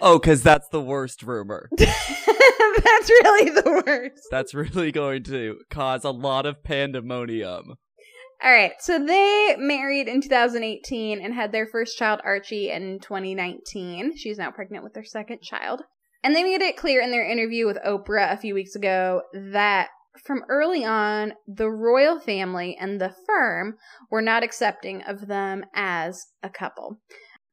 Oh, 0.00 0.18
because 0.18 0.42
that's 0.42 0.68
the 0.70 0.80
worst 0.80 1.22
rumor. 1.22 1.68
That's 2.86 3.10
really 3.10 3.50
the 3.50 3.82
worst. 3.86 4.28
That's 4.30 4.54
really 4.54 4.92
going 4.92 5.24
to 5.24 5.58
cause 5.70 6.04
a 6.04 6.10
lot 6.10 6.46
of 6.46 6.62
pandemonium. 6.62 7.74
All 8.46 8.52
right, 8.52 8.74
so 8.78 9.04
they 9.04 9.56
married 9.58 10.06
in 10.06 10.20
2018 10.20 11.20
and 11.20 11.34
had 11.34 11.50
their 11.50 11.66
first 11.66 11.98
child, 11.98 12.20
Archie, 12.22 12.70
in 12.70 13.00
2019. 13.00 14.16
She's 14.16 14.38
now 14.38 14.52
pregnant 14.52 14.84
with 14.84 14.94
their 14.94 15.04
second 15.04 15.42
child. 15.42 15.82
And 16.22 16.36
they 16.36 16.44
made 16.44 16.62
it 16.62 16.76
clear 16.76 17.00
in 17.00 17.10
their 17.10 17.28
interview 17.28 17.66
with 17.66 17.76
Oprah 17.84 18.32
a 18.32 18.36
few 18.36 18.54
weeks 18.54 18.76
ago 18.76 19.22
that 19.34 19.88
from 20.24 20.44
early 20.48 20.84
on, 20.84 21.32
the 21.48 21.68
royal 21.68 22.20
family 22.20 22.76
and 22.78 23.00
the 23.00 23.12
firm 23.26 23.78
were 24.12 24.22
not 24.22 24.44
accepting 24.44 25.02
of 25.02 25.26
them 25.26 25.64
as 25.74 26.26
a 26.40 26.48
couple. 26.48 27.00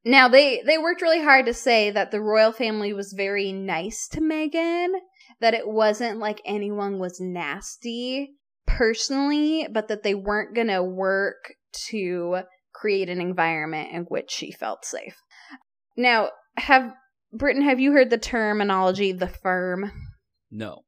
Now 0.04 0.28
they 0.28 0.62
they 0.64 0.78
worked 0.78 1.02
really 1.02 1.24
hard 1.24 1.46
to 1.46 1.54
say 1.54 1.90
that 1.90 2.12
the 2.12 2.20
royal 2.20 2.52
family 2.52 2.92
was 2.92 3.14
very 3.16 3.50
nice 3.50 4.06
to 4.12 4.20
Meghan, 4.20 4.92
that 5.40 5.54
it 5.54 5.66
wasn't 5.66 6.20
like 6.20 6.40
anyone 6.44 7.00
was 7.00 7.18
nasty 7.20 8.36
personally, 8.66 9.66
but 9.70 9.88
that 9.88 10.02
they 10.02 10.14
weren't 10.14 10.54
going 10.54 10.68
to 10.68 10.82
work 10.82 11.54
to 11.90 12.40
create 12.72 13.08
an 13.08 13.20
environment 13.20 13.90
in 13.92 14.02
which 14.04 14.30
she 14.30 14.50
felt 14.52 14.84
safe. 14.84 15.16
Now, 15.96 16.30
have 16.56 16.92
Britton, 17.32 17.62
have 17.62 17.80
you 17.80 17.92
heard 17.92 18.10
the 18.10 18.18
terminology 18.18 19.12
the 19.12 19.28
firm? 19.28 19.90
No. 20.50 20.82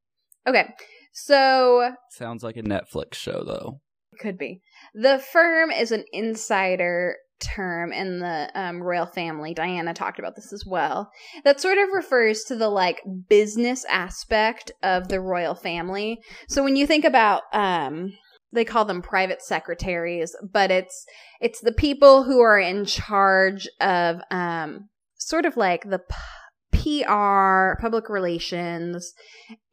Okay. 0.47 0.69
So, 1.13 1.93
Sounds 2.11 2.43
like 2.45 2.57
a 2.57 2.63
Netflix 2.63 3.15
show, 3.15 3.43
though. 3.45 3.81
could 4.21 4.37
be. 4.39 4.61
The 4.95 5.19
firm 5.19 5.71
is 5.71 5.91
an 5.91 6.05
insider 6.13 7.17
term 7.41 7.93
in 7.93 8.21
the 8.21 8.51
um, 8.55 8.83
royal 8.83 9.07
family. 9.07 9.55
Diana 9.55 9.95
talked 9.95 10.19
about 10.19 10.37
this 10.37 10.53
as 10.53 10.65
well. 10.67 11.11
That 11.45 11.61
sort 11.61 11.79
of 11.79 11.89
refers 11.93 12.43
to 12.45 12.57
the 12.57 12.69
like 12.69 13.01
business 13.29 13.85
aspect 13.89 14.73
of 14.83 15.09
the 15.09 15.21
royal 15.21 15.55
family. 15.55 16.19
So 16.49 16.63
when 16.63 16.77
you 16.77 16.87
think 16.87 17.05
about 17.05 17.43
um 17.53 18.13
they 18.53 18.65
call 18.65 18.85
them 18.85 19.03
private 19.03 19.43
secretaries, 19.43 20.35
but 20.43 20.71
it's 20.71 21.05
it's 21.41 21.61
the 21.61 21.73
people 21.73 22.25
who 22.25 22.41
are 22.41 22.59
in 22.59 22.85
charge 22.85 23.69
of 23.81 24.21
um 24.31 24.89
sort 25.19 25.47
of 25.47 25.57
like 25.57 25.89
the 25.89 25.99
p- 25.99 27.03
PR, 27.05 27.81
public 27.81 28.09
relations 28.09 29.13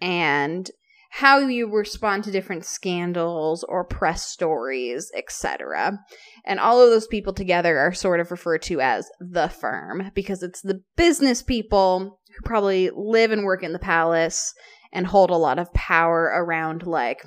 and 0.02 0.70
how 1.18 1.38
you 1.38 1.70
respond 1.70 2.24
to 2.24 2.32
different 2.32 2.66
scandals 2.66 3.64
or 3.70 3.86
press 3.86 4.26
stories, 4.26 5.12
etc. 5.16 6.00
And 6.44 6.60
all 6.60 6.82
of 6.82 6.90
those 6.90 7.06
people 7.06 7.34
together 7.34 7.78
are 7.78 7.94
sort 7.94 8.20
of 8.20 8.32
referred 8.32 8.64
to 8.64 8.82
as 8.82 9.08
the 9.20 9.48
firm 9.48 10.10
because 10.16 10.42
it's 10.42 10.62
the 10.62 10.82
business 10.98 11.44
people 11.44 12.20
who 12.30 12.42
probably 12.44 12.90
live 12.96 13.30
and 13.30 13.44
work 13.44 13.62
in 13.62 13.74
the 13.74 13.80
palace 13.80 14.56
and 14.92 15.06
hold 15.06 15.30
a 15.30 15.36
lot 15.36 15.60
of 15.60 15.72
power 15.76 16.32
around 16.36 16.88
like 16.88 17.24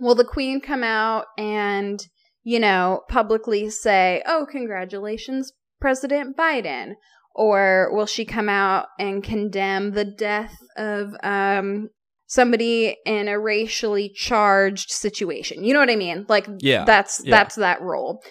will 0.00 0.16
the 0.16 0.24
queen 0.24 0.60
come 0.60 0.82
out 0.82 1.26
and 1.38 2.08
you 2.42 2.58
know 2.58 3.02
publicly 3.08 3.70
say, 3.70 4.24
"Oh, 4.26 4.44
congratulations 4.50 5.52
President 5.80 6.36
Biden." 6.36 6.94
Or 7.32 7.90
will 7.92 8.06
she 8.06 8.24
come 8.24 8.48
out 8.48 8.86
and 8.98 9.22
condemn 9.22 9.92
the 9.92 10.04
death 10.04 10.56
of 10.76 11.14
um 11.22 11.90
somebody 12.30 12.96
in 13.04 13.26
a 13.26 13.38
racially 13.38 14.08
charged 14.14 14.88
situation. 14.88 15.64
You 15.64 15.74
know 15.74 15.80
what 15.80 15.90
I 15.90 15.96
mean? 15.96 16.26
Like 16.28 16.46
Yeah, 16.60 16.84
that's 16.84 17.20
yeah. 17.24 17.30
that's 17.30 17.56
that 17.56 17.82
role. 17.82 18.22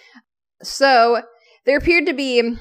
So 0.64 1.22
there 1.66 1.78
appeared 1.78 2.06
to 2.06 2.14
be 2.14 2.56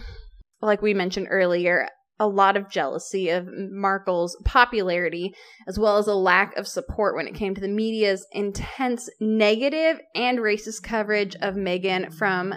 like 0.60 0.82
we 0.82 0.94
mentioned 0.94 1.28
earlier 1.30 1.88
a 2.20 2.26
lot 2.26 2.56
of 2.56 2.68
jealousy 2.68 3.28
of 3.28 3.46
Markle's 3.46 4.36
popularity 4.44 5.32
as 5.68 5.78
well 5.78 5.98
as 5.98 6.08
a 6.08 6.14
lack 6.14 6.56
of 6.56 6.66
support 6.66 7.14
when 7.14 7.28
it 7.28 7.36
came 7.36 7.54
to 7.54 7.60
the 7.60 7.68
media's 7.68 8.26
intense 8.32 9.08
negative 9.20 10.00
and 10.16 10.40
racist 10.40 10.82
coverage 10.82 11.36
of 11.36 11.54
Meghan 11.54 12.12
from 12.12 12.52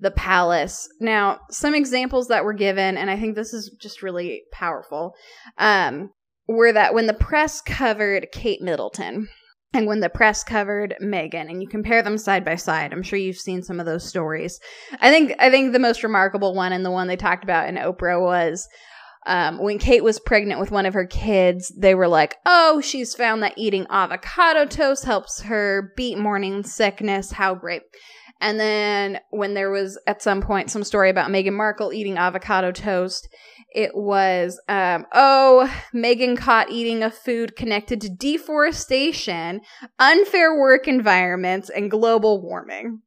the 0.00 0.10
palace. 0.10 0.88
Now, 0.98 1.38
some 1.48 1.76
examples 1.76 2.26
that 2.26 2.44
were 2.44 2.52
given, 2.52 2.96
and 2.96 3.08
I 3.08 3.16
think 3.16 3.36
this 3.36 3.54
is 3.54 3.70
just 3.80 4.02
really 4.02 4.42
powerful, 4.52 5.14
um, 5.58 6.10
were 6.46 6.72
that 6.72 6.94
when 6.94 7.06
the 7.06 7.14
press 7.14 7.60
covered 7.60 8.28
Kate 8.32 8.60
Middleton 8.62 9.28
and 9.72 9.86
when 9.86 10.00
the 10.00 10.08
press 10.08 10.44
covered 10.44 10.94
Meghan, 11.02 11.50
and 11.50 11.60
you 11.60 11.68
compare 11.68 12.02
them 12.02 12.16
side 12.16 12.44
by 12.44 12.54
side, 12.54 12.92
I'm 12.92 13.02
sure 13.02 13.18
you've 13.18 13.36
seen 13.36 13.62
some 13.62 13.80
of 13.80 13.86
those 13.86 14.08
stories. 14.08 14.60
I 15.00 15.10
think 15.10 15.34
I 15.40 15.50
think 15.50 15.72
the 15.72 15.78
most 15.78 16.02
remarkable 16.02 16.54
one 16.54 16.72
and 16.72 16.84
the 16.84 16.92
one 16.92 17.08
they 17.08 17.16
talked 17.16 17.44
about 17.44 17.68
in 17.68 17.76
Oprah 17.76 18.20
was 18.20 18.68
um, 19.26 19.58
when 19.58 19.78
Kate 19.78 20.04
was 20.04 20.20
pregnant 20.20 20.60
with 20.60 20.70
one 20.70 20.86
of 20.86 20.94
her 20.94 21.06
kids, 21.06 21.72
they 21.76 21.94
were 21.94 22.08
like, 22.08 22.36
oh, 22.44 22.80
she's 22.80 23.14
found 23.14 23.42
that 23.42 23.54
eating 23.56 23.86
avocado 23.90 24.66
toast 24.66 25.04
helps 25.04 25.40
her 25.42 25.92
beat 25.96 26.18
morning 26.18 26.62
sickness. 26.62 27.32
How 27.32 27.54
great. 27.54 27.82
And 28.40 28.60
then 28.60 29.18
when 29.30 29.54
there 29.54 29.70
was 29.70 29.98
at 30.06 30.22
some 30.22 30.42
point 30.42 30.70
some 30.70 30.84
story 30.84 31.08
about 31.08 31.30
Meghan 31.30 31.54
Markle 31.54 31.92
eating 31.92 32.18
avocado 32.18 32.70
toast, 32.70 33.26
it 33.74 33.94
was, 33.94 34.60
um, 34.68 35.04
oh, 35.12 35.68
Meghan 35.92 36.38
caught 36.38 36.70
eating 36.70 37.02
a 37.02 37.10
food 37.10 37.56
connected 37.56 38.00
to 38.00 38.08
deforestation, 38.08 39.60
unfair 39.98 40.56
work 40.56 40.86
environments, 40.86 41.68
and 41.70 41.90
global 41.90 42.40
warming. 42.40 43.00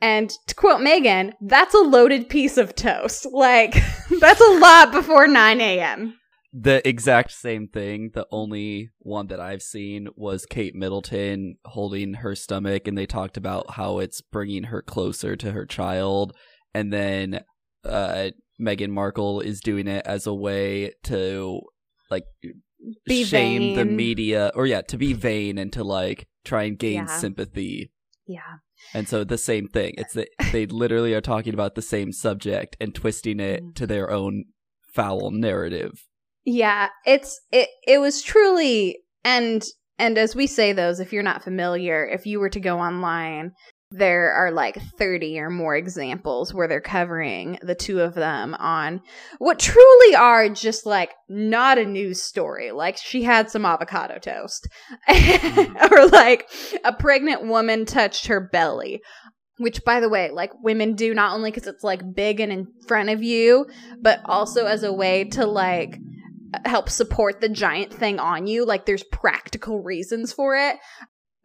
And 0.00 0.30
to 0.46 0.54
quote 0.54 0.80
Meghan, 0.80 1.32
that's 1.40 1.74
a 1.74 1.78
loaded 1.78 2.28
piece 2.28 2.56
of 2.58 2.74
toast. 2.74 3.26
Like, 3.30 3.74
that's 4.20 4.40
a 4.40 4.58
lot 4.58 4.92
before 4.92 5.26
9 5.26 5.60
a.m. 5.60 6.18
The 6.52 6.86
exact 6.88 7.32
same 7.32 7.66
thing. 7.66 8.12
The 8.14 8.28
only 8.30 8.90
one 9.00 9.26
that 9.26 9.40
I've 9.40 9.62
seen 9.62 10.08
was 10.14 10.46
Kate 10.46 10.76
Middleton 10.76 11.56
holding 11.64 12.14
her 12.14 12.36
stomach, 12.36 12.86
and 12.86 12.96
they 12.96 13.06
talked 13.06 13.36
about 13.36 13.72
how 13.72 13.98
it's 13.98 14.20
bringing 14.20 14.64
her 14.64 14.80
closer 14.80 15.34
to 15.34 15.50
her 15.50 15.66
child. 15.66 16.36
And 16.72 16.92
then 16.92 17.40
uh, 17.84 18.30
Meghan 18.60 18.90
Markle 18.90 19.40
is 19.40 19.60
doing 19.60 19.86
it 19.88 20.06
as 20.06 20.26
a 20.26 20.34
way 20.34 20.92
to, 21.04 21.60
like, 22.10 22.24
Be 23.06 23.24
shame 23.24 23.74
the 23.76 23.84
media, 23.84 24.52
or 24.54 24.66
yeah, 24.66 24.82
to 24.82 24.96
be 24.98 25.12
vain 25.12 25.58
and 25.58 25.72
to, 25.72 25.82
like, 25.82 26.26
try 26.44 26.64
and 26.64 26.78
gain 26.78 26.94
Yeah. 27.06 27.06
sympathy. 27.18 27.90
Yeah. 28.26 28.58
And 28.92 29.08
so 29.08 29.24
the 29.24 29.38
same 29.38 29.66
thing. 29.68 29.94
It's 29.96 30.12
that 30.14 30.28
they 30.52 30.66
literally 30.66 31.14
are 31.14 31.20
talking 31.20 31.54
about 31.54 31.74
the 31.74 31.82
same 31.82 32.12
subject 32.12 32.76
and 32.80 32.94
twisting 32.94 33.40
it 33.40 33.62
Mm. 33.62 33.74
to 33.76 33.86
their 33.86 34.10
own 34.10 34.44
foul 34.92 35.30
narrative. 35.30 36.06
Yeah, 36.44 36.88
it's 37.06 37.40
it 37.50 37.68
it 37.86 37.98
was 37.98 38.20
truly 38.22 38.98
and 39.24 39.64
and 39.98 40.18
as 40.18 40.36
we 40.36 40.46
say 40.46 40.72
those 40.74 41.00
if 41.00 41.12
you're 41.12 41.22
not 41.22 41.42
familiar, 41.42 42.06
if 42.06 42.26
you 42.26 42.38
were 42.38 42.50
to 42.50 42.60
go 42.60 42.78
online, 42.78 43.52
there 43.96 44.32
are 44.32 44.50
like 44.50 44.80
30 44.98 45.38
or 45.38 45.50
more 45.50 45.76
examples 45.76 46.52
where 46.52 46.66
they're 46.66 46.80
covering 46.80 47.58
the 47.62 47.74
two 47.74 48.00
of 48.00 48.14
them 48.14 48.54
on 48.54 49.00
what 49.38 49.58
truly 49.58 50.14
are 50.16 50.48
just 50.48 50.84
like 50.84 51.12
not 51.28 51.78
a 51.78 51.84
news 51.84 52.22
story. 52.22 52.72
Like 52.72 52.96
she 52.96 53.22
had 53.22 53.50
some 53.50 53.64
avocado 53.64 54.18
toast. 54.18 54.68
or 55.08 56.06
like 56.08 56.48
a 56.84 56.92
pregnant 56.92 57.46
woman 57.46 57.86
touched 57.86 58.26
her 58.26 58.40
belly. 58.40 59.00
Which, 59.58 59.84
by 59.84 60.00
the 60.00 60.08
way, 60.08 60.30
like 60.32 60.50
women 60.64 60.96
do 60.96 61.14
not 61.14 61.32
only 61.32 61.52
because 61.52 61.68
it's 61.68 61.84
like 61.84 62.14
big 62.14 62.40
and 62.40 62.52
in 62.52 62.66
front 62.88 63.10
of 63.10 63.22
you, 63.22 63.66
but 64.00 64.20
also 64.24 64.66
as 64.66 64.82
a 64.82 64.92
way 64.92 65.24
to 65.24 65.46
like 65.46 66.00
help 66.64 66.88
support 66.88 67.40
the 67.40 67.48
giant 67.48 67.92
thing 67.92 68.20
on 68.20 68.46
you 68.46 68.64
like 68.64 68.86
there's 68.86 69.02
practical 69.02 69.82
reasons 69.82 70.32
for 70.32 70.56
it 70.56 70.76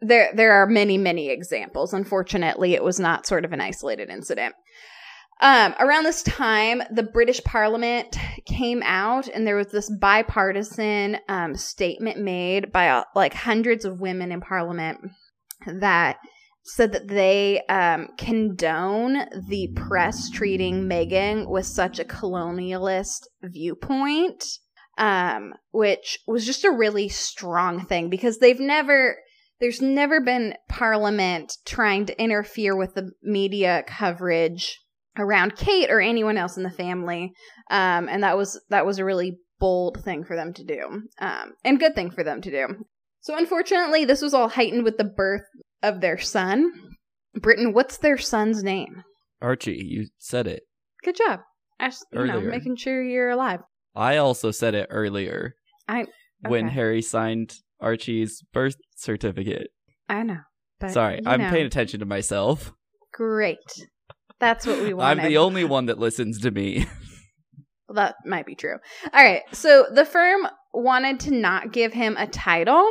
there 0.00 0.30
there 0.34 0.52
are 0.52 0.66
many 0.66 0.98
many 0.98 1.30
examples. 1.30 1.92
Unfortunately 1.92 2.74
it 2.74 2.84
was 2.84 3.00
not 3.00 3.26
sort 3.26 3.44
of 3.44 3.52
an 3.52 3.60
isolated 3.60 4.10
incident. 4.10 4.54
Um, 5.42 5.74
around 5.80 6.04
this 6.04 6.22
time 6.22 6.82
the 6.90 7.02
british 7.02 7.42
parliament 7.44 8.14
came 8.44 8.82
out 8.84 9.26
and 9.26 9.46
there 9.46 9.56
was 9.56 9.68
this 9.68 9.90
bipartisan 9.98 11.16
um, 11.30 11.56
statement 11.56 12.18
made 12.18 12.70
by 12.70 12.90
uh, 12.90 13.04
like 13.14 13.32
hundreds 13.32 13.86
of 13.86 14.00
women 14.00 14.32
in 14.32 14.42
parliament 14.42 14.98
that 15.66 16.18
said 16.62 16.92
that 16.92 17.08
they 17.08 17.62
um, 17.70 18.08
condone 18.18 19.24
the 19.48 19.68
press 19.74 20.28
treating 20.28 20.86
Meghan 20.86 21.48
with 21.48 21.64
such 21.64 21.98
a 21.98 22.04
colonialist 22.04 23.22
viewpoint 23.42 24.44
um, 25.00 25.54
which 25.72 26.18
was 26.26 26.44
just 26.44 26.64
a 26.64 26.70
really 26.70 27.08
strong 27.08 27.86
thing 27.86 28.10
because 28.10 28.38
they've 28.38 28.60
never, 28.60 29.16
there's 29.60 29.80
never 29.80 30.20
been 30.20 30.54
Parliament 30.68 31.52
trying 31.66 32.06
to 32.06 32.22
interfere 32.22 32.76
with 32.76 32.94
the 32.94 33.10
media 33.22 33.84
coverage 33.86 34.78
around 35.18 35.56
Kate 35.56 35.90
or 35.90 36.00
anyone 36.00 36.36
else 36.36 36.56
in 36.56 36.62
the 36.62 36.70
family, 36.70 37.32
um, 37.70 38.08
and 38.08 38.22
that 38.22 38.36
was 38.36 38.60
that 38.70 38.86
was 38.86 38.98
a 38.98 39.04
really 39.04 39.38
bold 39.58 40.02
thing 40.02 40.24
for 40.24 40.34
them 40.34 40.52
to 40.54 40.64
do, 40.64 41.02
um, 41.20 41.52
and 41.64 41.78
good 41.78 41.94
thing 41.94 42.10
for 42.10 42.24
them 42.24 42.40
to 42.40 42.50
do. 42.50 42.66
So 43.20 43.36
unfortunately, 43.36 44.04
this 44.04 44.22
was 44.22 44.32
all 44.32 44.48
heightened 44.48 44.84
with 44.84 44.96
the 44.96 45.04
birth 45.04 45.44
of 45.82 46.00
their 46.00 46.18
son. 46.18 46.72
Britton, 47.34 47.72
what's 47.74 47.98
their 47.98 48.18
son's 48.18 48.62
name? 48.62 49.02
Archie, 49.42 49.84
you 49.86 50.08
said 50.18 50.46
it. 50.46 50.62
Good 51.04 51.16
job. 51.16 51.40
I 51.78 51.90
you 52.12 52.26
know, 52.26 52.40
making 52.40 52.76
sure 52.76 53.02
you're 53.02 53.30
alive. 53.30 53.60
I 53.94 54.16
also 54.16 54.50
said 54.50 54.74
it 54.74 54.88
earlier 54.90 55.54
I 55.88 56.06
when. 56.40 56.68
Harry 56.68 57.02
signed 57.02 57.54
Archie's 57.80 58.42
birth 58.52 58.76
certificate. 58.96 59.68
I 60.08 60.22
know. 60.22 60.40
But, 60.78 60.90
Sorry, 60.92 61.20
I'm 61.26 61.40
know. 61.40 61.50
paying 61.50 61.66
attention 61.66 62.00
to 62.00 62.06
myself. 62.06 62.72
Great. 63.12 63.58
That's 64.38 64.66
what 64.66 64.80
we 64.80 64.94
want. 64.94 65.20
I'm 65.20 65.28
the 65.28 65.36
only 65.36 65.64
one 65.64 65.86
that 65.86 65.98
listens 65.98 66.40
to 66.40 66.50
me. 66.50 66.86
Well, 67.90 68.06
that 68.06 68.14
might 68.24 68.46
be 68.46 68.54
true. 68.54 68.76
All 69.12 69.24
right. 69.24 69.42
So 69.50 69.86
the 69.92 70.04
firm 70.04 70.46
wanted 70.72 71.18
to 71.20 71.32
not 71.32 71.72
give 71.72 71.92
him 71.92 72.16
a 72.16 72.28
title 72.28 72.88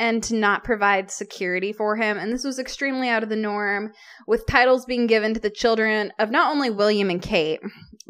and 0.00 0.20
to 0.24 0.34
not 0.34 0.64
provide 0.64 1.12
security 1.12 1.72
for 1.72 1.94
him. 1.94 2.18
And 2.18 2.32
this 2.32 2.42
was 2.42 2.58
extremely 2.58 3.08
out 3.08 3.22
of 3.22 3.28
the 3.28 3.36
norm, 3.36 3.92
with 4.26 4.48
titles 4.48 4.84
being 4.84 5.06
given 5.06 5.32
to 5.34 5.38
the 5.38 5.48
children 5.48 6.12
of 6.18 6.32
not 6.32 6.50
only 6.50 6.70
William 6.70 7.08
and 7.08 7.22
Kate, 7.22 7.60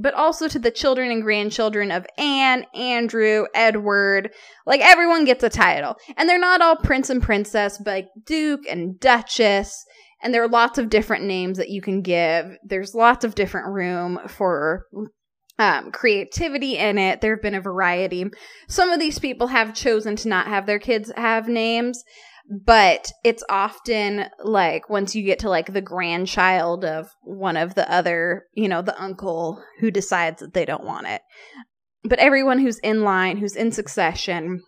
but 0.03 0.15
also 0.15 0.49
to 0.49 0.59
the 0.59 0.71
children 0.71 1.11
and 1.13 1.23
grandchildren 1.23 1.93
of 1.93 2.07
Anne, 2.19 2.67
Andrew, 2.75 3.47
Edward. 3.55 4.31
Like 4.67 4.81
everyone 4.81 5.25
gets 5.25 5.45
a 5.45 5.49
title. 5.49 5.95
And 6.17 6.29
they're 6.29 6.39
not 6.39 6.61
all 6.61 6.77
prince 6.77 7.09
and 7.09 7.23
princess, 7.23 7.79
but 7.79 7.91
like 7.93 8.09
Duke 8.27 8.63
and 8.69 8.99
Duchess. 8.99 9.85
And 10.23 10.35
there 10.35 10.43
are 10.43 10.49
lots 10.49 10.79
of 10.79 10.91
different 10.91 11.25
names 11.25 11.57
that 11.59 11.71
you 11.71 11.81
can 11.81 12.03
give. 12.03 12.47
There's 12.65 12.95
lots 12.95 13.25
of 13.25 13.37
different 13.37 13.69
room 13.69 14.19
for 14.29 14.87
um, 15.59 15.93
creativity 15.93 16.77
in 16.77 16.99
it. 16.99 17.21
There 17.21 17.35
have 17.35 17.43
been 17.43 17.55
a 17.55 17.61
variety. 17.61 18.25
Some 18.69 18.91
of 18.91 18.99
these 18.99 19.21
people 19.21 19.49
have 19.49 19.75
chosen 19.75 20.17
to 20.17 20.29
not 20.29 20.49
have 20.49 20.67
their 20.67 20.79
kids 20.81 21.13
have 21.17 21.49
names, 21.49 22.03
but 22.53 23.11
it's 23.25 23.43
often 23.49 24.27
like 24.43 24.91
once 24.91 25.15
you 25.15 25.23
get 25.23 25.39
to 25.39 25.49
like 25.49 25.73
the 25.73 25.81
grandchild 25.81 26.85
of 26.85 27.09
one 27.23 27.57
of 27.57 27.75
the 27.75 27.91
other, 27.91 28.45
you 28.53 28.69
know, 28.69 28.83
the 28.83 29.01
uncle 29.01 29.63
who 29.81 29.91
decides 29.91 30.41
that 30.41 30.53
they 30.53 30.67
don't 30.67 30.85
want 30.85 31.07
it. 31.07 31.23
But 32.05 32.19
everyone 32.19 32.59
who's 32.59 32.79
in 32.81 33.03
line, 33.03 33.39
who's 33.39 33.57
in 33.57 33.73
succession, 33.73 34.61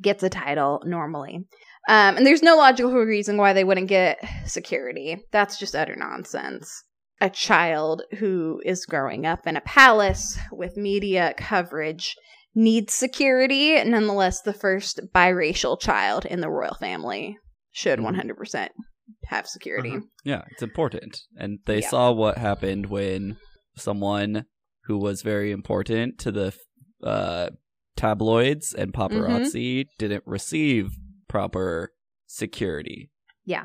gets 0.00 0.22
a 0.22 0.30
title 0.30 0.82
normally. 0.84 1.46
Um, 1.88 2.16
and 2.16 2.26
there's 2.26 2.42
no 2.42 2.56
logical 2.56 2.92
reason 2.92 3.36
why 3.36 3.52
they 3.52 3.64
wouldn't 3.64 3.88
get 3.88 4.18
security. 4.46 5.24
That's 5.32 5.58
just 5.58 5.74
utter 5.74 5.96
nonsense 5.96 6.84
a 7.20 7.30
child 7.30 8.02
who 8.18 8.60
is 8.64 8.86
growing 8.86 9.24
up 9.24 9.46
in 9.46 9.56
a 9.56 9.60
palace 9.62 10.38
with 10.52 10.76
media 10.76 11.34
coverage 11.38 12.16
needs 12.54 12.94
security. 12.94 13.82
Nonetheless, 13.84 14.42
the 14.42 14.52
first 14.54 15.00
biracial 15.14 15.80
child 15.80 16.24
in 16.24 16.40
the 16.40 16.50
royal 16.50 16.74
family 16.74 17.36
should 17.72 17.98
Mhm. 17.98 18.04
100% 18.04 18.70
have 19.26 19.46
security. 19.46 19.90
Mhm. 19.90 20.02
yeah, 20.24 20.42
it's 20.50 20.62
important. 20.62 21.18
And 21.36 21.58
they 21.66 21.80
Yeah. 21.80 21.88
saw 21.88 22.12
what 22.12 22.38
happened 22.38 22.86
when 22.86 23.36
someone 23.76 24.46
who 24.84 24.98
was 24.98 25.22
very 25.22 25.50
important 25.50 26.18
to 26.20 26.30
the 26.32 26.54
uh, 27.02 27.50
tabloids 27.96 28.72
and 28.72 28.92
paparazzi 28.94 29.86
didn't 29.98 30.22
receive 30.26 30.90
proper 31.28 31.92
security. 32.26 33.10
Yeah. 33.44 33.64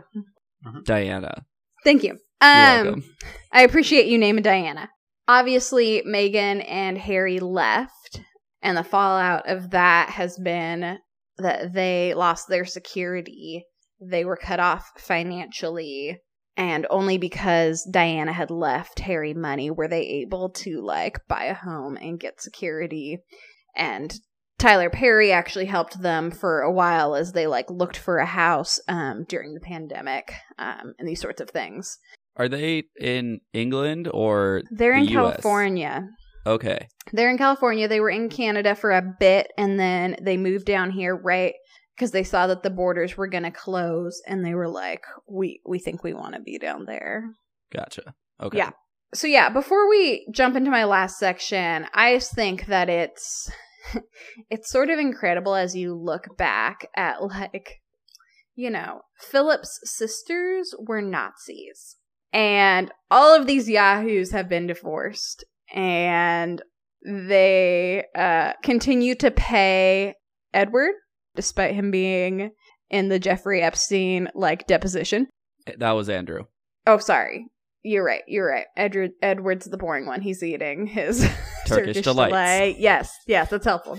Mhm. 0.65 0.83
Diana, 0.83 1.45
Thank 1.85 2.03
you. 2.03 2.17
you're 2.41 2.51
Um, 2.51 2.85
welcome. 2.85 3.03
I 3.51 3.61
appreciate 3.63 4.07
you 4.07 4.17
naming 4.17 4.43
Diana. 4.43 4.89
Obviously, 5.27 6.01
Meghan 6.05 6.65
and 6.67 6.97
Harry 6.97 7.39
left, 7.39 7.93
and 8.61 8.77
the 8.77 8.83
fallout 8.83 9.49
of 9.49 9.71
that 9.71 10.09
has 10.09 10.37
been 10.37 10.99
that 11.37 11.73
they 11.73 12.13
lost 12.13 12.47
their 12.47 12.65
security. 12.65 13.65
They 14.01 14.25
were 14.25 14.37
cut 14.37 14.59
off 14.59 14.91
financially, 14.97 16.19
and 16.57 16.85
only 16.89 17.17
because 17.17 17.87
Diana 17.89 18.33
had 18.33 18.51
left 18.51 18.99
Harry 18.99 19.33
money 19.33 19.71
were 19.71 19.87
they 19.87 20.01
able 20.01 20.49
to 20.49 20.81
like 20.81 21.27
buy 21.27 21.45
a 21.45 21.53
home 21.53 21.97
and 21.97 22.19
get 22.19 22.41
security. 22.41 23.19
And 23.75 24.13
Tyler 24.57 24.89
Perry 24.89 25.31
actually 25.31 25.65
helped 25.65 26.01
them 26.01 26.31
for 26.31 26.61
a 26.61 26.71
while 26.71 27.15
as 27.15 27.31
they 27.31 27.47
like 27.47 27.69
looked 27.69 27.97
for 27.97 28.17
a 28.17 28.25
house 28.25 28.79
um, 28.89 29.25
during 29.27 29.53
the 29.53 29.61
pandemic 29.61 30.33
um, 30.57 30.93
and 30.99 31.07
these 31.07 31.21
sorts 31.21 31.39
of 31.39 31.49
things. 31.49 31.97
Are 32.35 32.49
they 32.49 32.83
in 32.99 33.39
England 33.53 34.09
or 34.13 34.63
They're 34.69 34.95
the 34.95 35.01
in 35.01 35.17
US? 35.17 35.31
California. 35.31 36.09
Okay? 36.45 36.87
They're 37.11 37.29
in 37.29 37.37
California. 37.37 37.87
They 37.87 37.99
were 37.99 38.09
in 38.09 38.29
Canada 38.29 38.75
for 38.75 38.91
a 38.91 39.01
bit 39.01 39.51
and 39.57 39.79
then 39.79 40.15
they 40.21 40.37
moved 40.37 40.65
down 40.65 40.91
here 40.91 41.15
right 41.15 41.53
because 41.95 42.11
they 42.11 42.23
saw 42.23 42.47
that 42.47 42.63
the 42.63 42.69
borders 42.69 43.17
were 43.17 43.27
going 43.27 43.43
to 43.43 43.51
close 43.51 44.21
and 44.25 44.45
they 44.45 44.53
were 44.53 44.69
like, 44.69 45.03
"We 45.27 45.61
we 45.65 45.79
think 45.79 46.03
we 46.03 46.13
want 46.13 46.35
to 46.35 46.41
be 46.41 46.57
down 46.57 46.85
there." 46.85 47.25
Gotcha. 47.73 48.13
Okay. 48.41 48.57
Yeah. 48.57 48.71
So 49.13 49.27
yeah, 49.27 49.49
before 49.49 49.89
we 49.89 50.27
jump 50.31 50.55
into 50.55 50.71
my 50.71 50.85
last 50.85 51.17
section, 51.17 51.87
I 51.93 52.15
just 52.15 52.33
think 52.33 52.67
that 52.67 52.89
it's 52.89 53.51
it's 54.49 54.71
sort 54.71 54.89
of 54.89 54.99
incredible 54.99 55.55
as 55.55 55.75
you 55.75 55.93
look 55.93 56.37
back 56.37 56.87
at 56.95 57.21
like 57.23 57.81
you 58.59 58.69
know, 58.69 59.03
Philip's 59.17 59.79
sisters 59.83 60.75
were 60.77 61.01
Nazis. 61.01 61.95
And 62.33 62.91
all 63.09 63.33
of 63.33 63.47
these 63.47 63.69
yahoos 63.69 64.31
have 64.31 64.49
been 64.49 64.67
divorced 64.67 65.45
and 65.73 66.61
they 67.05 68.03
uh 68.15 68.53
continue 68.63 69.15
to 69.15 69.31
pay 69.31 70.13
Edward 70.53 70.93
despite 71.35 71.73
him 71.75 71.91
being 71.91 72.51
in 72.89 73.09
the 73.09 73.19
Jeffrey 73.19 73.61
Epstein 73.61 74.29
like 74.33 74.67
deposition. 74.67 75.27
That 75.77 75.91
was 75.91 76.09
Andrew. 76.09 76.45
Oh, 76.87 76.97
sorry. 76.97 77.45
You're 77.83 78.03
right. 78.03 78.23
You're 78.27 78.47
right. 78.47 78.65
Edward 78.75 79.11
Edward's 79.21 79.65
the 79.65 79.77
boring 79.77 80.05
one. 80.05 80.21
He's 80.21 80.43
eating 80.43 80.85
his 80.87 81.19
Turkish 81.65 82.01
delights. 82.01 82.31
delight. 82.31 82.75
Yes, 82.79 83.11
yes, 83.27 83.49
that's 83.49 83.65
helpful. 83.65 83.97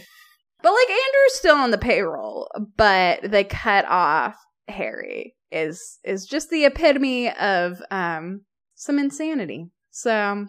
But 0.62 0.72
like 0.72 0.90
Andrew's 0.90 1.34
still 1.34 1.56
on 1.56 1.70
the 1.70 1.78
payroll, 1.78 2.50
but 2.76 3.20
they 3.22 3.44
cut 3.44 3.86
off 3.86 4.36
Harry 4.68 5.34
is 5.50 5.98
is 6.04 6.26
just 6.26 6.50
the 6.50 6.64
epitome 6.66 7.30
of 7.32 7.80
um 7.90 8.42
some 8.74 8.98
insanity. 8.98 9.70
So 9.90 10.46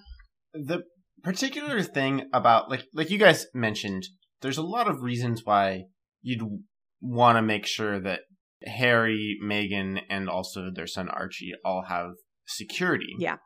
the 0.53 0.81
particular 1.23 1.81
thing 1.83 2.29
about 2.33 2.69
like 2.69 2.85
like 2.93 3.09
you 3.09 3.17
guys 3.17 3.47
mentioned, 3.53 4.03
there's 4.41 4.57
a 4.57 4.63
lot 4.63 4.87
of 4.87 5.01
reasons 5.01 5.45
why 5.45 5.85
you'd 6.21 6.41
want 7.01 7.37
to 7.37 7.41
make 7.41 7.65
sure 7.65 7.99
that 7.99 8.21
Harry, 8.65 9.37
Meghan, 9.43 10.01
and 10.09 10.29
also 10.29 10.69
their 10.73 10.87
son 10.87 11.09
Archie 11.09 11.53
all 11.65 11.85
have 11.87 12.11
security. 12.47 13.15
yeah. 13.17 13.37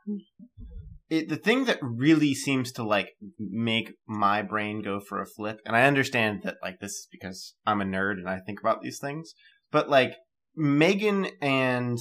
it, 1.09 1.29
the 1.29 1.37
thing 1.37 1.65
that 1.65 1.77
really 1.81 2.33
seems 2.33 2.71
to 2.73 2.83
like 2.83 3.09
make 3.39 3.93
my 4.07 4.41
brain 4.41 4.81
go 4.81 4.99
for 4.99 5.21
a 5.21 5.25
flip, 5.25 5.59
and 5.65 5.75
I 5.75 5.85
understand 5.85 6.41
that 6.43 6.55
like 6.61 6.79
this 6.79 6.91
is 6.91 7.07
because 7.11 7.55
I'm 7.65 7.81
a 7.81 7.85
nerd 7.85 8.13
and 8.13 8.29
I 8.29 8.39
think 8.39 8.59
about 8.59 8.81
these 8.81 8.99
things, 8.99 9.33
but 9.71 9.89
like 9.89 10.13
Meghan 10.57 11.31
and 11.41 11.97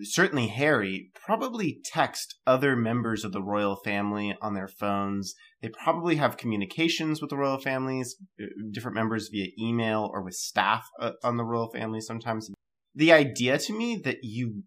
certainly 0.00 0.48
Harry 0.48 1.10
probably 1.14 1.80
text 1.84 2.36
other 2.46 2.76
members 2.76 3.24
of 3.24 3.32
the 3.32 3.42
royal 3.42 3.76
family 3.76 4.36
on 4.40 4.54
their 4.54 4.68
phones. 4.68 5.34
They 5.60 5.68
probably 5.68 6.16
have 6.16 6.36
communications 6.36 7.20
with 7.20 7.30
the 7.30 7.36
royal 7.36 7.58
families, 7.58 8.16
uh, 8.40 8.46
different 8.70 8.94
members 8.94 9.28
via 9.30 9.48
email 9.58 10.08
or 10.12 10.22
with 10.22 10.34
staff 10.34 10.88
uh, 11.00 11.12
on 11.22 11.36
the 11.36 11.44
royal 11.44 11.70
family 11.70 12.00
sometimes. 12.00 12.50
The 12.94 13.12
idea 13.12 13.58
to 13.58 13.72
me 13.72 14.00
that 14.04 14.18
you 14.22 14.64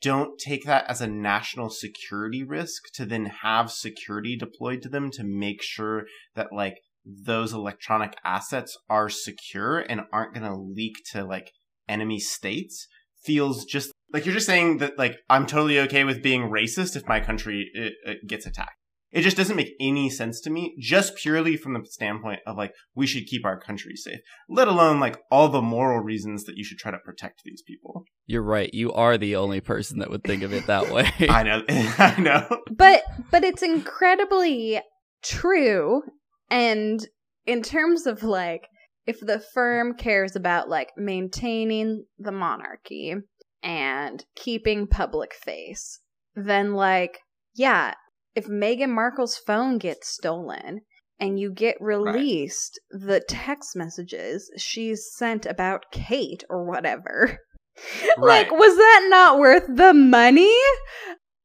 don't 0.00 0.38
take 0.38 0.64
that 0.64 0.84
as 0.88 1.00
a 1.00 1.06
national 1.06 1.70
security 1.70 2.44
risk 2.44 2.92
to 2.94 3.06
then 3.06 3.26
have 3.42 3.70
security 3.70 4.36
deployed 4.36 4.82
to 4.82 4.88
them 4.88 5.10
to 5.12 5.24
make 5.24 5.62
sure 5.62 6.04
that 6.34 6.52
like 6.52 6.76
those 7.04 7.52
electronic 7.52 8.14
assets 8.24 8.76
are 8.88 9.08
secure 9.08 9.78
and 9.78 10.02
aren't 10.12 10.34
going 10.34 10.46
to 10.46 10.54
leak 10.54 10.96
to 11.12 11.24
like 11.24 11.52
enemy 11.88 12.18
states 12.18 12.86
feels 13.24 13.64
just 13.64 13.92
like 14.12 14.24
you're 14.24 14.34
just 14.34 14.46
saying 14.46 14.78
that 14.78 14.98
like 14.98 15.16
I'm 15.28 15.46
totally 15.46 15.78
okay 15.80 16.04
with 16.04 16.22
being 16.22 16.50
racist 16.50 16.96
if 16.96 17.06
my 17.06 17.20
country 17.20 17.70
uh, 17.78 18.10
uh, 18.10 18.14
gets 18.26 18.46
attacked. 18.46 18.76
It 19.10 19.20
just 19.20 19.36
doesn't 19.36 19.56
make 19.56 19.74
any 19.78 20.08
sense 20.08 20.40
to 20.40 20.50
me, 20.50 20.74
just 20.80 21.16
purely 21.16 21.58
from 21.58 21.74
the 21.74 21.84
standpoint 21.84 22.40
of 22.46 22.56
like 22.56 22.72
we 22.94 23.06
should 23.06 23.26
keep 23.26 23.44
our 23.44 23.60
country 23.60 23.94
safe, 23.94 24.20
let 24.48 24.68
alone 24.68 25.00
like 25.00 25.18
all 25.30 25.50
the 25.50 25.60
moral 25.60 26.00
reasons 26.00 26.44
that 26.44 26.56
you 26.56 26.64
should 26.64 26.78
try 26.78 26.90
to 26.90 26.98
protect 26.98 27.42
these 27.44 27.62
people. 27.66 28.04
You're 28.24 28.42
right. 28.42 28.72
You 28.72 28.90
are 28.94 29.18
the 29.18 29.36
only 29.36 29.60
person 29.60 29.98
that 29.98 30.08
would 30.08 30.24
think 30.24 30.42
of 30.42 30.54
it 30.54 30.66
that 30.66 30.90
way. 30.90 31.10
I 31.28 31.42
know, 31.42 31.62
I 31.68 32.18
know. 32.18 32.58
but 32.70 33.02
but 33.30 33.44
it's 33.44 33.62
incredibly 33.62 34.80
true 35.22 36.02
and 36.50 37.06
in 37.46 37.62
terms 37.62 38.06
of 38.06 38.22
like 38.22 38.66
if 39.06 39.20
the 39.20 39.40
firm 39.52 39.94
cares 39.94 40.36
about 40.36 40.68
like 40.68 40.90
maintaining 40.96 42.04
the 42.18 42.32
monarchy 42.32 43.14
and 43.62 44.24
keeping 44.34 44.86
public 44.86 45.34
face. 45.34 46.00
Then 46.34 46.74
like 46.74 47.18
yeah 47.54 47.94
if 48.34 48.46
Meghan 48.46 48.90
Markle's 48.90 49.36
phone 49.36 49.78
gets 49.78 50.08
stolen 50.08 50.80
and 51.20 51.38
you 51.38 51.52
get 51.52 51.76
released 51.80 52.80
the 52.90 53.20
text 53.28 53.76
messages 53.76 54.50
she's 54.56 55.06
sent 55.14 55.44
about 55.46 55.92
Kate 55.92 56.42
or 56.48 56.64
whatever 56.64 57.38
like 58.18 58.50
was 58.50 58.76
that 58.76 59.06
not 59.08 59.38
worth 59.38 59.64
the 59.68 59.94
money? 59.94 60.54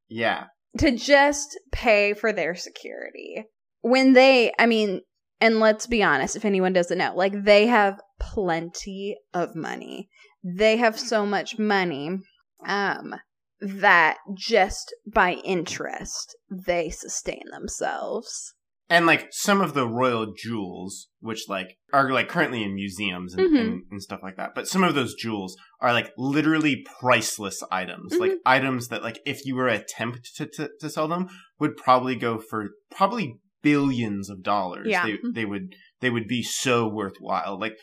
Yeah, 0.09 0.45
to 0.77 0.91
just 0.91 1.59
pay 1.71 2.13
for 2.13 2.31
their 2.31 2.55
security. 2.55 3.45
When 3.81 4.13
they 4.13 4.51
i 4.59 4.65
mean 4.65 5.01
and 5.39 5.59
let's 5.59 5.87
be 5.87 6.03
honest 6.03 6.35
if 6.35 6.45
anyone 6.45 6.73
doesn't 6.73 6.97
know 6.97 7.13
like 7.15 7.43
they 7.43 7.67
have 7.67 7.99
plenty 8.19 9.15
of 9.33 9.55
money 9.55 10.09
they 10.43 10.77
have 10.77 10.99
so 10.99 11.25
much 11.25 11.57
money 11.59 12.17
um 12.65 13.15
that 13.59 14.17
just 14.37 14.93
by 15.11 15.33
interest 15.43 16.35
they 16.49 16.89
sustain 16.89 17.41
themselves 17.51 18.53
and 18.89 19.05
like 19.05 19.27
some 19.31 19.59
of 19.59 19.73
the 19.73 19.85
royal 19.85 20.31
jewels, 20.33 21.09
which 21.19 21.49
like 21.49 21.75
are 21.91 22.09
like 22.09 22.29
currently 22.29 22.63
in 22.63 22.73
museums 22.73 23.33
and, 23.33 23.51
Mhm. 23.51 23.59
and, 23.59 23.83
and 23.91 24.01
stuff 24.01 24.21
like 24.23 24.37
that. 24.37 24.55
But 24.55 24.65
some 24.69 24.81
of 24.81 24.95
those 24.95 25.13
jewels 25.13 25.57
are 25.81 25.91
like 25.91 26.09
literally 26.17 26.85
priceless 27.01 27.61
items, 27.69 28.15
like 28.17 28.31
Mhm. 28.31 28.37
items 28.45 28.87
that 28.87 29.03
like 29.03 29.19
if 29.25 29.43
you 29.45 29.55
were 29.55 29.67
to 29.67 29.75
attempt 29.81 30.33
to, 30.37 30.45
to 30.45 30.69
to 30.79 30.89
sell 30.89 31.09
them 31.09 31.27
would 31.59 31.75
probably 31.75 32.15
go 32.15 32.37
for 32.39 32.69
probably 32.89 33.39
billions 33.61 34.29
of 34.29 34.41
dollars. 34.41 34.87
Yeah. 34.89 35.05
They 35.05 35.17
they 35.33 35.45
would 35.45 35.75
they 35.99 36.09
would 36.09 36.27
be 36.27 36.41
so 36.43 36.87
worthwhile. 36.87 37.59
Like 37.59 37.75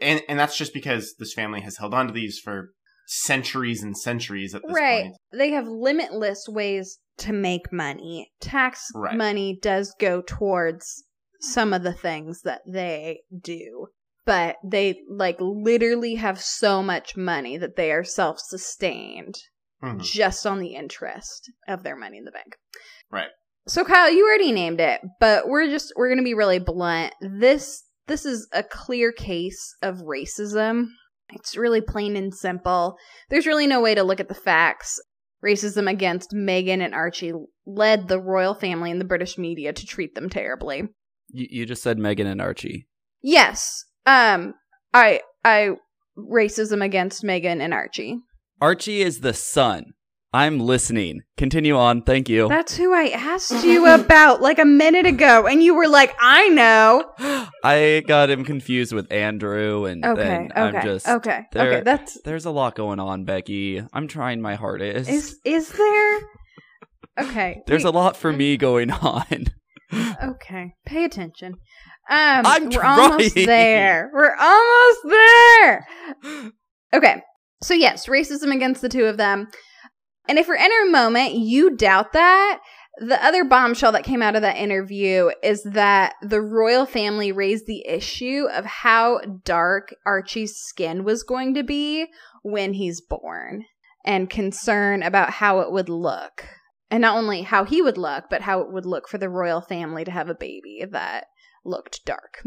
and 0.00 0.22
and 0.28 0.38
that's 0.38 0.56
just 0.56 0.72
because 0.74 1.14
this 1.18 1.32
family 1.34 1.60
has 1.60 1.76
held 1.78 1.94
on 1.94 2.06
to 2.06 2.12
these 2.12 2.38
for 2.38 2.70
centuries 3.06 3.82
and 3.82 3.96
centuries 3.96 4.54
at 4.54 4.62
this 4.66 4.74
right 4.74 5.04
point. 5.04 5.16
they 5.32 5.50
have 5.50 5.66
limitless 5.68 6.46
ways 6.48 6.98
to 7.18 7.32
make 7.32 7.72
money 7.72 8.30
tax 8.40 8.82
Right. 8.94 9.16
money 9.16 9.58
does 9.62 9.94
go 10.00 10.22
towards 10.26 11.04
some 11.40 11.72
of 11.72 11.82
the 11.84 11.92
things 11.92 12.40
that 12.42 12.62
they 12.66 13.20
do 13.40 13.88
but 14.24 14.56
they 14.64 14.98
like 15.08 15.36
literally 15.38 16.16
have 16.16 16.40
so 16.40 16.82
much 16.82 17.16
money 17.16 17.56
that 17.56 17.76
they 17.76 17.92
are 17.92 18.02
self-sustained 18.02 19.36
Mhm. 19.82 20.00
just 20.02 20.46
on 20.46 20.58
the 20.58 20.74
interest 20.74 21.52
of 21.68 21.82
their 21.82 21.96
money 21.96 22.16
in 22.18 22.24
the 22.24 22.32
bank 22.32 22.56
Right. 23.10 23.28
so 23.68 23.84
kyle 23.84 24.10
you 24.10 24.24
already 24.26 24.50
named 24.52 24.80
it 24.80 25.00
but 25.20 25.46
we're 25.48 25.66
just 25.68 25.92
we're 25.96 26.08
gonna 26.08 26.22
be 26.22 26.34
really 26.34 26.58
blunt 26.58 27.12
this 27.20 27.84
this 28.06 28.24
is 28.24 28.48
a 28.52 28.62
clear 28.62 29.12
case 29.12 29.74
of 29.82 29.98
racism 29.98 30.86
it's 31.30 31.56
really 31.56 31.80
plain 31.80 32.16
and 32.16 32.34
simple 32.34 32.96
there's 33.30 33.46
really 33.46 33.66
no 33.66 33.80
way 33.80 33.94
to 33.94 34.02
look 34.02 34.20
at 34.20 34.28
the 34.28 34.34
facts. 34.34 35.00
Racism 35.44 35.88
against 35.88 36.32
Meghan 36.32 36.80
and 36.80 36.94
Archie 36.94 37.32
led 37.66 38.08
the 38.08 38.20
royal 38.20 38.54
family 38.54 38.90
and 38.90 39.00
the 39.00 39.04
British 39.04 39.36
media 39.36 39.72
to 39.72 39.86
treat 39.86 40.14
them 40.14 40.30
terribly. 40.30 40.88
you, 41.28 41.46
you 41.50 41.66
just 41.66 41.82
said 41.82 41.98
Meghan 41.98 42.26
and 42.26 42.40
Archie. 42.40 42.88
Yes, 43.22 43.84
um, 44.06 44.54
I, 44.94 45.20
I, 45.44 45.72
racism 46.16 46.82
against 46.82 47.22
Meghan 47.22 47.60
and 47.60 47.74
Archie. 47.74 48.18
Archie 48.60 49.02
is 49.02 49.20
the 49.20 49.34
son. 49.34 49.92
I'm 50.32 50.58
listening. 50.58 51.22
Continue 51.38 51.76
on. 51.76 52.02
Thank 52.02 52.28
you. 52.28 52.48
That's 52.48 52.76
who 52.76 52.92
I 52.92 53.08
asked 53.08 53.64
you 53.64 53.86
about 53.94 54.42
like 54.42 54.58
a 54.58 54.64
minute 54.64 55.06
ago, 55.06 55.46
and 55.46 55.62
you 55.62 55.74
were 55.74 55.88
like, 55.88 56.14
"I 56.20 56.48
know." 56.48 57.04
I 57.64 58.02
got 58.06 58.28
him 58.28 58.44
confused 58.44 58.92
with 58.92 59.10
Andrew, 59.12 59.86
and 59.86 60.04
Okay, 60.04 60.22
then 60.22 60.52
okay, 60.56 60.60
I'm 60.78 60.82
just 60.84 61.08
okay, 61.08 61.42
there- 61.52 61.72
okay. 61.74 61.82
That's 61.82 62.20
There's 62.24 62.44
a 62.44 62.50
lot 62.50 62.74
going 62.74 63.00
on, 63.00 63.24
Becky. 63.24 63.82
I'm 63.92 64.08
trying 64.08 64.40
my 64.42 64.56
hardest. 64.56 65.08
is 65.08 65.38
is 65.44 65.70
there? 65.70 66.18
Okay, 67.18 67.62
There's 67.66 67.84
we- 67.84 67.88
a 67.88 67.92
lot 67.92 68.16
for 68.16 68.32
me 68.32 68.56
going 68.56 68.90
on. 68.90 69.24
Okay, 70.20 70.74
pay 70.84 71.04
attention. 71.04 71.52
Um, 72.10 72.42
I'm 72.44 72.70
we're 72.70 72.82
almost 72.82 73.36
there. 73.36 74.10
We're 74.12 74.34
almost 74.34 75.00
there. 75.04 75.86
Okay, 76.92 77.22
so 77.62 77.72
yes, 77.72 78.06
racism 78.06 78.52
against 78.52 78.82
the 78.82 78.88
two 78.88 79.04
of 79.04 79.16
them. 79.16 79.46
And 80.28 80.38
if 80.38 80.46
for 80.46 80.56
any 80.56 80.90
moment 80.90 81.34
you 81.34 81.76
doubt 81.76 82.12
that, 82.12 82.60
the 82.98 83.22
other 83.22 83.44
bombshell 83.44 83.92
that 83.92 84.04
came 84.04 84.22
out 84.22 84.36
of 84.36 84.42
that 84.42 84.56
interview 84.56 85.30
is 85.42 85.62
that 85.64 86.14
the 86.22 86.40
royal 86.40 86.86
family 86.86 87.30
raised 87.30 87.66
the 87.66 87.86
issue 87.86 88.46
of 88.50 88.64
how 88.64 89.20
dark 89.44 89.94
Archie's 90.06 90.56
skin 90.56 91.04
was 91.04 91.22
going 91.22 91.54
to 91.54 91.62
be 91.62 92.06
when 92.42 92.72
he's 92.72 93.02
born 93.02 93.64
and 94.04 94.30
concern 94.30 95.02
about 95.02 95.30
how 95.30 95.60
it 95.60 95.70
would 95.70 95.90
look 95.90 96.46
and 96.90 97.02
not 97.02 97.16
only 97.16 97.42
how 97.42 97.64
he 97.64 97.82
would 97.82 97.98
look, 97.98 98.24
but 98.30 98.42
how 98.42 98.60
it 98.60 98.72
would 98.72 98.86
look 98.86 99.08
for 99.08 99.18
the 99.18 99.28
royal 99.28 99.60
family 99.60 100.04
to 100.04 100.10
have 100.10 100.28
a 100.28 100.34
baby 100.34 100.84
that 100.90 101.26
looked 101.64 102.04
dark. 102.04 102.42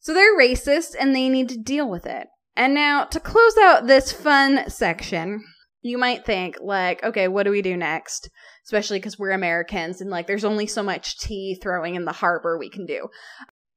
So 0.00 0.12
they're 0.12 0.36
racist 0.36 0.94
and 0.98 1.14
they 1.14 1.28
need 1.28 1.48
to 1.50 1.56
deal 1.56 1.88
with 1.88 2.04
it. 2.04 2.26
And 2.56 2.74
now 2.74 3.04
to 3.04 3.20
close 3.20 3.56
out 3.56 3.86
this 3.86 4.12
fun 4.12 4.68
section, 4.68 5.44
you 5.84 5.98
might 5.98 6.24
think 6.24 6.56
like, 6.62 7.04
okay, 7.04 7.28
what 7.28 7.42
do 7.42 7.50
we 7.50 7.60
do 7.60 7.76
next? 7.76 8.30
Especially 8.64 8.98
because 8.98 9.18
we're 9.18 9.32
Americans 9.32 10.00
and 10.00 10.10
like 10.10 10.26
there's 10.26 10.44
only 10.44 10.66
so 10.66 10.82
much 10.82 11.18
tea 11.18 11.58
throwing 11.62 11.94
in 11.94 12.06
the 12.06 12.12
harbor 12.12 12.58
we 12.58 12.70
can 12.70 12.86
do. 12.86 13.08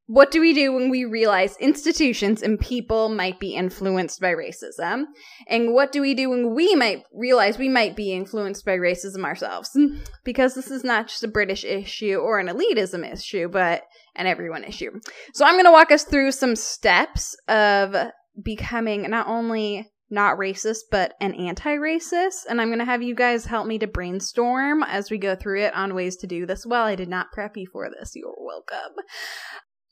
What 0.06 0.32
do 0.32 0.40
we 0.40 0.54
do 0.54 0.72
when 0.72 0.90
we 0.90 1.04
realize 1.04 1.58
institutions 1.58 2.42
and 2.42 2.58
people 2.58 3.10
might 3.10 3.42
be 3.42 3.56
influenced 3.56 4.22
by 4.22 4.34
racism? 4.34 5.04
And 5.50 5.74
what 5.74 5.92
do 5.92 6.00
we 6.00 6.14
do 6.14 6.30
when 6.30 6.56
we 6.56 6.76
might 6.76 7.04
realize 7.14 7.58
we 7.58 7.68
might 7.68 7.98
be 7.98 8.14
influenced 8.14 8.64
by 8.64 8.78
racism 8.78 9.26
ourselves? 9.26 9.78
Because 10.24 10.56
this 10.56 10.72
is 10.72 10.86
not 10.86 11.10
just 11.10 11.26
a 11.26 11.28
British 11.28 11.66
issue 11.66 12.16
or 12.16 12.40
an 12.40 12.48
elitism 12.48 13.06
issue, 13.12 13.50
but 13.50 13.84
an 14.16 14.28
everyone 14.28 14.64
issue. 14.64 14.92
So 15.34 15.46
I'm 15.46 15.56
going 15.56 15.66
to 15.66 15.72
walk 15.72 15.92
us 15.92 16.06
through 16.06 16.32
some 16.32 16.56
steps 16.56 17.36
of 17.50 17.94
becoming 18.42 19.10
not 19.10 19.28
only 19.28 19.92
not 20.10 20.38
racist, 20.38 20.84
but 20.92 21.14
an 21.20 21.34
anti 21.34 21.76
racist. 21.76 22.46
And 22.50 22.62
I'm 22.62 22.70
going 22.70 22.80
to 22.80 22.86
have 22.86 23.02
you 23.02 23.16
guys 23.16 23.46
help 23.46 23.68
me 23.68 23.78
to 23.80 23.88
brainstorm 23.88 24.84
as 24.84 25.12
we 25.12 25.18
go 25.18 25.36
through 25.36 25.64
it 25.64 25.76
on 25.76 25.96
ways 25.96 26.16
to 26.18 26.28
do 26.28 26.46
this 26.46 26.66
well. 26.66 26.86
I 26.86 26.96
did 26.96 27.10
not 27.10 27.32
prep 27.32 27.58
you 27.58 27.68
for 27.72 27.90
this. 27.90 28.14
You're 28.16 28.34
welcome. 28.38 29.04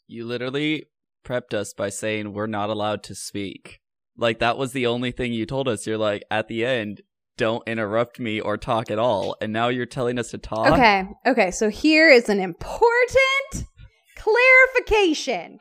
You 0.07 0.25
literally 0.25 0.85
prepped 1.25 1.53
us 1.53 1.73
by 1.73 1.89
saying 1.89 2.33
we're 2.33 2.47
not 2.47 2.69
allowed 2.69 3.03
to 3.03 3.15
speak. 3.15 3.79
Like 4.17 4.39
that 4.39 4.57
was 4.57 4.71
the 4.71 4.87
only 4.87 5.11
thing 5.11 5.33
you 5.33 5.45
told 5.45 5.67
us. 5.67 5.85
You're 5.85 5.97
like, 5.97 6.23
at 6.31 6.47
the 6.47 6.65
end, 6.65 7.01
don't 7.37 7.67
interrupt 7.67 8.19
me 8.19 8.39
or 8.39 8.57
talk 8.57 8.89
at 8.89 8.99
all. 8.99 9.35
And 9.41 9.51
now 9.51 9.67
you're 9.67 9.85
telling 9.85 10.17
us 10.17 10.31
to 10.31 10.37
talk. 10.37 10.67
Okay. 10.67 11.05
Okay. 11.25 11.51
So 11.51 11.69
here 11.69 12.09
is 12.09 12.29
an 12.29 12.39
important 12.39 13.65
clarification. 14.15 15.59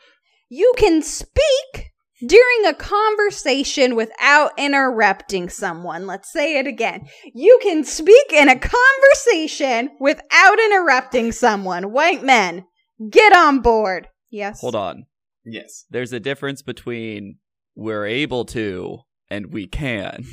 You 0.49 0.73
can 0.77 1.03
speak 1.03 1.93
during 2.27 2.66
a 2.66 2.75
conversation 2.75 3.97
without 3.97 4.53
interrupting 4.59 5.49
someone. 5.49 6.07
Let's 6.07 6.33
say 6.33 6.59
it 6.59 6.66
again. 6.66 7.07
You 7.35 7.59
can 7.62 7.85
speak 7.85 8.33
in 8.33 8.49
a 8.49 8.59
conversation 8.59 9.91
without 10.01 10.59
interrupting 10.59 11.33
someone. 11.33 11.93
White 11.93 12.25
men, 12.25 12.64
get 13.11 13.35
on 13.35 13.61
board. 13.61 14.09
Yes. 14.31 14.61
Hold 14.61 14.77
on. 14.77 15.07
Yes. 15.45 15.85
There's 15.91 16.12
a 16.12 16.20
difference 16.20 16.62
between 16.62 17.39
we're 17.75 18.07
able 18.07 18.45
to 18.47 19.01
and 19.31 19.53
we 19.53 19.66
can. 19.66 20.25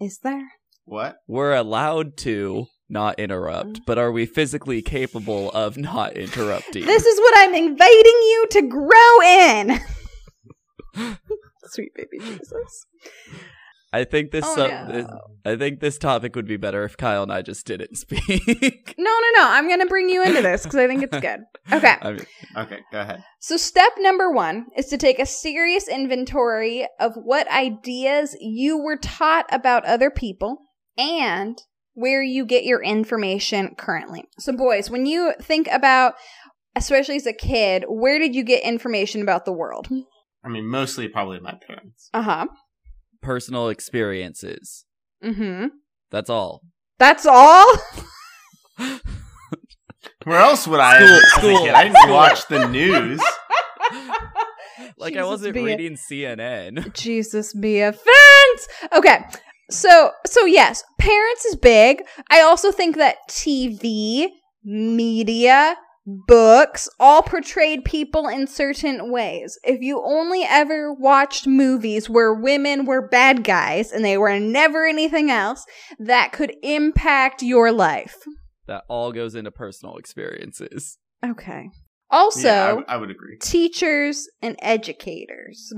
Is 0.00 0.18
there? 0.22 0.52
What? 0.84 1.16
We're 1.26 1.54
allowed 1.54 2.16
to 2.18 2.66
not 2.88 3.18
interrupt, 3.18 3.80
but 3.86 3.98
are 3.98 4.12
we 4.12 4.26
physically 4.26 4.82
capable 4.82 5.50
of 5.52 5.76
not 5.76 6.12
interrupting? 6.16 6.84
This 6.84 7.04
is 7.04 7.18
what 7.18 7.34
I'm 7.38 7.54
inviting 7.54 7.88
you 8.04 8.46
to 8.50 8.62
grow 8.62 9.20
in. 9.22 9.80
Sweet 11.66 11.92
baby 11.94 12.18
Jesus. 12.20 12.86
I 13.92 14.02
think 14.02 14.32
this, 14.32 14.44
Oh, 14.44 14.60
uh, 14.60 14.66
no. 14.66 14.92
this- 14.92 15.06
I 15.44 15.56
think 15.56 15.78
this 15.80 15.98
topic 15.98 16.34
would 16.34 16.48
be 16.48 16.56
better 16.56 16.82
if 16.84 16.96
Kyle 16.96 17.22
and 17.22 17.32
I 17.32 17.42
just 17.42 17.64
didn't 17.64 17.94
speak. 17.96 18.94
No, 18.98 19.04
no, 19.04 19.28
no. 19.36 19.48
I'm 19.48 19.68
going 19.68 19.80
to 19.80 19.86
bring 19.86 20.08
you 20.08 20.24
into 20.24 20.42
this 20.42 20.64
because 20.64 20.76
I 20.80 20.88
think 20.88 21.04
it's 21.04 21.18
good. 21.20 21.40
Okay. 21.72 21.94
I 22.02 22.12
mean, 22.12 22.26
Okay, 22.56 22.78
go 22.90 23.00
ahead. 23.02 23.22
So, 23.38 23.56
step 23.56 23.92
number 23.98 24.30
one 24.32 24.66
is 24.76 24.86
to 24.86 24.98
take 24.98 25.18
a 25.20 25.26
serious 25.26 25.86
inventory 25.86 26.88
of 26.98 27.12
what 27.14 27.46
ideas 27.48 28.36
you 28.40 28.78
were 28.82 28.96
taught 28.96 29.46
about 29.52 29.84
other 29.84 30.10
people 30.10 30.58
and 30.98 31.56
where 31.92 32.22
you 32.22 32.44
get 32.46 32.64
your 32.64 32.82
information 32.82 33.76
currently. 33.78 34.24
So, 34.40 34.52
boys, 34.56 34.90
when 34.90 35.06
you 35.06 35.34
think 35.40 35.68
about, 35.70 36.14
especially 36.74 37.16
as 37.16 37.26
a 37.26 37.32
kid, 37.32 37.84
where 37.86 38.18
did 38.18 38.34
you 38.34 38.42
get 38.42 38.64
information 38.64 39.22
about 39.22 39.44
the 39.44 39.52
world? 39.52 39.86
I 40.44 40.48
mean, 40.48 40.66
mostly 40.66 41.08
probably 41.08 41.40
my 41.40 41.54
parents. 41.66 42.10
Uh 42.12 42.22
huh. 42.22 42.46
personal 43.22 43.68
experiences. 43.70 44.84
Mm 45.24 45.36
hmm. 45.36 45.66
That's 46.10 46.28
all. 46.30 46.62
That's 46.98 47.26
all? 47.26 47.74
Where 50.24 50.38
else 50.38 50.66
would 50.66 50.80
I? 50.80 50.96
School- 50.98 51.08
as 51.16 51.22
a 51.22 51.26
school- 51.40 51.64
kid? 51.64 51.74
I 51.74 51.84
didn't 51.84 52.10
watch 52.10 52.46
the 52.48 52.68
news. 52.68 53.22
like 54.98 55.16
I 55.16 55.24
wasn't 55.24 55.54
be 55.54 55.60
it. 55.60 55.64
reading 55.64 55.96
CNN. 55.96 56.94
Jesus 56.94 57.52
be 57.54 57.80
offense. 57.80 58.68
Okay. 58.94 59.24
So 59.70 60.10
so 60.26 60.44
yes, 60.46 60.82
parents 60.98 61.44
is 61.46 61.56
big. 61.56 62.02
I 62.30 62.40
also 62.42 62.70
think 62.72 62.96
that 62.96 63.16
TV, 63.30 64.28
media, 64.62 65.76
books 66.06 66.88
all 67.00 67.22
portrayed 67.22 67.84
people 67.84 68.28
in 68.28 68.46
certain 68.46 69.10
ways. 69.10 69.58
If 69.64 69.80
you 69.80 70.02
only 70.04 70.42
ever 70.42 70.92
watched 70.92 71.46
movies 71.46 72.08
where 72.10 72.34
women 72.34 72.84
were 72.84 73.08
bad 73.08 73.44
guys 73.44 73.90
and 73.92 74.04
they 74.04 74.18
were 74.18 74.38
never 74.38 74.86
anything 74.86 75.30
else, 75.30 75.64
that 75.98 76.32
could 76.32 76.54
impact 76.62 77.42
your 77.42 77.72
life. 77.72 78.16
That 78.66 78.84
all 78.88 79.12
goes 79.12 79.34
into 79.34 79.50
personal 79.50 79.96
experiences. 79.96 80.98
Okay. 81.24 81.70
Also, 82.10 82.48
yeah, 82.48 82.64
I 82.64 82.68
w- 82.68 82.86
I 82.88 82.96
would 82.96 83.10
agree. 83.10 83.38
teachers 83.40 84.28
and 84.42 84.56
educators. 84.60 85.72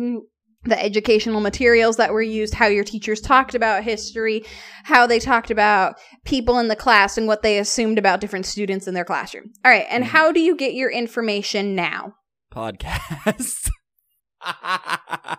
The 0.67 0.83
educational 0.83 1.41
materials 1.41 1.97
that 1.97 2.13
were 2.13 2.23
used, 2.23 2.55
how 2.55 2.67
your 2.67 2.85
teachers 2.85 3.21
talked 3.21 3.55
about 3.55 3.85
history, 3.85 4.45
how 4.85 5.07
they 5.07 5.19
talked 5.19 5.51
about 5.51 5.97
people 6.25 6.59
in 6.59 6.69
the 6.69 6.77
class 6.77 7.17
and 7.17 7.27
what 7.27 7.43
they 7.43 7.59
assumed 7.59 7.99
about 7.99 8.21
different 8.21 8.47
students 8.47 8.87
in 8.89 8.95
their 8.95 9.05
classroom. 9.05 9.53
All 9.65 9.71
right, 9.71 9.87
and 9.89 10.05
Mhm. 10.05 10.09
how 10.09 10.33
do 10.33 10.41
you 10.41 10.57
get 10.57 10.75
your 10.75 10.91
information 10.91 11.75
now? 11.75 12.15
Podcast. 12.53 13.69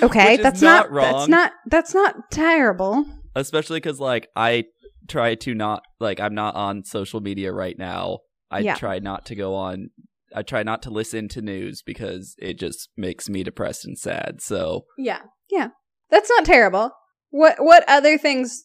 Okay, 0.00 0.32
Which 0.34 0.42
that's 0.42 0.62
not, 0.62 0.84
not, 0.86 0.92
wrong. 0.92 1.12
that's 1.12 1.28
not 1.28 1.52
that's 1.66 1.94
not 1.94 2.30
terrible. 2.30 3.04
especially 3.34 3.78
because 3.78 3.98
like 3.98 4.28
I 4.36 4.64
try 5.08 5.34
to 5.34 5.54
not 5.54 5.82
like 5.98 6.20
I'm 6.20 6.34
not 6.36 6.54
on 6.54 6.84
social 6.84 7.20
media 7.20 7.52
right 7.52 7.76
now. 7.76 8.18
I 8.50 8.60
Yeah. 8.60 8.76
try 8.76 9.00
not 9.00 9.26
to 9.26 9.34
go 9.34 9.54
on. 9.56 9.90
I 10.34 10.42
try 10.42 10.62
not 10.62 10.82
to 10.82 10.90
listen 10.90 11.28
to 11.28 11.42
news 11.42 11.82
because 11.82 12.34
it 12.38 12.58
just 12.58 12.88
makes 12.96 13.28
me 13.28 13.42
depressed 13.42 13.84
and 13.84 13.98
sad. 13.98 14.40
So 14.40 14.86
Yeah. 14.98 15.20
Yeah. 15.50 15.68
That's 16.10 16.30
not 16.30 16.44
terrible. 16.44 16.90
What 17.30 17.56
what 17.58 17.84
other 17.88 18.18
things 18.18 18.64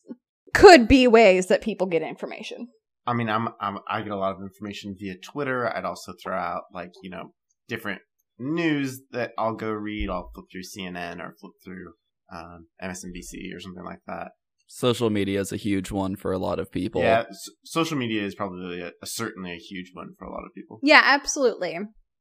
could 0.53 0.88
be 0.88 1.07
ways 1.07 1.47
that 1.47 1.61
people 1.61 1.88
get 1.88 2.01
information? 2.01 2.68
I 3.05 3.13
mean, 3.13 3.30
I'm, 3.30 3.49
I'm 3.61 3.80
I 3.88 4.01
get 4.01 4.11
a 4.11 4.18
lot 4.18 4.36
of 4.36 4.41
information 4.41 4.95
via 4.99 5.15
Twitter. 5.18 5.74
I'd 5.74 5.86
also 5.86 6.13
throw 6.22 6.38
out 6.38 6.63
like 6.74 6.91
you 7.01 7.09
know 7.09 7.32
different 7.68 8.01
news 8.38 9.01
that 9.11 9.32
I'll 9.38 9.55
go 9.55 9.72
read. 9.72 10.09
I'll 10.09 10.30
flip 10.34 10.45
through 10.51 10.63
CNN 10.63 11.20
or 11.20 11.36
flip 11.39 11.53
through 11.63 11.93
um, 12.34 12.68
MSNBC 12.84 13.55
or 13.55 13.59
something 13.59 13.86
like 13.86 14.01
that. 14.07 14.32
Social 14.68 15.09
media 15.09 15.39
is 15.39 15.51
a 15.51 15.57
huge 15.57 15.91
one 15.91 16.15
for 16.15 16.32
a 16.32 16.38
lot 16.38 16.59
of 16.59 16.72
people. 16.72 17.01
Yeah, 17.01 17.24
s- 17.30 17.49
social 17.63 17.97
media 17.97 18.24
is 18.24 18.36
probably 18.36 18.82
a, 18.82 18.91
a, 19.01 19.05
certainly 19.07 19.51
a 19.53 19.57
huge 19.57 19.91
one 19.93 20.09
for 20.20 20.26
a 20.26 20.32
lot 20.32 20.43
of 20.45 20.53
people. 20.53 20.80
Yeah, 20.84 21.01
absolutely. 21.03 21.80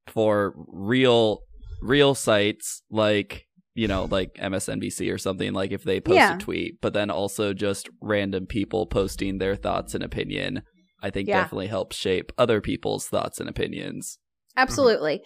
For 0.09 0.55
real 0.69 1.41
real 1.83 2.15
sites 2.15 2.83
like 2.91 3.45
you 3.75 3.87
know 3.87 4.07
like 4.11 4.33
MSNBC 4.35 5.13
or 5.13 5.19
something 5.19 5.53
like 5.53 5.73
if 5.73 5.83
they 5.85 6.01
post 6.01 6.17
Yeah. 6.17 6.37
a 6.37 6.39
tweet, 6.39 6.81
but 6.81 6.93
then 6.95 7.11
also 7.11 7.53
just 7.53 7.89
random 8.01 8.47
people 8.47 8.87
posting 8.87 9.39
their 9.39 9.57
thoughts 9.57 9.95
and 9.95 10.03
opinion. 10.03 10.63
I 11.03 11.11
think 11.11 11.29
Yeah. 11.29 11.43
definitely 11.43 11.67
helps 11.67 11.97
shape 11.97 12.33
other 12.39 12.61
people's 12.61 13.07
thoughts 13.09 13.39
and 13.41 13.49
opinions. 13.49 14.19
Absolutely. 14.57 15.23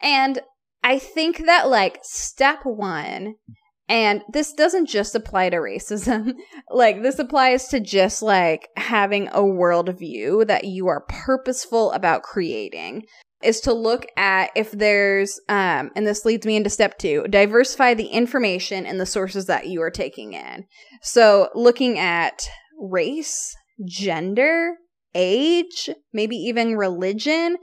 And 0.00 0.38
I 0.84 0.98
think 0.98 1.44
that 1.46 1.68
like 1.68 1.98
step 2.02 2.60
one, 2.64 3.34
and 3.90 4.22
this 4.32 4.52
doesn't 4.52 4.86
just 4.86 5.16
apply 5.16 5.50
to 5.50 5.56
racism, 5.56 6.34
like 6.70 7.02
this 7.02 7.18
applies 7.18 7.66
to 7.68 7.80
just 7.80 8.22
like 8.22 8.68
having 8.76 9.26
a 9.28 9.40
worldview 9.40 10.46
that 10.46 10.64
you 10.64 10.86
are 10.86 11.04
purposeful 11.08 11.90
about 11.90 12.22
creating. 12.22 13.02
Is 13.42 13.60
to 13.62 13.72
look 13.72 14.06
at 14.18 14.50
if 14.54 14.70
there's, 14.70 15.40
um, 15.48 15.90
and 15.96 16.06
this 16.06 16.26
leads 16.26 16.44
me 16.44 16.56
into 16.56 16.68
step 16.68 16.98
two, 16.98 17.24
diversify 17.30 17.94
the 17.94 18.08
information 18.08 18.84
and 18.84 19.00
the 19.00 19.06
sources 19.06 19.46
that 19.46 19.66
you 19.66 19.80
are 19.80 19.90
taking 19.90 20.34
in. 20.34 20.66
So 21.00 21.48
looking 21.54 21.98
at 21.98 22.46
race, 22.78 23.56
gender, 23.86 24.74
age, 25.14 25.90
maybe 26.12 26.36
even 26.36 26.76
religion, 26.76 27.56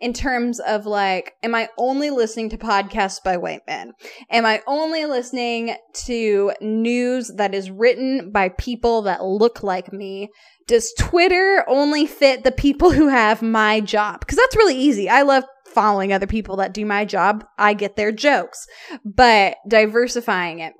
in 0.00 0.12
terms 0.12 0.60
of 0.60 0.86
like, 0.86 1.34
am 1.42 1.54
I 1.54 1.68
only 1.78 2.10
listening 2.10 2.50
to 2.50 2.58
podcasts 2.58 3.22
by 3.22 3.36
white 3.36 3.62
men? 3.66 3.92
Am 4.30 4.46
I 4.46 4.62
only 4.66 5.06
listening 5.06 5.76
to 6.06 6.52
news 6.60 7.30
that 7.36 7.54
is 7.54 7.70
written 7.70 8.30
by 8.30 8.48
people 8.50 9.02
that 9.02 9.24
look 9.24 9.62
like 9.62 9.92
me? 9.92 10.30
Does 10.66 10.92
Twitter 10.98 11.64
only 11.68 12.06
fit 12.06 12.42
the 12.42 12.52
people 12.52 12.90
who 12.90 13.08
have 13.08 13.42
my 13.42 13.80
job? 13.80 14.20
Because 14.20 14.38
that's 14.38 14.56
really 14.56 14.76
easy. 14.76 15.08
I 15.08 15.22
love 15.22 15.44
following 15.66 16.12
other 16.12 16.26
people 16.26 16.56
that 16.56 16.72
do 16.72 16.86
my 16.86 17.04
job. 17.04 17.44
I 17.58 17.74
get 17.74 17.96
their 17.96 18.12
jokes, 18.12 18.66
but 19.04 19.56
diversifying 19.68 20.60
it. 20.60 20.72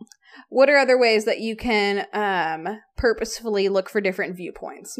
What 0.49 0.71
are 0.71 0.79
other 0.79 0.99
ways 0.99 1.25
that 1.25 1.41
you 1.41 1.57
can 1.57 2.07
um, 2.13 2.81
purposefully 2.97 3.69
look 3.69 3.91
for 3.91 4.01
different 4.01 4.37
viewpoints? 4.37 4.99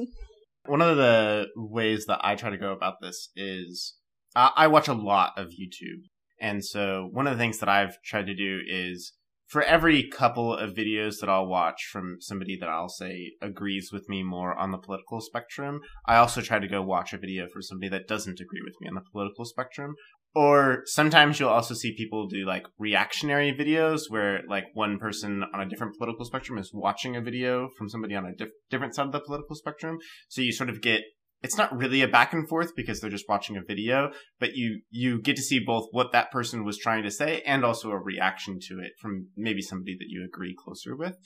One 0.67 0.81
of 0.81 0.97
the 0.97 1.47
ways 1.57 2.07
that 2.07 2.21
I 2.23 2.37
try 2.37 2.51
to 2.51 2.57
go 2.57 2.73
about 2.73 2.95
this 3.01 3.29
is 3.37 3.95
I, 4.35 4.51
I 4.57 4.67
watch 4.67 4.89
a 4.89 4.95
lot 4.95 5.33
of 5.37 5.49
YouTube. 5.49 6.09
And 6.41 6.65
so 6.65 7.09
one 7.13 7.27
of 7.27 7.35
the 7.35 7.39
things 7.39 7.59
that 7.59 7.69
I've 7.69 8.01
tried 8.03 8.27
to 8.27 8.35
do 8.35 8.61
is 8.67 9.13
for 9.47 9.63
every 9.63 10.09
couple 10.09 10.57
of 10.57 10.75
videos 10.75 11.21
that 11.21 11.29
I'll 11.29 11.47
watch 11.47 11.89
from 11.93 12.17
somebody 12.21 12.57
that 12.59 12.69
I'll 12.69 12.89
say 12.89 13.33
agrees 13.41 13.91
with 13.93 14.09
me 14.09 14.23
more 14.23 14.55
on 14.59 14.73
the 14.73 14.79
political 14.79 15.21
spectrum, 15.21 15.81
I 16.07 16.17
also 16.17 16.41
try 16.41 16.59
to 16.59 16.69
go 16.69 16.83
watch 16.83 17.13
a 17.13 17.19
video 17.19 17.47
for 17.53 17.63
somebody 17.63 17.89
that 17.91 18.09
doesn't 18.09 18.41
agree 18.41 18.63
with 18.65 18.75
me 18.81 18.89
on 18.89 18.95
the 18.95 19.03
political 19.13 19.45
spectrum. 19.45 19.95
Or 20.35 20.83
sometimes 20.87 21.39
you'll 21.39 21.51
also 21.51 21.75
see 21.75 21.95
people 21.97 22.27
do 22.27 22.45
like 22.45 22.67
reactionary 22.79 23.53
videos 23.53 24.03
where 24.09 24.41
like 24.49 24.65
one 24.75 24.99
person 24.99 25.45
on 25.55 25.61
a 25.61 25.69
different 25.69 25.97
political 25.97 26.25
spectrum 26.25 26.59
is 26.59 26.73
watching 26.75 27.15
a 27.15 27.21
video 27.21 27.69
from 27.79 27.89
somebody 27.89 28.17
on 28.17 28.27
a 28.27 28.35
diff- 28.35 28.49
different 28.69 28.97
side 28.97 29.07
of 29.07 29.13
the 29.13 29.21
political 29.21 29.55
spectrum. 29.55 29.99
So 30.29 30.41
you 30.41 30.53
sort 30.53 30.71
of 30.71 30.83
get 30.83 31.03
it's 31.45 31.59
not 31.59 31.77
really 31.77 32.01
a 32.01 32.09
back 32.09 32.33
and 32.33 32.49
forth 32.49 32.75
because 32.75 33.01
they're 33.01 33.11
just 33.11 33.29
watching 33.29 33.57
a 33.59 33.63
video, 33.63 34.11
but 34.41 34.55
you 34.55 34.81
you 34.91 35.21
get 35.21 35.37
to 35.37 35.43
see 35.43 35.61
both 35.61 35.89
what 35.93 36.11
that 36.13 36.33
person 36.33 36.65
was 36.65 36.79
trying 36.79 37.05
to 37.05 37.11
say 37.11 37.43
and 37.47 37.65
also 37.65 37.91
a 37.91 37.99
reaction 37.99 38.59
to 38.69 38.81
it 38.81 38.93
from 39.01 39.29
maybe 39.37 39.61
somebody 39.61 39.95
that 39.99 40.09
you 40.09 40.25
agree 40.25 40.57
closer 40.65 40.97
with. 40.97 41.17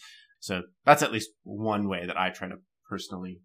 So 0.41 0.63
that's 0.85 1.03
at 1.03 1.13
least 1.13 1.31
one 1.45 1.89
way 1.89 2.05
that 2.05 2.19
I 2.19 2.31
try 2.31 2.49
to 2.49 2.57
personally 2.91 3.41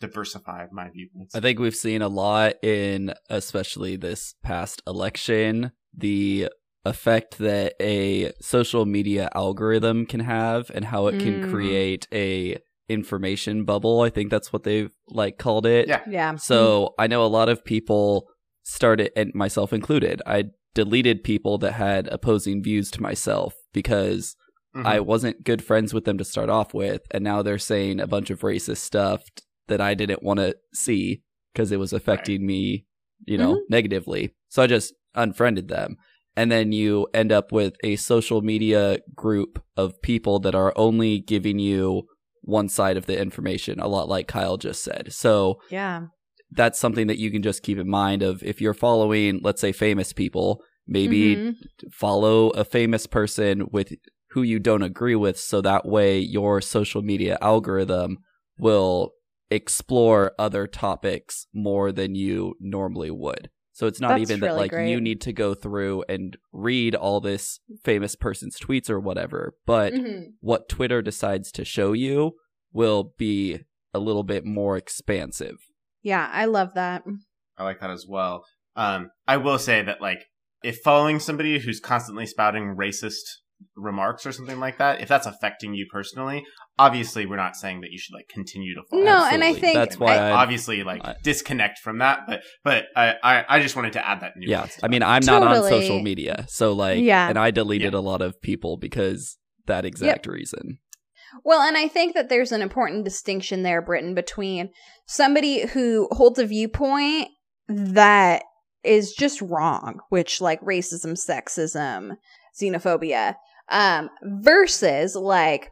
diversify 0.00 0.66
my 0.72 0.88
viewpoints. 0.90 1.34
I 1.34 1.40
think 1.40 1.58
we've 1.58 1.74
seen 1.74 2.02
a 2.02 2.08
lot 2.08 2.54
in 2.62 3.14
especially 3.30 3.96
this 3.96 4.34
past 4.42 4.82
election 4.86 5.72
the 5.96 6.48
effect 6.84 7.38
that 7.38 7.74
a 7.80 8.32
social 8.40 8.84
media 8.86 9.28
algorithm 9.34 10.06
can 10.06 10.20
have 10.20 10.70
and 10.74 10.84
how 10.84 11.06
it 11.08 11.18
can 11.18 11.42
Mm. 11.42 11.50
create 11.50 12.06
a 12.12 12.58
information 12.88 13.64
bubble. 13.64 14.02
I 14.02 14.10
think 14.10 14.30
that's 14.30 14.52
what 14.52 14.62
they've 14.62 14.92
like 15.08 15.38
called 15.38 15.66
it. 15.66 15.88
Yeah. 15.88 16.02
Yeah. 16.08 16.36
So 16.36 16.94
I 16.98 17.08
know 17.08 17.24
a 17.24 17.26
lot 17.26 17.48
of 17.48 17.64
people 17.64 18.28
started, 18.62 19.10
and 19.16 19.32
myself 19.34 19.72
included, 19.72 20.22
I 20.26 20.44
deleted 20.74 21.24
people 21.24 21.58
that 21.58 21.72
had 21.72 22.06
opposing 22.08 22.62
views 22.62 22.90
to 22.92 23.02
myself 23.02 23.54
because 23.72 24.36
Mhm. 24.76 24.84
I 24.86 25.00
wasn't 25.00 25.42
good 25.44 25.64
friends 25.64 25.92
with 25.94 26.04
them 26.04 26.18
to 26.18 26.24
start 26.24 26.48
off 26.50 26.74
with, 26.74 27.02
and 27.10 27.24
now 27.24 27.42
they're 27.42 27.58
saying 27.58 27.98
a 27.98 28.06
bunch 28.06 28.30
of 28.30 28.40
racist 28.40 28.78
stuff 28.78 29.22
that 29.68 29.80
I 29.80 29.94
didn't 29.94 30.22
want 30.22 30.38
to 30.40 30.56
see 30.72 31.22
because 31.52 31.72
it 31.72 31.78
was 31.78 31.92
affecting 31.92 32.46
me, 32.46 32.86
you 33.24 33.38
know, 33.38 33.62
negatively. 33.68 34.34
So 34.48 34.62
I 34.62 34.66
just 34.66 34.94
unfriended 35.14 35.68
them. 35.68 35.96
And 36.36 36.52
then 36.52 36.70
you 36.72 37.08
end 37.14 37.32
up 37.32 37.50
with 37.50 37.74
a 37.82 37.96
social 37.96 38.42
media 38.42 38.98
group 39.14 39.62
of 39.76 40.00
people 40.02 40.38
that 40.40 40.54
are 40.54 40.72
only 40.76 41.18
giving 41.18 41.58
you 41.58 42.02
one 42.42 42.68
side 42.68 42.96
of 42.98 43.06
the 43.06 43.18
information, 43.18 43.80
a 43.80 43.88
lot 43.88 44.08
like 44.08 44.28
Kyle 44.28 44.58
just 44.58 44.82
said. 44.84 45.12
So 45.12 45.60
Yeah. 45.70 46.08
that's 46.50 46.78
something 46.78 47.06
that 47.06 47.18
you 47.18 47.30
can 47.30 47.42
just 47.42 47.62
keep 47.62 47.78
in 47.78 47.88
mind 47.88 48.22
of 48.22 48.42
if 48.42 48.60
you're 48.60 48.74
following, 48.74 49.40
let's 49.42 49.60
say, 49.60 49.72
famous 49.72 50.12
people, 50.12 50.62
maybe 50.86 51.36
Mhm. 51.36 51.54
follow 51.90 52.50
a 52.50 52.64
famous 52.64 53.06
person 53.06 53.66
with 53.72 53.94
who 54.30 54.42
you 54.42 54.58
don't 54.58 54.82
agree 54.82 55.16
with 55.16 55.38
so 55.38 55.60
that 55.62 55.86
way 55.86 56.18
your 56.18 56.60
social 56.60 57.00
media 57.02 57.38
algorithm 57.40 58.18
will 58.58 59.12
explore 59.50 60.32
other 60.38 60.66
topics 60.66 61.46
more 61.54 61.92
than 61.92 62.14
you 62.14 62.54
normally 62.60 63.10
would. 63.10 63.50
So 63.72 63.86
it's 63.86 64.00
not 64.00 64.18
That's 64.18 64.22
even 64.22 64.40
that 64.40 64.56
like 64.56 64.70
great. 64.70 64.90
you 64.90 65.00
need 65.00 65.20
to 65.22 65.32
go 65.32 65.54
through 65.54 66.04
and 66.08 66.36
read 66.52 66.94
all 66.94 67.20
this 67.20 67.60
famous 67.84 68.16
person's 68.16 68.58
tweets 68.58 68.88
or 68.88 68.98
whatever, 68.98 69.54
but 69.66 69.92
Mhm. 69.92 70.32
what 70.40 70.68
Twitter 70.68 71.02
decides 71.02 71.52
to 71.52 71.64
show 71.64 71.92
you 71.92 72.36
will 72.72 73.12
be 73.18 73.60
a 73.92 73.98
little 73.98 74.22
bit 74.22 74.44
more 74.46 74.76
expansive. 74.78 75.56
Yeah, 76.02 76.28
I 76.32 76.46
love 76.46 76.72
that. 76.74 77.04
I 77.58 77.64
like 77.64 77.80
that 77.80 77.90
as 77.90 78.06
well. 78.08 78.44
Um, 78.76 79.10
I 79.28 79.36
will 79.36 79.58
say 79.58 79.82
that 79.82 80.00
like 80.00 80.24
if 80.62 80.78
following 80.82 81.18
somebody 81.20 81.58
who's 81.58 81.78
constantly 81.80 82.26
spouting 82.26 82.76
racist 82.78 83.24
remarks 83.74 84.26
or 84.26 84.32
something 84.32 84.58
like 84.58 84.78
that, 84.78 85.00
if 85.00 85.08
that's 85.08 85.26
affecting 85.26 85.74
you 85.74 85.86
personally, 85.90 86.44
obviously 86.78 87.26
we're 87.26 87.36
not 87.36 87.56
saying 87.56 87.80
that 87.80 87.90
you 87.90 87.98
should 87.98 88.14
like 88.14 88.28
continue 88.28 88.74
to 88.74 88.82
follow. 88.90 89.02
No, 89.02 89.28
and 89.30 89.42
I 89.42 89.52
think 89.54 89.74
that's 89.74 89.98
why 89.98 90.16
I- 90.16 90.28
I, 90.28 90.30
obviously 90.32 90.82
like 90.82 91.04
I- 91.04 91.14
disconnect 91.22 91.78
from 91.78 91.98
that, 91.98 92.20
but 92.26 92.42
but 92.64 92.84
I, 92.94 93.14
I 93.22 93.44
I 93.48 93.60
just 93.60 93.76
wanted 93.76 93.94
to 93.94 94.06
add 94.06 94.20
that 94.20 94.32
yeah. 94.38 94.66
I 94.82 94.88
mean, 94.88 95.02
I'm 95.02 95.24
not 95.24 95.42
on 95.42 95.62
social 95.68 96.00
media, 96.02 96.44
so 96.48 96.72
like, 96.72 97.00
Yeah. 97.00 97.28
and 97.28 97.38
I 97.38 97.50
deleted 97.50 97.94
a 97.94 98.00
lot 98.00 98.22
of 98.22 98.40
people 98.42 98.76
because 98.76 99.36
that 99.66 99.84
exact 99.84 100.26
reason. 100.26 100.78
Well, 101.44 101.60
and 101.60 101.76
I 101.76 101.88
think 101.88 102.14
that 102.14 102.28
there's 102.28 102.52
an 102.52 102.62
important 102.62 103.04
distinction 103.04 103.62
there, 103.62 103.82
Britton, 103.82 104.14
between 104.14 104.70
somebody 105.06 105.66
who 105.66 106.08
holds 106.12 106.38
a 106.38 106.46
viewpoint 106.46 107.28
that 107.68 108.42
is 108.84 109.12
just 109.12 109.42
wrong, 109.42 110.00
which 110.08 110.40
like 110.40 110.60
racism, 110.62 111.12
sexism, 111.18 112.12
xenophobia, 112.60 113.36
um, 113.68 114.10
versus 114.22 115.14
like 115.14 115.70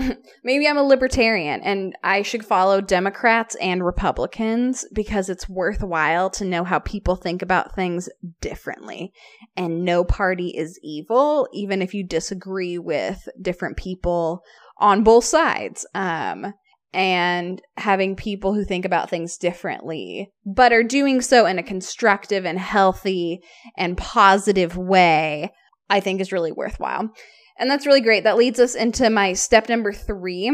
maybe 0.44 0.66
I'm 0.66 0.78
a 0.78 0.82
libertarian 0.82 1.60
and 1.62 1.96
I 2.02 2.22
should 2.22 2.44
follow 2.44 2.80
Democrats 2.80 3.54
and 3.56 3.84
Republicans 3.84 4.84
because 4.92 5.28
it's 5.28 5.48
worthwhile 5.48 6.30
to 6.30 6.44
know 6.44 6.64
how 6.64 6.78
people 6.78 7.16
think 7.16 7.42
about 7.42 7.74
things 7.74 8.08
differently. 8.40 9.12
And 9.56 9.84
no 9.84 10.04
party 10.04 10.48
is 10.56 10.78
evil, 10.82 11.48
even 11.52 11.82
if 11.82 11.94
you 11.94 12.04
disagree 12.04 12.78
with 12.78 13.28
different 13.40 13.76
people 13.76 14.42
on 14.78 15.04
both 15.04 15.24
sides. 15.24 15.86
Um, 15.94 16.54
and 16.92 17.62
having 17.76 18.16
people 18.16 18.52
who 18.52 18.64
think 18.64 18.84
about 18.84 19.08
things 19.08 19.36
differently, 19.38 20.32
but 20.44 20.72
are 20.72 20.82
doing 20.82 21.20
so 21.20 21.46
in 21.46 21.56
a 21.56 21.62
constructive 21.62 22.44
and 22.44 22.58
healthy 22.58 23.40
and 23.76 23.96
positive 23.96 24.76
way, 24.76 25.52
I 25.90 26.00
think 26.00 26.20
is 26.20 26.32
really 26.32 26.52
worthwhile. 26.52 27.10
And 27.58 27.70
that's 27.70 27.84
really 27.84 28.00
great. 28.00 28.24
That 28.24 28.38
leads 28.38 28.58
us 28.58 28.74
into 28.74 29.10
my 29.10 29.34
step 29.34 29.68
number 29.68 29.92
three, 29.92 30.50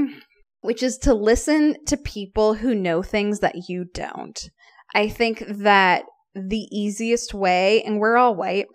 which 0.63 0.83
is 0.83 0.99
to 0.99 1.15
listen 1.15 1.77
to 1.87 1.97
people 1.97 2.55
who 2.55 2.75
know 2.75 3.03
things 3.03 3.39
that 3.41 3.69
you 3.69 3.85
don't. 3.95 4.51
I 4.95 5.09
think 5.09 5.45
that 5.47 6.05
the 6.35 6.67
easiest 6.73 7.33
way, 7.33 7.83
and 7.85 8.01
we're 8.01 8.17
all 8.17 8.35
white, 8.35 8.67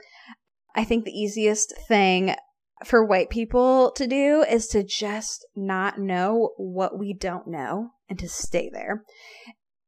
I 0.76 0.86
think 0.86 1.03
the 1.03 1.12
easiest 1.12 1.74
thing 1.88 2.36
for 2.86 3.05
white 3.05 3.30
people 3.30 3.91
to 3.91 4.07
do 4.07 4.43
is 4.49 4.68
to 4.68 4.84
just 4.84 5.45
not 5.55 5.99
know 5.99 6.51
what 6.57 6.97
we 6.97 7.14
don't 7.14 7.47
know 7.47 7.89
and 8.09 8.18
to 8.20 8.30
stay 8.30 8.70
there. 8.72 9.03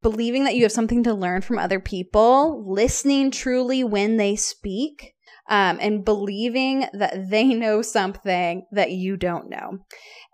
Believing 0.01 0.43
that 0.43 0.55
you 0.55 0.63
have 0.63 0.71
something 0.71 1.03
to 1.03 1.13
learn 1.13 1.41
from 1.41 1.57
other 1.57 1.79
people, 1.79 2.63
listening 2.69 3.31
truly 3.31 3.83
when 3.83 4.17
they 4.17 4.35
speak, 4.35 5.12
um, 5.49 5.77
and 5.81 6.05
believing 6.05 6.85
that 6.93 7.29
they 7.29 7.45
know 7.45 7.81
something 7.81 8.65
that 8.71 8.91
you 8.91 9.17
don't 9.17 9.49
know. 9.49 9.79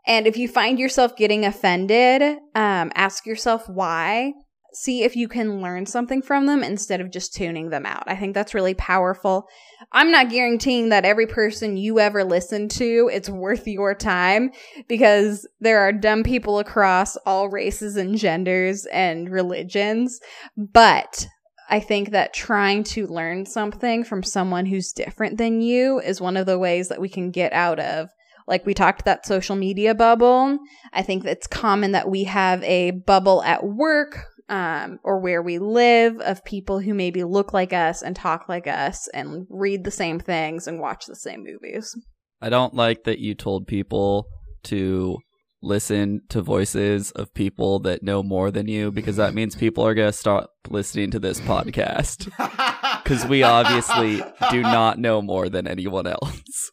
And 0.05 0.28
if 0.28 0.38
you 0.38 0.47
find 0.47 0.80
yourself 0.80 1.16
getting 1.16 1.45
offended, 1.45 2.22
um, 2.55 2.91
ask 2.95 3.26
yourself 3.26 3.68
why. 3.68 4.34
See 4.72 5.03
if 5.03 5.16
you 5.16 5.28
can 5.28 5.62
learn 5.62 5.88
something 5.88 6.22
from 6.22 6.45
them 6.45 6.64
instead 6.64 7.01
of 7.01 7.12
just 7.12 7.34
tuning 7.34 7.70
them 7.70 7.88
out. 7.88 8.03
I 8.05 8.16
think 8.16 8.36
that's 8.36 8.53
really 8.53 8.76
powerful. 8.76 9.47
I'm 9.91 10.12
not 10.12 10.30
guaranteeing 10.30 10.89
that 10.89 11.05
every 11.05 11.26
person 11.26 11.76
you 11.76 11.99
ever 11.99 12.24
listen 12.24 12.70
to 12.70 13.10
it's 13.12 13.30
worth 13.30 13.68
your 13.68 13.95
time 13.95 14.51
because 14.88 15.47
there 15.60 15.80
are 15.80 15.91
dumb 15.91 16.24
people 16.24 16.60
across 16.60 17.18
all 17.18 17.49
races 17.49 17.97
and 17.97 18.16
genders 18.16 18.86
and 18.88 19.30
religions. 19.30 20.20
But 20.55 21.26
I 21.70 21.80
think 21.80 22.11
that 22.11 22.34
trying 22.34 22.84
to 22.86 23.07
learn 23.07 23.45
something 23.45 24.03
from 24.03 24.24
someone 24.24 24.65
who's 24.65 24.91
different 24.91 25.38
than 25.38 25.61
you 25.61 25.99
is 25.99 26.20
one 26.20 26.36
of 26.36 26.45
the 26.45 26.59
ways 26.59 26.89
that 26.89 26.99
we 26.99 27.09
can 27.09 27.32
get 27.32 27.53
out 27.53 27.80
of 27.80 28.09
like 28.49 28.65
we 28.65 28.74
talked 28.74 29.05
that 29.05 29.28
social 29.28 29.55
media 29.55 29.93
bubble. 29.93 30.57
I 30.91 31.03
think 31.03 31.24
it's 31.24 31.47
common 31.47 31.91
that 31.91 32.09
we 32.09 32.24
have 32.26 32.63
a 32.63 32.91
bubble 32.91 33.43
at 33.43 33.63
work 33.63 34.26
um, 34.49 34.99
or 35.03 35.20
where 35.20 35.43
we 35.43 35.59
live 35.59 36.20
of 36.20 36.43
people 36.43 36.80
who 36.80 36.95
maybe 36.95 37.24
look 37.24 37.53
like 37.53 37.72
us 37.72 38.01
and 38.01 38.15
talk 38.15 38.49
like 38.49 38.65
us 38.65 39.07
and 39.09 39.45
read 39.49 39.84
the 39.84 39.91
same 39.91 40.20
things 40.20 40.67
and 40.67 40.80
watch 40.80 41.05
the 41.05 41.15
same 41.15 41.43
movies. 41.43 41.95
I 42.41 42.49
don't 42.49 42.74
like 42.74 43.03
that 43.03 43.20
you 43.20 43.36
told 43.36 43.67
people 43.67 44.26
to 44.63 45.20
listen 45.62 46.22
to 46.30 46.41
voices 46.41 47.12
of 47.12 47.34
people 47.34 47.80
that 47.80 48.03
know 48.03 48.24
more 48.24 48.51
than 48.51 48.68
you 48.68 48.91
because 48.91 49.18
that 49.18 49.34
means 49.34 49.55
people 49.55 49.86
are 49.86 49.93
going 49.93 50.10
to 50.10 50.18
stop 50.18 50.51
listening 50.70 51.12
to 51.12 51.20
this 51.20 51.39
podcast 51.41 52.26
because 53.03 53.26
we 53.26 53.43
obviously 53.43 54.22
do 54.51 54.62
not 54.62 54.97
know 54.99 55.22
more 55.22 55.49
than 55.49 55.68
anyone 55.68 56.07
else. 56.07 56.72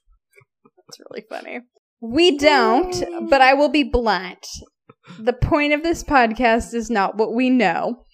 It's 0.89 1.01
really 1.11 1.25
funny. 1.29 1.61
We 2.01 2.39
don't, 2.39 3.29
but 3.29 3.41
I 3.41 3.55
will 3.55 3.71
be 3.71 3.83
blunt. 3.83 4.47
The 5.19 5.33
point 5.33 5.73
of 5.73 5.83
this 5.83 6.05
podcast 6.05 6.75
is 6.75 6.91
not 6.91 7.17
what 7.17 7.35
we 7.35 7.51
know. 7.51 8.05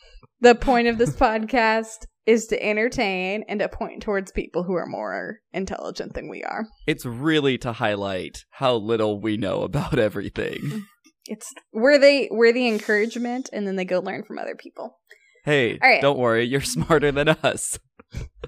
The 0.41 0.55
point 0.55 0.89
of 0.89 0.99
this 0.99 1.15
podcast 1.15 2.07
is 2.27 2.47
to 2.47 2.63
entertain 2.63 3.45
and 3.49 3.61
to 3.61 3.69
point 3.69 4.03
towards 4.03 4.33
people 4.33 4.63
who 4.63 4.75
are 4.75 4.87
more 4.87 5.41
intelligent 5.53 6.15
than 6.15 6.29
we 6.29 6.43
are. 6.45 6.67
It's 6.87 7.05
really 7.05 7.59
to 7.59 7.73
highlight 7.73 8.45
how 8.51 8.75
little 8.75 9.21
we 9.21 9.37
know 9.37 9.63
about 9.63 9.99
everything. 9.99 10.87
It's 11.27 11.55
we're 11.73 12.01
the 12.01 12.27
we're 12.33 12.53
the 12.53 12.67
encouragement, 12.67 13.49
and 13.53 13.65
then 13.65 13.77
they 13.77 13.85
go 13.85 14.01
learn 14.01 14.25
from 14.25 14.41
other 14.41 14.57
people. 14.57 14.99
Hey, 15.45 15.79
right. 15.81 16.03
don't 16.03 16.19
worry, 16.19 16.45
you're 16.45 16.61
smarter 16.61 17.13
than 17.13 17.29
us. 17.29 17.79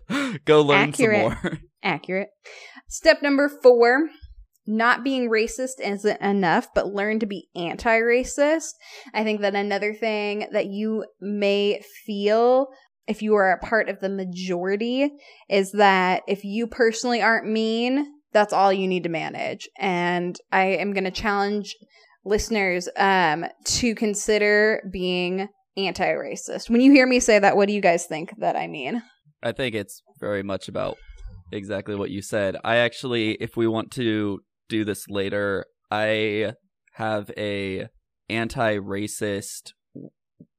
Go 0.45 0.61
learn 0.61 0.89
Accurate. 0.89 1.33
some 1.33 1.41
more. 1.43 1.59
Accurate. 1.85 2.29
Step 2.89 3.23
number 3.23 3.49
four 3.49 4.09
not 4.67 5.05
being 5.05 5.29
racist 5.29 5.81
isn't 5.81 6.21
enough, 6.21 6.69
but 6.75 6.93
learn 6.93 7.19
to 7.21 7.27
be 7.27 7.49
anti 7.55 7.99
racist. 7.99 8.73
I 9.13 9.23
think 9.23 9.41
that 9.43 9.55
another 9.55 9.93
thing 9.93 10.47
that 10.53 10.67
you 10.67 11.05
may 11.21 11.83
feel 12.07 12.69
if 13.07 13.23
you 13.23 13.35
are 13.35 13.53
a 13.53 13.59
part 13.59 13.89
of 13.89 14.01
the 14.01 14.09
majority 14.09 15.11
is 15.49 15.73
that 15.73 16.23
if 16.27 16.45
you 16.45 16.67
personally 16.67 17.23
aren't 17.23 17.47
mean, 17.47 18.07
that's 18.33 18.53
all 18.53 18.73
you 18.73 18.89
need 18.89 19.05
to 19.05 19.09
manage. 19.09 19.69
And 19.79 20.37
I 20.51 20.65
am 20.65 20.93
going 20.93 21.05
to 21.05 21.11
challenge 21.11 21.75
listeners 22.25 22.89
um, 22.97 23.47
to 23.65 23.95
consider 23.95 24.89
being 24.93 25.49
anti 25.77 26.07
racist. 26.07 26.71
When 26.71 26.81
you 26.81 26.93
hear 26.93 27.07
me 27.07 27.21
say 27.21 27.39
that, 27.39 27.57
what 27.57 27.69
do 27.69 27.75
you 27.75 27.81
guys 27.81 28.07
think 28.07 28.33
that 28.39 28.57
I 28.57 28.67
mean? 28.67 29.03
I 29.43 29.53
think 29.53 29.75
it's 29.75 30.03
very 30.21 30.43
much 30.43 30.69
about 30.69 30.97
exactly 31.53 31.95
what 31.95 32.11
you 32.11 32.23
said. 32.23 32.57
I 32.65 32.77
actually, 32.77 33.33
if 33.33 33.57
we 33.57 33.67
want 33.67 33.91
to 33.93 34.41
do 34.69 34.85
this 34.85 35.07
later, 35.09 35.67
I 35.91 36.55
have 36.95 37.31
a 37.37 37.89
anti-racist 38.29 39.73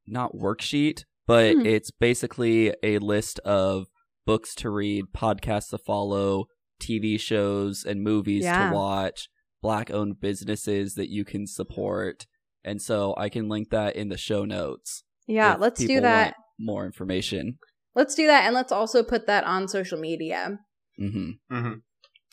not 0.08 0.36
worksheet, 0.36 1.04
but 1.28 1.54
Hmm. 1.56 1.66
it's 1.66 1.92
basically 1.92 2.74
a 2.84 3.00
list 3.00 3.40
of 3.40 3.88
books 4.26 4.56
to 4.56 4.70
read, 4.70 5.06
podcasts 5.16 5.70
to 5.70 5.78
follow, 5.78 6.46
TV 6.80 7.18
shows 7.20 7.84
and 7.86 8.02
movies 8.04 8.44
Yeah. 8.44 8.68
to 8.70 8.74
watch, 8.74 9.30
black-owned 9.62 10.20
businesses 10.20 10.96
that 10.96 11.10
you 11.10 11.24
can 11.26 11.48
support. 11.48 12.26
And 12.64 12.82
so 12.82 13.14
I 13.18 13.30
can 13.30 13.48
link 13.48 13.70
that 13.70 13.96
in 13.96 14.10
the 14.10 14.18
show 14.18 14.44
notes. 14.46 15.04
Yeah, 15.28 15.56
let's 15.60 15.80
do 15.84 16.02
that. 16.02 16.26
want 16.26 16.36
More 16.60 16.86
information. 16.86 17.60
Let's 17.96 18.16
do 18.16 18.28
that, 18.28 18.44
and 18.46 18.54
let's 18.54 18.72
also 18.72 19.04
put 19.04 19.26
that 19.28 19.44
on 19.46 19.68
social 19.68 20.00
media. 20.00 20.60
hmm 20.98 21.32
hmm 21.50 21.74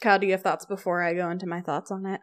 Kyle, 0.01 0.19
do 0.19 0.27
you 0.27 0.33
have 0.33 0.43
thoughts 0.43 0.67
before 0.67 1.03
I 1.03 1.15
go 1.15 1.31
into 1.31 1.47
my 1.47 1.61
thoughts 1.61 1.91
on 1.93 2.05
it? 2.07 2.21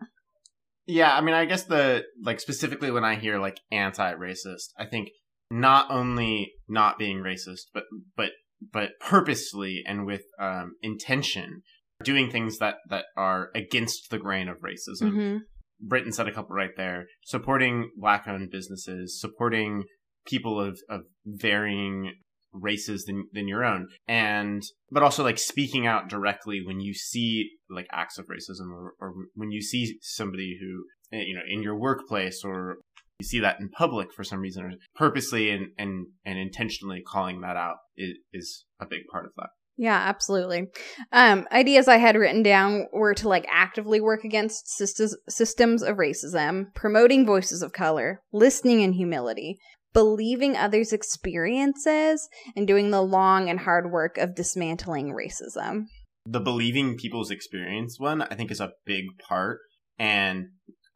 Yeah, 0.86 1.16
I 1.16 1.22
mean, 1.22 1.34
I 1.36 1.46
guess 1.46 1.64
the 1.64 2.04
like 2.24 2.40
specifically 2.42 2.92
when 2.92 3.06
I 3.06 3.16
hear 3.16 3.40
like 3.40 3.60
anti-racist, 3.72 4.70
I 4.78 4.86
think 4.86 5.10
not 5.52 5.90
only 5.90 6.54
not 6.68 6.98
being 6.98 7.18
racist, 7.18 7.68
but 7.74 7.84
but 8.16 8.32
but 8.74 8.92
purposely 9.00 9.84
and 9.86 10.06
with 10.06 10.24
um, 10.40 10.74
intention 10.82 11.62
doing 12.04 12.30
things 12.30 12.58
that 12.60 12.76
that 12.90 13.06
are 13.18 13.50
against 13.56 14.10
the 14.10 14.20
grain 14.20 14.48
of 14.48 14.58
racism. 14.58 15.12
Mm-hmm. 15.12 15.38
Britton 15.82 16.12
said 16.12 16.28
a 16.28 16.34
couple 16.34 16.56
right 16.56 16.76
there. 16.76 17.06
Supporting 17.24 17.92
black-owned 17.98 18.52
businesses, 18.52 19.20
supporting 19.20 19.84
people 20.26 20.60
of 20.60 20.80
of 20.90 21.02
varying 21.26 22.14
races 22.52 23.06
than 23.06 23.28
than 23.34 23.48
your 23.48 23.64
own, 23.64 23.88
and 24.08 24.64
but 24.92 25.04
also 25.04 25.24
like 25.24 25.38
speaking 25.38 25.88
out 25.88 26.10
directly 26.10 26.62
when 26.66 26.80
you 26.80 26.94
see 26.94 27.50
like 27.70 27.88
acts 27.92 28.18
of 28.18 28.26
racism 28.26 28.72
or, 28.72 28.94
or 29.00 29.14
when 29.36 29.52
you 29.52 29.62
see 29.62 29.98
somebody 30.02 30.58
who 30.60 31.18
eh, 31.18 31.24
you 31.26 31.36
know 31.36 31.42
in 31.48 31.62
your 31.62 31.78
workplace 31.78 32.42
or 32.44 32.78
you 33.20 33.26
see 33.26 33.40
that 33.40 33.60
in 33.60 33.70
public 33.70 34.14
for 34.14 34.24
some 34.24 34.40
reason 34.40 34.64
or 34.64 34.72
purposely 34.96 35.50
and 35.52 35.68
and 35.78 36.08
and 36.26 36.40
intentionally 36.40 37.02
calling 37.06 37.42
that 37.42 37.58
out 37.58 37.78
is, 37.98 38.18
is 38.34 38.66
a 38.80 38.86
big 38.86 39.02
part 39.12 39.26
of 39.26 39.32
that 39.38 39.50
Yeah, 39.78 39.98
absolutely. 39.98 40.68
Um, 41.14 41.48
ideas 41.54 41.88
I 41.88 41.98
had 41.98 42.18
written 42.18 42.44
down 42.44 42.88
were 42.92 43.14
to 43.16 43.30
like 43.30 43.46
actively 43.50 44.02
work 44.02 44.26
against 44.26 44.68
systems 44.68 45.16
systems 45.30 45.82
of 45.84 45.98
racism, 45.98 46.66
promoting 46.76 47.26
voices 47.26 47.62
of 47.62 47.72
color, 47.72 48.22
listening 48.34 48.82
in 48.82 48.92
humility, 48.94 49.58
believing 49.94 50.58
others' 50.58 50.92
experiences, 50.92 52.28
and 52.58 52.68
doing 52.68 52.92
the 52.92 53.02
long 53.02 53.50
and 53.50 53.62
hard 53.62 53.90
work 53.90 54.18
of 54.18 54.36
dismantling 54.36 55.14
racism. 55.14 55.86
the 56.26 56.42
believing 56.42 56.98
people's 56.98 57.32
experience 57.32 57.98
one 58.00 58.22
i 58.22 58.36
think 58.36 58.52
is 58.52 58.60
a 58.60 58.74
big 58.86 59.06
part 59.28 59.60
and 59.98 60.50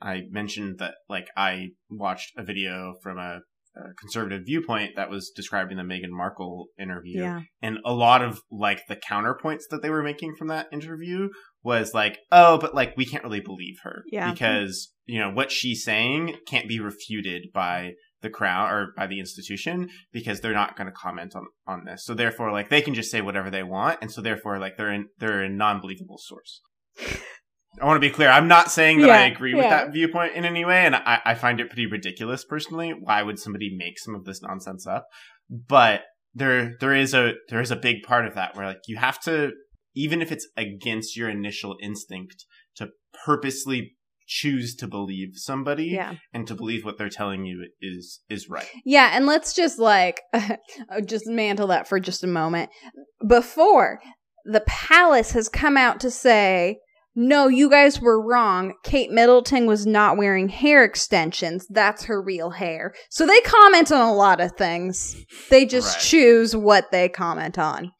i 0.03 0.21
mentioned 0.29 0.77
that 0.79 0.93
like 1.09 1.27
i 1.35 1.67
watched 1.89 2.31
a 2.37 2.43
video 2.43 2.93
from 3.01 3.17
a, 3.17 3.39
a 3.75 3.93
conservative 3.99 4.41
viewpoint 4.45 4.91
that 4.95 5.09
was 5.09 5.31
describing 5.35 5.77
the 5.77 5.83
Meghan 5.83 6.11
Markle 6.11 6.67
interview. 6.77 7.19
And 7.61 7.79
a 7.83 7.91
lot 7.93 8.21
of 8.21 8.41
like 8.51 8.81
the 8.87 8.95
counterpoints 8.95 9.63
that 9.71 9.81
they 9.81 9.89
were 9.89 10.03
making 10.03 10.35
from 10.37 10.47
that 10.49 10.67
interview 10.71 11.29
was 11.63 11.91
like 11.93 12.19
oh 12.31 12.57
but 12.59 12.75
like 12.75 12.93
we 12.97 13.05
can't 13.05 13.23
really 13.23 13.39
believe 13.39 13.77
her 13.83 14.03
Yeah. 14.11 14.31
because 14.31 14.91
you 15.05 15.19
know 15.19 15.31
what 15.31 15.51
she's 15.51 15.83
saying 15.83 16.35
can't 16.47 16.67
be 16.67 16.79
refuted 16.79 17.47
by 17.53 17.93
the 18.21 18.29
crown 18.29 18.69
or 18.71 18.93
by 18.95 19.05
the 19.07 19.19
institution 19.19 19.89
because 20.11 20.39
they're 20.39 20.53
not 20.53 20.77
going 20.77 20.87
to 20.87 20.93
comment 20.93 21.35
on 21.35 21.45
on 21.65 21.83
this. 21.85 22.05
So 22.05 22.13
therefore 22.13 22.51
like 22.51 22.69
they 22.69 22.81
can 22.81 22.93
just 22.93 23.09
say 23.11 23.21
whatever 23.21 23.49
they 23.49 23.63
want 23.63 23.97
and 24.01 24.11
so 24.11 24.21
therefore 24.21 24.59
like 24.59 24.77
they're 24.77 24.93
in 24.93 25.07
they're 25.17 25.41
a 25.41 25.49
non-believable 25.49 26.19
source 26.19 26.61
I 27.81 27.85
want 27.85 27.95
to 27.97 28.07
be 28.07 28.13
clear. 28.13 28.29
I'm 28.29 28.47
not 28.47 28.69
saying 28.71 29.01
that 29.01 29.09
I 29.09 29.25
Yeah, 29.25 29.31
agree 29.33 29.53
with 29.55 29.63
yeah. 29.63 29.69
that 29.85 29.93
viewpoint 29.93 30.35
in 30.35 30.45
any 30.45 30.63
way, 30.63 30.85
and 30.85 30.95
I, 30.95 31.21
I 31.25 31.33
find 31.35 31.59
it 31.59 31.67
pretty 31.69 31.87
ridiculous 31.87 32.45
personally. 32.45 32.93
Why 32.99 33.23
would 33.23 33.39
somebody 33.39 33.75
make 33.75 33.97
some 33.99 34.13
of 34.15 34.25
this 34.25 34.41
nonsense 34.41 34.85
up? 34.85 35.07
But 35.49 36.01
there 36.35 36.73
there 36.79 36.93
is 36.95 37.13
a 37.13 37.33
there 37.49 37.61
is 37.61 37.71
a 37.71 37.75
big 37.75 38.03
part 38.03 38.25
of 38.27 38.35
that 38.35 38.55
where 38.55 38.65
like 38.67 38.81
you 38.87 38.97
have 38.97 39.19
to 39.21 39.51
even 39.95 40.21
if 40.21 40.31
it's 40.31 40.47
against 40.57 41.15
your 41.15 41.29
initial 41.29 41.75
instinct 41.81 42.45
to 42.75 42.89
purposely 43.25 43.95
choose 44.25 44.73
to 44.75 44.87
believe 44.87 45.29
somebody 45.35 45.85
Yeah. 45.87 46.15
and 46.33 46.47
to 46.47 46.55
believe 46.55 46.85
what 46.85 46.97
they're 46.97 47.09
telling 47.09 47.45
you 47.45 47.67
is 47.81 48.21
is 48.29 48.49
right. 48.49 48.69
Yeah, 48.85 49.11
and 49.13 49.25
let's 49.25 49.53
just 49.53 49.77
like 49.79 50.21
just 51.05 51.27
mantle 51.27 51.67
that 51.67 51.87
for 51.87 51.99
just 51.99 52.23
a 52.23 52.27
moment. 52.27 52.69
Before 53.27 53.99
the 54.45 54.61
palace 54.61 55.31
has 55.31 55.49
come 55.49 55.77
out 55.77 55.99
to 56.01 56.09
say, 56.11 56.77
"No, 57.15 57.47
you 57.47 57.69
guys 57.69 58.01
were 58.01 58.21
wrong. 58.21 58.73
Kate 58.83 59.11
Middleton 59.11 59.65
was 59.65 59.85
not 59.85 60.17
wearing 60.17 60.49
hair 60.49 60.83
extensions. 60.83 61.65
That's 61.69 62.05
her 62.05 62.21
real 62.21 62.51
hair." 62.51 62.93
So 63.09 63.25
they 63.25 63.39
comment 63.41 63.91
on 63.91 64.01
a 64.07 64.13
lot 64.13 64.41
of 64.41 64.53
things. 64.57 65.15
They 65.49 65.65
just 65.65 65.95
Right. 65.97 66.03
choose 66.03 66.55
what 66.55 66.91
they 66.91 67.09
comment 67.09 67.57
on. 67.59 67.91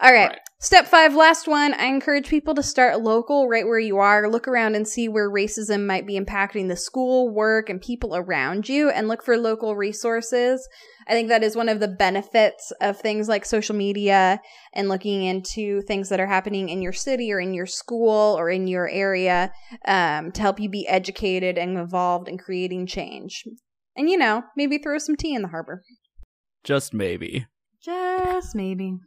All 0.00 0.12
right. 0.12 0.30
Right. 0.30 0.38
Step 0.60 0.88
five, 0.88 1.14
last 1.14 1.46
one. 1.46 1.72
I 1.74 1.84
encourage 1.84 2.28
people 2.28 2.52
to 2.56 2.64
start 2.64 3.00
local, 3.00 3.48
right 3.48 3.64
where 3.64 3.78
you 3.78 3.98
are. 3.98 4.28
Look 4.28 4.48
around 4.48 4.74
and 4.74 4.88
see 4.88 5.08
where 5.08 5.30
racism 5.30 5.86
might 5.86 6.04
be 6.04 6.18
impacting 6.18 6.66
the 6.66 6.74
school, 6.74 7.32
work, 7.32 7.70
and 7.70 7.80
people 7.80 8.16
around 8.16 8.68
you, 8.68 8.90
and 8.90 9.06
look 9.06 9.22
for 9.22 9.38
local 9.38 9.76
resources. 9.76 10.68
I 11.06 11.12
think 11.12 11.28
that 11.28 11.44
is 11.44 11.54
one 11.54 11.68
of 11.68 11.78
the 11.78 11.86
benefits 11.86 12.72
of 12.80 12.98
things 12.98 13.28
like 13.28 13.44
social 13.44 13.76
media 13.76 14.40
and 14.74 14.88
looking 14.88 15.22
into 15.22 15.80
things 15.82 16.08
that 16.08 16.18
are 16.18 16.26
happening 16.26 16.70
in 16.70 16.82
your 16.82 16.92
city 16.92 17.32
or 17.32 17.38
in 17.38 17.54
your 17.54 17.66
school 17.66 18.36
or 18.36 18.50
in 18.50 18.66
your 18.66 18.88
area 18.88 19.52
um, 19.84 20.32
to 20.32 20.40
help 20.40 20.58
you 20.58 20.68
be 20.68 20.88
educated 20.88 21.56
and 21.56 21.78
involved 21.78 22.26
in 22.26 22.36
creating 22.36 22.88
change. 22.88 23.44
And, 23.94 24.10
you 24.10 24.18
know, 24.18 24.42
maybe 24.56 24.78
throw 24.78 24.98
some 24.98 25.14
tea 25.14 25.36
in 25.36 25.42
the 25.42 25.48
harbor. 25.48 25.84
Just 26.64 26.92
maybe. 26.92 27.46
Just 27.88 28.54
maybe. 28.54 28.98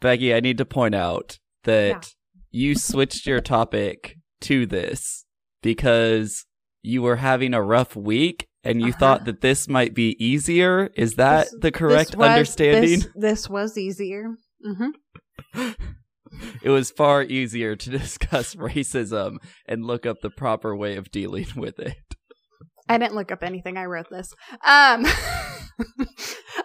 Becky, 0.00 0.34
I 0.34 0.40
need 0.40 0.58
to 0.58 0.64
point 0.64 0.94
out 0.94 1.38
that 1.64 2.12
you 2.50 2.74
switched 2.74 3.26
your 3.26 3.40
topic 3.40 4.16
to 4.42 4.64
this 4.66 5.24
because 5.62 6.44
you 6.82 7.02
were 7.02 7.16
having 7.16 7.52
a 7.54 7.62
rough 7.62 7.94
week 7.94 8.46
and 8.64 8.80
you 8.80 8.88
Uh-huh. 8.88 8.98
thought 8.98 9.24
that 9.26 9.40
this 9.42 9.68
might 9.68 9.94
be 9.94 10.16
easier. 10.24 10.90
Is 10.96 11.14
that 11.14 11.46
This- 11.50 11.60
the 11.60 11.70
correct 11.72 12.10
This 12.12 12.16
was- 12.16 12.28
understanding? 12.28 13.00
This, 13.00 13.08
this 13.14 13.48
was 13.50 13.76
easier. 13.78 14.34
hmm 14.64 14.90
it 16.62 16.68
was 16.68 16.90
far 16.90 17.22
easier 17.22 17.74
to 17.74 17.90
discuss 17.98 18.54
racism 18.54 19.36
and 19.66 19.84
look 19.86 20.04
up 20.06 20.20
the 20.20 20.30
proper 20.30 20.76
way 20.76 20.96
of 20.96 21.10
dealing 21.10 21.46
with 21.56 21.78
it. 21.78 21.96
I 22.88 22.98
didn't 22.98 23.14
look 23.14 23.30
up 23.32 23.42
anything. 23.42 23.76
I 23.76 23.84
wrote 23.84 24.08
this. 24.10 24.32
Um, 24.66 25.04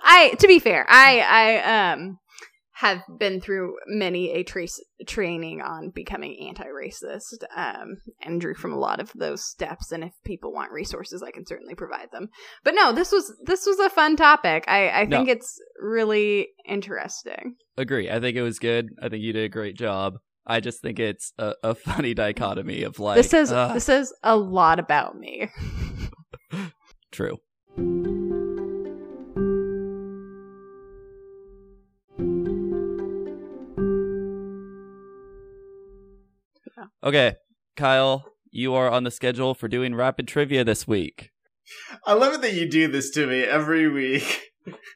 I 0.04 0.34
to 0.40 0.48
be 0.48 0.60
fair, 0.60 0.86
I 0.90 1.20
I 1.20 1.92
um 1.92 2.18
have 2.76 3.02
been 3.20 3.40
through 3.40 3.76
many 3.86 4.32
a 4.32 4.44
trace 4.44 4.84
training 5.08 5.62
on 5.62 5.92
becoming 5.94 6.36
anti-racist 6.50 7.44
um 7.56 7.98
and 8.20 8.42
drew 8.42 8.56
from 8.56 8.74
a 8.74 8.80
lot 8.80 9.00
of 9.00 9.12
those 9.14 9.44
steps 9.48 9.92
and 9.92 10.04
if 10.04 10.12
people 10.26 10.52
want 10.52 10.72
resources 10.72 11.22
i 11.22 11.30
can 11.30 11.46
certainly 11.46 11.76
provide 11.76 12.08
them 12.12 12.30
but 12.64 12.74
no 12.74 12.92
this 12.92 13.12
was 13.12 13.32
this 13.46 13.68
was 13.68 13.78
a 13.78 13.92
fun 13.92 14.16
topic 14.16 14.64
i 14.68 14.90
i 14.90 15.06
No. 15.06 15.18
think 15.18 15.30
it's 15.30 15.56
really 15.80 16.48
interesting 16.68 17.56
Agree. 17.78 18.10
I 18.10 18.20
think 18.20 18.38
it 18.38 18.44
was 18.44 18.60
good. 18.60 18.90
I 19.02 19.10
think 19.10 19.24
you 19.24 19.34
did 19.34 19.46
a 19.46 19.50
great 19.50 19.76
job. 19.76 20.18
I 20.46 20.60
just 20.60 20.82
think 20.82 21.00
it's 21.00 21.34
a, 21.38 21.54
a 21.64 21.76
funny 21.76 22.14
dichotomy 22.14 22.84
of 22.84 23.00
like 23.00 23.18
this 23.18 23.30
says 23.30 23.52
uh, 23.52 23.74
this 23.74 23.86
says 23.86 24.14
a 24.24 24.36
lot 24.36 24.80
about 24.80 25.18
me 25.18 25.50
true. 27.12 27.40
Okay, 37.04 37.36
Kyle, 37.76 38.24
you 38.50 38.74
are 38.74 38.90
on 38.90 39.04
the 39.04 39.12
schedule 39.12 39.54
for 39.54 39.68
doing 39.68 39.94
rapid 39.94 40.26
trivia 40.26 40.64
this 40.64 40.88
week. 40.88 41.32
I 42.06 42.14
love 42.14 42.34
it 42.34 42.42
that 42.42 42.54
you 42.54 42.70
do 42.70 42.88
this 42.88 43.10
to 43.12 43.28
me 43.28 43.42
every 43.42 43.90
week. 43.90 44.42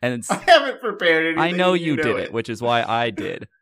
And 0.02 0.14
it's, 0.14 0.32
I 0.32 0.38
haven't 0.48 0.80
prepared 0.80 1.38
anything. 1.38 1.56
I 1.56 1.58
know 1.58 1.74
and 1.74 1.82
you 1.82 1.95
know 1.98 2.04
did 2.04 2.18
it, 2.18 2.34
which 2.34 2.50
is 2.50 2.62
why 2.62 2.84
I 2.84 3.10
did. 3.10 3.48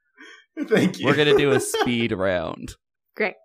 Thank 0.69 0.99
you. 0.99 1.05
We're 1.07 1.15
going 1.15 1.27
to 1.31 1.37
do 1.37 1.51
a 1.51 1.59
speed 1.59 2.11
round. 2.11 2.75
Great. 3.15 3.35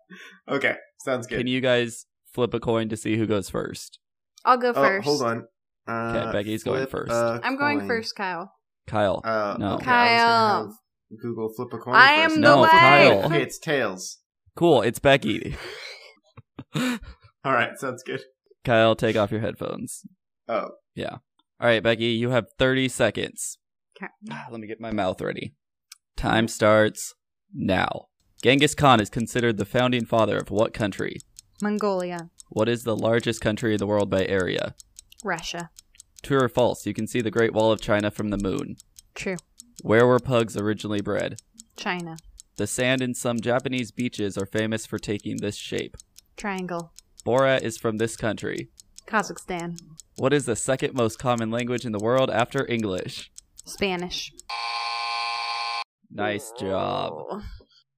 Okay, 0.48 0.74
sounds 1.04 1.26
good. 1.26 1.38
Can 1.38 1.46
you 1.46 1.60
guys 1.60 2.06
flip 2.32 2.54
a 2.54 2.60
coin 2.60 2.88
to 2.88 2.96
see 2.96 3.16
who 3.16 3.26
goes 3.26 3.48
first? 3.50 3.98
I'll 4.44 4.56
go 4.58 4.70
Oh, 4.70 4.74
first. 4.74 5.04
hold 5.06 5.22
on. 5.22 5.46
Uh, 5.88 5.92
Okay, 6.26 6.32
Becky's 6.32 6.62
going 6.64 6.86
first. 6.86 7.12
I'm 7.12 7.56
going 7.56 7.80
coin. 7.80 7.88
first, 7.88 8.14
Kyle. 8.16 8.52
Kyle. 8.86 9.20
Uh, 9.24 9.56
No. 9.58 9.74
okay, 9.74 9.90
I 9.90 10.12
was 10.14 10.20
gonna 10.22 10.68
Kyle. 10.68 10.78
Google 11.22 11.52
flip 11.54 11.68
a 11.72 11.78
coin. 11.78 11.94
I 11.94 12.12
am 12.12 12.30
first. 12.30 12.34
the 12.36 12.40
No, 12.40 12.62
way. 12.62 12.68
Kyle. 12.68 13.24
Okay, 13.26 13.42
it's 13.42 13.58
tails. 13.58 14.18
Cool, 14.56 14.82
it's 14.82 14.98
Becky. 14.98 15.56
All 16.76 17.52
right, 17.52 17.76
sounds 17.78 18.02
good. 18.02 18.20
Kyle, 18.64 18.94
take 18.94 19.16
off 19.16 19.30
your 19.30 19.40
headphones. 19.40 20.02
Oh, 20.48 20.70
Yeah. 20.94 21.18
All 21.60 21.66
right, 21.66 21.82
Becky, 21.82 22.06
you 22.06 22.30
have 22.30 22.46
30 22.58 22.88
seconds. 22.88 23.58
Okay. 23.96 24.10
Ah, 24.30 24.46
Let 24.50 24.60
me 24.60 24.66
get 24.66 24.80
my 24.80 24.92
mouth 24.92 25.20
ready. 25.20 25.54
Time 26.20 26.48
starts 26.48 27.14
now. 27.54 28.08
Genghis 28.42 28.74
Khan 28.74 29.00
is 29.00 29.08
considered 29.08 29.56
the 29.56 29.64
founding 29.64 30.04
father 30.04 30.36
of 30.36 30.50
what 30.50 30.74
country? 30.74 31.16
Mongolia. 31.62 32.28
What 32.50 32.68
is 32.68 32.84
the 32.84 32.94
largest 32.94 33.40
country 33.40 33.72
in 33.72 33.78
the 33.78 33.86
world 33.86 34.10
by 34.10 34.26
area? 34.26 34.74
Russia. 35.24 35.70
True 36.22 36.42
or 36.42 36.50
false? 36.50 36.84
You 36.84 36.92
can 36.92 37.06
see 37.06 37.22
the 37.22 37.30
Great 37.30 37.54
Wall 37.54 37.72
of 37.72 37.80
China 37.80 38.10
from 38.10 38.28
the 38.28 38.36
moon. 38.36 38.76
True. 39.14 39.38
Where 39.82 40.06
were 40.06 40.18
pugs 40.18 40.58
originally 40.58 41.00
bred? 41.00 41.40
China. 41.78 42.18
The 42.56 42.66
sand 42.66 43.00
in 43.00 43.14
some 43.14 43.40
Japanese 43.40 43.90
beaches 43.90 44.36
are 44.36 44.44
famous 44.44 44.84
for 44.84 44.98
taking 44.98 45.38
this 45.38 45.56
shape. 45.56 45.96
Triangle. 46.36 46.92
Borat 47.24 47.62
is 47.62 47.78
from 47.78 47.96
this 47.96 48.18
country. 48.18 48.68
Kazakhstan. 49.06 49.78
What 50.18 50.34
is 50.34 50.44
the 50.44 50.54
second 50.54 50.92
most 50.92 51.18
common 51.18 51.50
language 51.50 51.86
in 51.86 51.92
the 51.92 51.98
world 51.98 52.28
after 52.28 52.70
English? 52.70 53.32
Spanish. 53.64 54.30
Nice 56.10 56.52
job. 56.58 57.42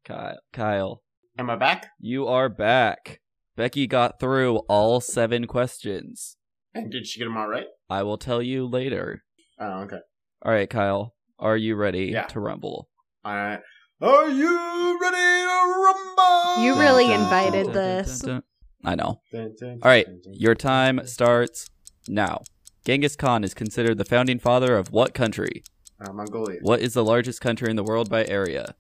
Kyle. 0.05 0.39
Kyle, 0.53 1.03
am 1.39 1.49
I 1.51 1.57
back? 1.57 1.89
you 1.99 2.27
are 2.27 2.49
back. 2.49 3.21
Becky 3.57 3.87
got 3.87 4.19
through 4.19 4.59
all 4.69 5.01
seven 5.01 5.47
questions. 5.47 6.37
And 6.75 6.91
did 6.91 7.07
she 7.07 7.19
get 7.19 7.27
them 7.27 7.37
all 7.37 7.49
right? 7.49 7.67
I 7.91 8.03
will 8.03 8.19
tell 8.19 8.43
you 8.43 8.67
later. 8.67 9.23
Oh, 9.61 9.83
okay. 9.83 9.99
All 10.45 10.53
right, 10.53 10.69
Kyle, 10.69 11.15
are 11.39 11.57
you 11.57 11.75
ready 11.77 12.07
Yeah. 12.07 12.25
to 12.29 12.41
rumble? 12.41 12.89
All 13.25 13.35
right. 13.35 13.61
Are 14.01 14.29
you 14.29 14.99
ready 15.01 15.17
to 15.17 15.83
rumble? 15.85 16.65
You 16.65 16.81
really 16.81 17.05
Dun, 17.07 17.13
dun, 17.19 17.23
invited 17.25 17.65
dun, 17.67 17.73
this. 17.75 18.19
Dun, 18.21 18.29
dun, 18.29 18.43
dun. 18.83 18.93
I 18.93 18.95
know. 18.97 19.21
dun, 19.31 19.55
dun, 19.61 19.79
All 19.83 19.89
right, 19.91 20.07
dun, 20.07 20.21
dun, 20.25 20.35
your 20.37 20.55
time 20.55 21.07
starts 21.07 21.67
now. 22.09 22.43
Genghis 22.85 23.15
Khan 23.15 23.45
is 23.45 23.55
considered 23.55 23.99
the 23.99 24.05
founding 24.05 24.41
father 24.41 24.77
of 24.77 24.91
what 24.91 25.15
country? 25.15 25.63
Uh, 26.05 26.13
Mongolia. 26.13 26.59
What 26.63 26.81
is 26.81 26.95
the 26.95 27.05
largest 27.05 27.41
country 27.41 27.71
in 27.71 27.77
the 27.77 27.85
world 27.85 28.11
by 28.11 28.25
area? 28.27 28.75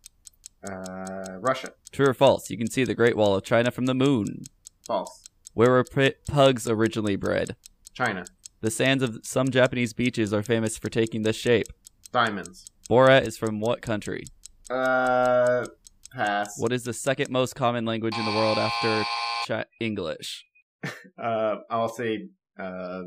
Uh, 0.68 1.38
Russia. 1.40 1.72
True 1.92 2.08
or 2.08 2.14
false? 2.14 2.50
You 2.50 2.58
can 2.58 2.70
see 2.70 2.84
the 2.84 2.94
Great 2.94 3.16
Wall 3.16 3.34
of 3.34 3.44
China 3.44 3.70
from 3.70 3.86
the 3.86 3.94
moon. 3.94 4.44
False. 4.86 5.24
Where 5.54 5.70
were 5.70 5.84
p- 5.84 6.14
pugs 6.28 6.68
originally 6.68 7.16
bred? 7.16 7.56
China. 7.94 8.24
The 8.60 8.70
sands 8.70 9.02
of 9.02 9.20
some 9.24 9.50
Japanese 9.50 9.92
beaches 9.92 10.32
are 10.32 10.42
famous 10.42 10.78
for 10.78 10.88
taking 10.88 11.22
this 11.22 11.36
shape. 11.36 11.66
Diamonds. 12.12 12.66
Borat 12.88 13.26
is 13.26 13.36
from 13.36 13.60
what 13.60 13.82
country? 13.82 14.24
Uh, 14.70 15.66
pass. 16.12 16.58
What 16.58 16.72
is 16.72 16.84
the 16.84 16.92
second 16.92 17.30
most 17.30 17.54
common 17.54 17.84
language 17.84 18.16
in 18.16 18.24
the 18.24 18.30
world 18.32 18.58
after 18.58 19.04
chi- 19.46 19.64
English? 19.80 20.44
Uh, 21.16 21.56
I'll 21.70 21.88
say 21.88 22.26
uh, 22.58 23.02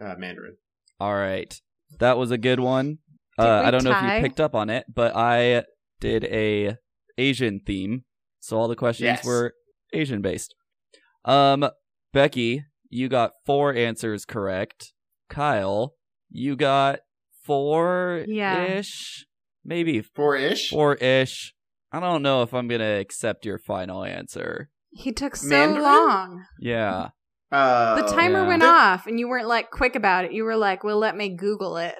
uh, 0.00 0.14
Mandarin. 0.18 0.56
All 1.00 1.14
right. 1.14 1.60
That 1.98 2.16
was 2.16 2.30
a 2.30 2.38
good 2.38 2.60
one. 2.60 2.98
Did 3.38 3.44
Uh, 3.46 3.62
I 3.64 3.70
don't 3.70 3.84
know 3.84 3.90
if 3.92 4.02
you 4.02 4.20
picked 4.22 4.40
up 4.40 4.54
on 4.54 4.70
it, 4.70 4.86
but 4.92 5.14
I 5.16 5.64
did 6.00 6.24
a 6.24 6.76
Asian 7.18 7.60
theme, 7.60 8.04
so 8.40 8.56
all 8.58 8.68
the 8.68 8.76
questions 8.76 9.04
Yes. 9.06 9.24
were 9.24 9.54
Asian 9.92 10.22
based. 10.22 10.54
Um, 11.24 11.68
Becky, 12.12 12.64
you 12.88 13.08
got 13.08 13.32
four 13.44 13.74
answers 13.74 14.24
correct. 14.24 14.92
Kyle, 15.28 15.94
you 16.30 16.56
got 16.56 17.00
four 17.44 18.24
ish, 18.28 19.26
maybe 19.64 20.00
Four 20.00 20.36
ish. 20.36 20.70
four 20.70 20.94
ish. 20.96 21.54
I 21.92 22.00
don't 22.00 22.22
know 22.22 22.42
if 22.42 22.52
I'm 22.54 22.68
gonna 22.68 22.98
accept 22.98 23.44
your 23.46 23.58
final 23.58 24.04
answer. 24.04 24.70
He 24.92 25.12
took 25.12 25.36
so 25.36 25.48
Mandarin? 25.48 25.82
long. 25.82 26.44
Yeah, 26.60 27.08
Uh, 27.52 28.00
The 28.02 28.08
timer 28.12 28.42
yeah. 28.42 28.48
went 28.48 28.62
off, 28.64 29.06
and 29.06 29.20
you 29.20 29.28
weren't 29.28 29.46
like 29.46 29.70
quick 29.70 29.94
about 29.94 30.24
it. 30.24 30.32
You 30.32 30.44
were 30.44 30.56
like, 30.56 30.82
"Well, 30.82 30.98
let 30.98 31.16
me 31.16 31.28
Google 31.34 31.76
it." 31.76 31.94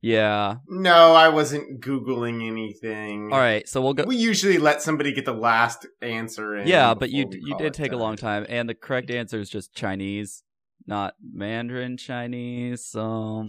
Yeah. 0.00 0.56
No, 0.66 1.14
I 1.14 1.28
wasn't 1.28 1.80
googling 1.80 2.46
anything. 2.46 3.32
All 3.32 3.38
right, 3.38 3.68
so 3.68 3.80
we'll 3.82 3.94
go. 3.94 4.04
We 4.04 4.16
usually 4.16 4.58
let 4.58 4.82
somebody 4.82 5.12
get 5.12 5.24
the 5.24 5.34
last 5.34 5.86
answer. 6.00 6.56
In 6.56 6.68
Yeah, 6.68 6.94
but 6.94 7.10
you 7.10 7.26
you 7.30 7.56
did 7.58 7.74
take 7.74 7.92
a 7.92 7.96
long 7.96 8.16
time, 8.16 8.46
and 8.48 8.68
the 8.68 8.74
correct 8.74 9.10
answer 9.10 9.38
is 9.38 9.50
just 9.50 9.74
Chinese, 9.74 10.42
not 10.86 11.14
Mandarin 11.22 11.96
Chinese. 11.96 12.86
So 12.86 13.48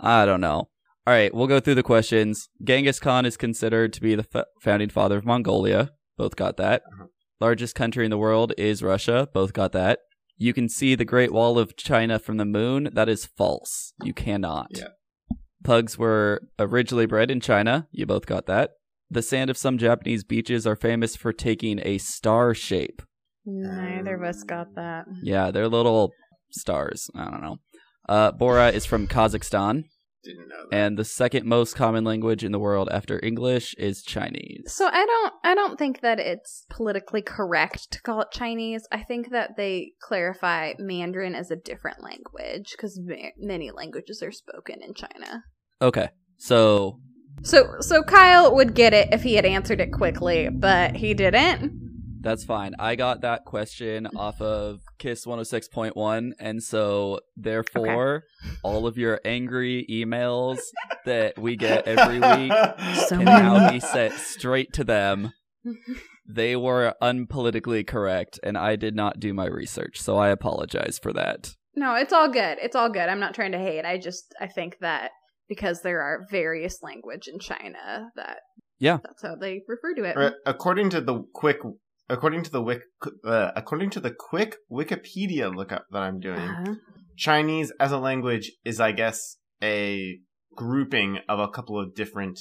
I 0.00 0.26
don't 0.26 0.40
know. 0.40 0.68
All 1.06 1.14
right, 1.14 1.32
we'll 1.32 1.46
go 1.46 1.60
through 1.60 1.76
the 1.76 1.82
questions. 1.82 2.48
Genghis 2.62 3.00
Khan 3.00 3.24
is 3.24 3.38
considered 3.38 3.94
to 3.94 4.00
be 4.00 4.14
the 4.14 4.26
f- 4.34 4.44
founding 4.60 4.90
father 4.90 5.16
of 5.16 5.24
Mongolia. 5.24 5.92
Both 6.18 6.36
got 6.36 6.58
that. 6.58 6.82
Uh-huh. 6.92 7.06
Largest 7.40 7.74
country 7.74 8.04
in 8.04 8.10
the 8.10 8.18
world 8.18 8.52
is 8.58 8.82
Russia. 8.82 9.28
Both 9.32 9.52
got 9.52 9.72
that. 9.72 10.00
You 10.38 10.54
can 10.54 10.68
see 10.68 10.94
the 10.94 11.04
Great 11.04 11.32
Wall 11.32 11.58
of 11.58 11.76
China 11.76 12.18
from 12.18 12.36
the 12.36 12.44
moon. 12.44 12.90
That 12.92 13.08
is 13.08 13.26
false. 13.26 13.92
You 14.02 14.14
cannot. 14.14 14.68
Yeah. 14.70 14.88
Pugs 15.64 15.98
were 15.98 16.42
originally 16.58 17.06
bred 17.06 17.30
in 17.30 17.40
China. 17.40 17.88
You 17.90 18.06
both 18.06 18.26
got 18.26 18.46
that. 18.46 18.70
The 19.10 19.22
sand 19.22 19.50
of 19.50 19.56
some 19.56 19.78
Japanese 19.78 20.22
beaches 20.22 20.66
are 20.66 20.76
famous 20.76 21.16
for 21.16 21.32
taking 21.32 21.80
a 21.82 21.98
star 21.98 22.54
shape. 22.54 23.02
Neither 23.44 24.14
of 24.14 24.22
us 24.22 24.44
got 24.44 24.74
that. 24.76 25.06
Yeah, 25.22 25.50
they're 25.50 25.68
little 25.68 26.12
stars. 26.50 27.10
I 27.16 27.24
don't 27.24 27.42
know. 27.42 27.56
Uh, 28.08 28.32
Bora 28.32 28.68
is 28.68 28.86
from 28.86 29.08
Kazakhstan, 29.08 29.84
Didn't 30.28 30.48
know 30.48 30.66
that. 30.70 30.76
and 30.76 30.98
the 30.98 31.04
second 31.04 31.46
most 31.46 31.74
common 31.74 32.04
language 32.04 32.44
in 32.44 32.52
the 32.52 32.58
world 32.58 32.88
after 32.92 33.18
English 33.24 33.74
is 33.78 34.02
Chinese. 34.02 34.64
So 34.66 34.86
I 34.86 35.06
don't 35.06 35.32
I 35.42 35.54
don't 35.54 35.78
think 35.78 36.02
that 36.02 36.20
it's 36.20 36.66
politically 36.68 37.22
correct 37.22 37.90
to 37.92 38.02
call 38.02 38.20
it 38.20 38.28
Chinese. 38.30 38.86
I 38.92 39.02
think 39.02 39.30
that 39.30 39.56
they 39.56 39.92
clarify 40.02 40.74
Mandarin 40.78 41.34
as 41.34 41.50
a 41.50 41.56
different 41.56 42.02
language 42.02 42.72
because 42.72 43.00
ma- 43.02 43.30
many 43.38 43.70
languages 43.70 44.22
are 44.22 44.32
spoken 44.32 44.82
in 44.82 44.92
China. 44.94 45.44
Okay, 45.80 46.10
so 46.36 47.00
So 47.42 47.76
so 47.80 48.02
Kyle 48.02 48.54
would 48.54 48.74
get 48.74 48.92
it 48.92 49.08
if 49.12 49.22
he 49.22 49.34
had 49.34 49.46
answered 49.46 49.80
it 49.80 49.92
quickly, 49.92 50.50
but 50.50 50.94
he 50.96 51.14
didn't. 51.14 51.87
That's 52.20 52.44
fine. 52.44 52.74
I 52.78 52.96
got 52.96 53.20
that 53.22 53.44
question 53.44 54.04
mm-hmm. 54.04 54.16
off 54.16 54.40
of 54.40 54.80
Kiss 54.98 55.24
106.1, 55.26 56.32
and 56.38 56.62
so 56.62 57.20
therefore, 57.36 58.24
all 58.62 58.86
of 58.86 58.96
your 58.96 59.20
angry 59.24 59.86
emails 59.90 60.58
that 61.04 61.38
we 61.38 61.56
get 61.56 61.86
every 61.86 62.20
week 62.20 62.52
So 63.06 63.16
can 63.16 63.24
now 63.24 63.70
be 63.70 63.80
sent 63.80 64.14
straight 64.14 64.72
to 64.74 64.84
them. 64.84 65.32
They 66.30 66.56
were 66.56 66.94
unpolitically 67.00 67.86
correct, 67.86 68.38
and 68.42 68.58
I 68.58 68.76
did 68.76 68.94
not 68.94 69.18
do 69.18 69.32
my 69.32 69.46
research, 69.46 69.98
so 69.98 70.18
I 70.18 70.28
apologize 70.28 70.98
for 71.02 71.10
that. 71.14 71.54
No, 71.74 71.94
it's 71.94 72.12
all 72.12 72.30
good. 72.30 72.58
It's 72.60 72.76
all 72.76 72.90
good. 72.90 73.08
I'm 73.08 73.18
not 73.18 73.34
trying 73.34 73.52
to 73.52 73.58
hate. 73.58 73.86
I 73.86 73.96
just 73.96 74.34
I 74.38 74.46
think 74.46 74.76
that 74.80 75.12
because 75.48 75.80
there 75.80 76.02
are 76.02 76.26
various 76.30 76.82
language 76.82 77.28
in 77.28 77.38
China 77.38 78.10
that 78.16 78.40
Yeah. 78.78 78.98
that's 79.02 79.22
how 79.22 79.36
they 79.36 79.62
refer 79.66 79.94
to 79.94 80.04
it. 80.04 80.16
Right, 80.16 80.34
according 80.44 80.90
to 80.90 81.00
the 81.00 81.22
quick, 81.32 81.60
according 82.10 82.42
to 82.44 82.50
the 82.50 82.62
wick, 82.62 82.82
uh, 83.24 83.50
according 83.56 83.90
to 83.90 84.00
the 84.00 84.10
quick 84.10 84.56
Wikipedia 84.70 85.54
lookup 85.54 85.84
that 85.90 86.02
I'm 86.02 86.20
doing, 86.20 86.38
Uh-huh. 86.40 86.74
Chinese 87.16 87.72
as 87.80 87.92
a 87.92 87.98
language 87.98 88.52
is, 88.64 88.80
I 88.80 88.92
guess, 88.92 89.36
a 89.62 90.18
grouping 90.54 91.18
of 91.28 91.38
a 91.40 91.48
couple 91.48 91.78
of 91.80 91.94
different 91.94 92.38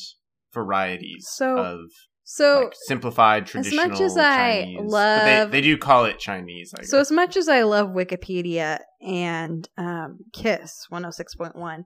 varieties 0.53 1.27
So- 1.33 1.57
of 1.57 1.79
So 2.23 2.63
like 2.65 2.73
simplified 2.87 3.45
traditional 3.47 3.85
As 3.85 3.89
much 3.91 4.01
as 4.01 4.17
I 4.17 4.61
Chinese. 4.63 4.77
But 4.79 4.85
love- 4.91 5.51
they, 5.51 5.61
they 5.61 5.61
do 5.67 5.77
call 5.77 6.05
it 6.05 6.19
Chinese. 6.19 6.73
I 6.77 6.83
So 6.83 6.99
as 6.99 7.11
much 7.11 7.37
as 7.37 7.47
I 7.47 7.61
love 7.63 7.87
Wikipedia 7.89 8.79
and 9.01 9.67
um, 9.77 10.19
Kiss 10.33 10.87
106.1, 10.91 11.83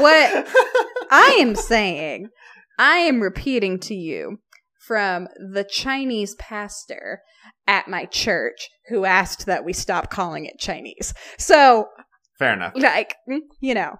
what 0.00 0.48
I 1.10 1.36
am 1.40 1.54
saying, 1.54 2.28
I 2.78 2.96
am 2.98 3.20
repeating 3.20 3.78
to 3.80 3.94
you 3.94 4.38
from 4.86 5.28
the 5.36 5.64
Chinese 5.64 6.34
pastor 6.36 7.20
at 7.66 7.88
my 7.88 8.04
church 8.06 8.68
who 8.88 9.04
asked 9.04 9.46
that 9.46 9.64
we 9.64 9.72
stop 9.72 10.10
calling 10.10 10.44
it 10.44 10.58
Chinese. 10.58 11.14
So, 11.38 11.86
Fair 12.38 12.54
enough. 12.54 12.72
like, 12.74 13.14
mm, 13.30 13.40
you 13.60 13.74
know, 13.74 13.96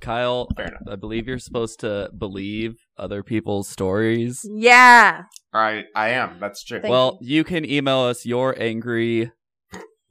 Kyle, 0.00 0.48
Fair 0.56 0.66
enough. 0.66 0.82
I 0.90 0.96
believe 0.96 1.26
you're 1.26 1.38
supposed 1.38 1.80
to 1.80 2.10
believe 2.16 2.74
other 2.98 3.22
people's 3.22 3.68
stories. 3.68 4.40
Yeah. 4.44 5.22
I 5.54 5.82
I 5.94 6.10
am. 6.10 6.38
That's 6.40 6.64
true. 6.64 6.80
Thank 6.80 6.90
well, 6.90 7.18
you 7.20 7.44
can 7.44 7.64
email 7.64 8.00
us 8.00 8.26
your 8.26 8.54
angry, 8.60 9.30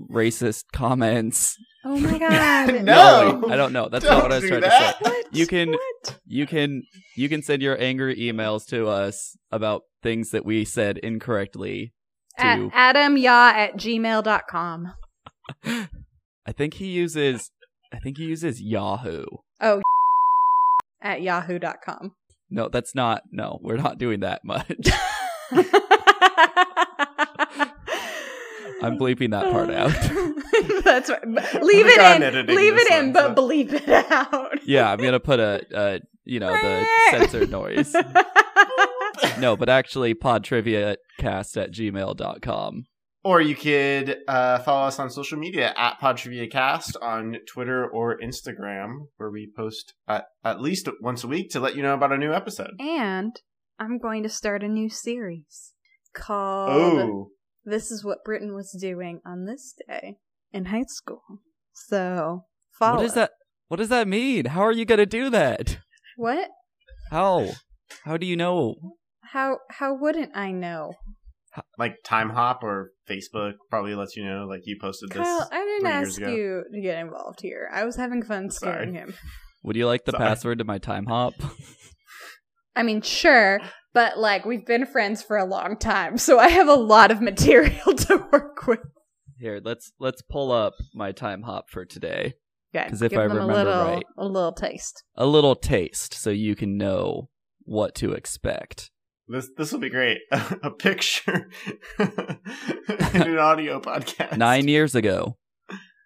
racist 0.10 0.64
comments. 0.74 1.58
Oh 1.84 1.98
my 1.98 2.18
god. 2.20 2.84
No. 2.84 3.40
wait, 3.44 3.52
I 3.54 3.56
don't 3.56 3.74
know. 3.74 3.90
That's 3.90 4.06
Don't 4.06 4.14
not 4.20 4.24
what 4.24 4.32
I 4.32 4.36
was 4.40 4.48
trying 4.48 4.62
that. 4.62 4.98
to 5.00 5.06
say. 5.06 5.10
What? 5.12 5.26
You 5.36 5.48
can- 5.48 5.72
What? 5.72 6.16
You 6.28 6.46
can 6.48 6.84
you 7.16 7.28
can 7.30 7.42
send 7.44 7.62
your 7.62 7.80
angry 7.82 8.16
emails 8.18 8.66
to 8.68 8.88
us 8.88 9.36
about 9.52 9.84
things 10.04 10.32
that 10.32 10.46
we 10.46 10.64
said 10.66 10.98
incorrectly. 11.00 11.92
At 12.38 12.56
To 12.58 12.70
adamyaw 12.70 13.52
at 13.54 13.74
gmail.com. 13.76 14.94
I 15.66 16.52
think 16.54 16.76
he 16.76 16.88
uses 16.88 17.52
I 17.94 18.00
think 18.00 18.18
he 18.18 18.26
uses 18.26 18.62
Yahoo. 18.62 19.26
Oh, 19.60 19.82
at 21.02 21.22
yahoo.com. 21.22 22.14
No, 22.50 22.68
that's 22.70 22.96
not. 22.96 23.24
No, 23.32 23.60
we're 23.62 23.78
not 23.78 23.98
doing 23.98 24.22
that 24.22 24.44
much. 24.46 24.72
I'm 28.84 28.98
bleeping 28.98 29.32
that 29.32 29.52
part 29.52 29.70
out. 29.72 29.92
That's 30.84 31.10
right. 31.10 31.24
Leave 31.64 31.86
it 31.88 32.00
I'm 32.00 32.22
in. 32.24 32.46
Leave 32.48 32.74
it 32.78 32.92
in, 32.92 33.12
but 33.14 33.36
so- 33.36 33.42
bleep 33.44 33.74
it 33.74 33.88
out. 34.12 34.60
Yeah, 34.66 34.92
I'm 34.92 35.00
gonna 35.00 35.20
put 35.20 35.40
a, 35.40 35.62
a 35.74 36.00
you 36.24 36.40
know 36.40 36.52
the 36.52 36.86
censored 37.12 37.50
noise. 37.52 37.96
No, 39.40 39.56
but 39.56 39.70
actually 39.70 40.14
podtriviacast 40.16 41.58
at 41.58 41.72
gmail.com. 41.72 42.86
Or 43.24 43.40
you 43.42 43.56
could 43.56 44.18
uh, 44.28 44.60
follow 44.60 44.88
us 44.88 44.98
on 45.00 45.10
social 45.12 45.38
media 45.38 45.74
at 45.78 46.00
PodTriviaCast 46.00 46.96
on 47.02 47.38
Twitter 47.48 47.88
or 47.88 48.18
Instagram, 48.20 49.08
where 49.18 49.30
we 49.30 49.52
post 49.56 49.94
at, 50.08 50.26
at 50.44 50.60
least 50.62 50.90
once 51.02 51.24
a 51.24 51.28
week 51.28 51.52
to 51.52 51.60
let 51.60 51.76
you 51.76 51.84
know 51.84 51.94
about 51.94 52.12
a 52.12 52.18
new 52.18 52.34
episode. 52.34 52.72
and 52.80 53.36
I'm 53.80 54.00
going 54.00 54.24
to 54.24 54.30
start 54.30 54.64
a 54.64 54.68
new 54.68 54.90
series 54.90 55.74
called 56.16 56.72
Oh, 56.72 57.28
This 57.64 57.92
is 57.92 58.04
What 58.04 58.24
Britton 58.26 58.54
Was 58.56 58.76
Doing 58.80 59.22
on 59.26 59.46
This 59.46 59.74
Day 59.88 60.18
in 60.52 60.66
High 60.66 60.86
School. 60.88 61.22
So, 61.74 62.46
follow. 62.78 62.98
What 62.98 63.04
does 63.04 63.14
that 63.14 63.32
what 63.68 63.78
does 63.78 63.90
that 63.90 64.08
mean? 64.08 64.46
How 64.46 64.62
are 64.62 64.72
you 64.72 64.86
gonna 64.86 65.06
do 65.06 65.30
that? 65.30 65.78
What? 66.18 66.50
How? 67.10 67.50
How 68.04 68.18
do 68.18 68.26
you 68.26 68.36
know? 68.36 68.76
How 69.22 69.58
how 69.70 69.96
wouldn't 69.96 70.36
I 70.36 70.52
know? 70.52 70.94
like 71.78 71.96
Timehop 72.06 72.64
or 72.64 72.92
Facebook 73.10 73.54
probably 73.70 73.94
lets 73.96 74.16
you 74.16 74.26
know. 74.26 74.46
Like 74.50 74.62
you 74.66 74.78
posted 74.80 75.10
this. 75.10 75.18
Kyle, 75.18 75.50
I 75.52 75.60
didn't 75.60 75.82
three 75.82 75.90
years 75.92 76.08
ask 76.10 76.22
ago. 76.22 76.32
you 76.32 76.64
to 76.74 76.82
get 76.82 76.98
involved 77.00 77.42
here. 77.42 77.70
I 77.74 77.84
was 77.86 77.96
having 77.96 78.24
fun 78.24 78.50
scaring 78.50 78.94
Sorry. 78.96 79.00
him. 79.08 79.14
Would 79.64 79.76
you 79.76 79.86
like 79.86 80.06
the 80.06 80.12
Sorry. 80.12 80.24
password 80.24 80.58
to 80.60 80.64
my 80.64 80.80
Timehop? 80.80 81.34
I 82.76 82.84
mean, 82.84 83.02
sure, 83.02 83.60
but 83.94 84.18
like 84.18 84.46
we've 84.46 84.66
been 84.66 84.86
friends 84.86 85.22
for 85.24 85.38
a 85.38 85.46
long 85.46 85.78
time, 85.78 86.18
so 86.18 86.40
I 86.40 86.48
have 86.50 86.68
a 86.68 86.74
lot 86.76 87.12
of 87.12 87.22
material 87.22 87.94
to 87.96 88.28
work 88.32 88.66
with. 88.68 88.80
Here, 89.38 89.60
let's 89.64 89.92
let's 90.00 90.22
pull 90.22 90.52
up 90.52 90.74
my 90.94 91.12
Timehop 91.12 91.64
for 91.70 91.86
today. 91.86 92.36
Okay, 92.76 92.88
'Cause 92.90 93.02
if 93.02 93.10
give 93.12 93.20
I 93.20 93.28
them 93.28 93.38
remember 93.38 93.54
a 93.54 93.64
little, 93.64 93.84
right- 93.96 94.06
a 94.18 94.26
little 94.26 94.54
taste. 94.54 95.04
A 95.16 95.26
little 95.26 95.56
taste 95.56 96.14
so 96.14 96.30
you 96.30 96.56
can 96.56 96.78
know 96.78 97.30
what 97.64 97.96
to 97.96 98.14
expect. 98.14 98.92
This 99.28 99.50
this 99.58 99.72
will 99.72 99.80
be 99.80 99.90
great. 99.90 100.20
a 100.32 100.72
picture 100.72 101.50
in 102.00 103.22
an 103.22 103.38
audio 103.38 103.80
podcast. 103.80 104.38
Nine 104.38 104.68
years 104.68 104.96
ago, 104.96 105.38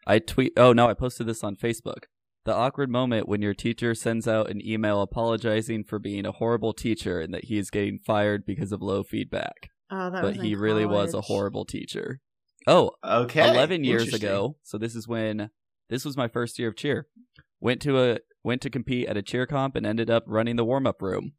I 0.08 0.20
tweet. 0.20 0.54
Oh 0.58 0.74
no, 0.74 0.88
I 0.90 0.94
posted 0.94 1.28
this 1.28 1.44
on 1.44 1.56
Facebook. 1.56 2.04
The 2.46 2.54
awkward 2.54 2.92
moment 2.92 3.28
when 3.28 3.42
your 3.42 3.56
teacher 3.56 3.96
sends 3.96 4.28
out 4.28 4.52
an 4.52 4.66
email 4.66 5.02
apologizing 5.02 5.84
for 5.84 5.98
being 5.98 6.26
a 6.28 6.32
horrible 6.32 6.74
teacher 6.74 7.20
and 7.20 7.34
that 7.34 7.46
he 7.46 7.58
is 7.58 7.72
getting 7.72 8.00
fired 8.06 8.46
because 8.46 8.72
of 8.72 8.82
low 8.84 9.04
feedback. 9.04 9.70
Oh, 9.90 10.12
that 10.12 10.22
but 10.22 10.36
was 10.36 10.42
he 10.46 10.54
in 10.54 10.60
really 10.60 10.86
was 10.86 11.14
a 11.16 11.22
horrible 11.22 11.66
teacher. 11.66 12.20
Oh, 12.68 12.92
Okay. 13.04 13.48
11 13.50 13.84
years 13.84 14.14
ago. 14.14 14.58
So 14.64 14.78
this 14.78 14.96
is 14.96 15.08
when 15.08 15.50
this 15.90 16.06
was 16.06 16.16
my 16.16 16.28
first 16.28 16.58
year 16.60 16.70
of 16.70 16.76
cheer. 16.76 17.08
Went 17.60 17.82
to 17.82 18.00
a 18.00 18.20
went 18.44 18.62
to 18.62 18.70
compete 18.70 19.08
at 19.08 19.18
a 19.18 19.24
cheer 19.24 19.48
comp 19.48 19.76
and 19.76 19.86
ended 19.86 20.10
up 20.12 20.24
running 20.28 20.56
the 20.56 20.66
warm 20.66 20.86
up 20.86 21.02
room. 21.02 21.34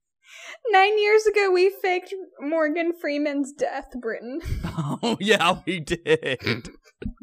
Nine 0.71 0.99
years 0.99 1.25
ago, 1.25 1.53
we 1.53 1.71
faked 1.71 2.13
Morgan 2.41 2.93
Freeman's 3.01 3.53
death, 3.53 3.91
Britton. 4.01 4.41
Oh 4.79 5.17
yeah, 5.21 5.61
we 5.67 5.81
did. 5.81 6.69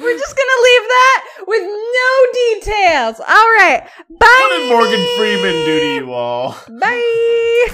We're 0.00 0.18
just 0.18 0.36
gonna 0.36 0.60
leave 0.64 0.86
that 0.88 1.24
with 1.46 1.62
no 1.62 2.10
details. 2.32 3.20
All 3.20 3.50
right. 3.58 3.82
Bye. 4.08 4.40
What 4.40 4.58
did 4.58 4.68
Morgan 4.68 5.04
Freeman 5.16 5.64
do 5.64 5.80
to 5.80 5.86
you 5.94 6.12
all? 6.12 6.56
Bye. 6.68 7.68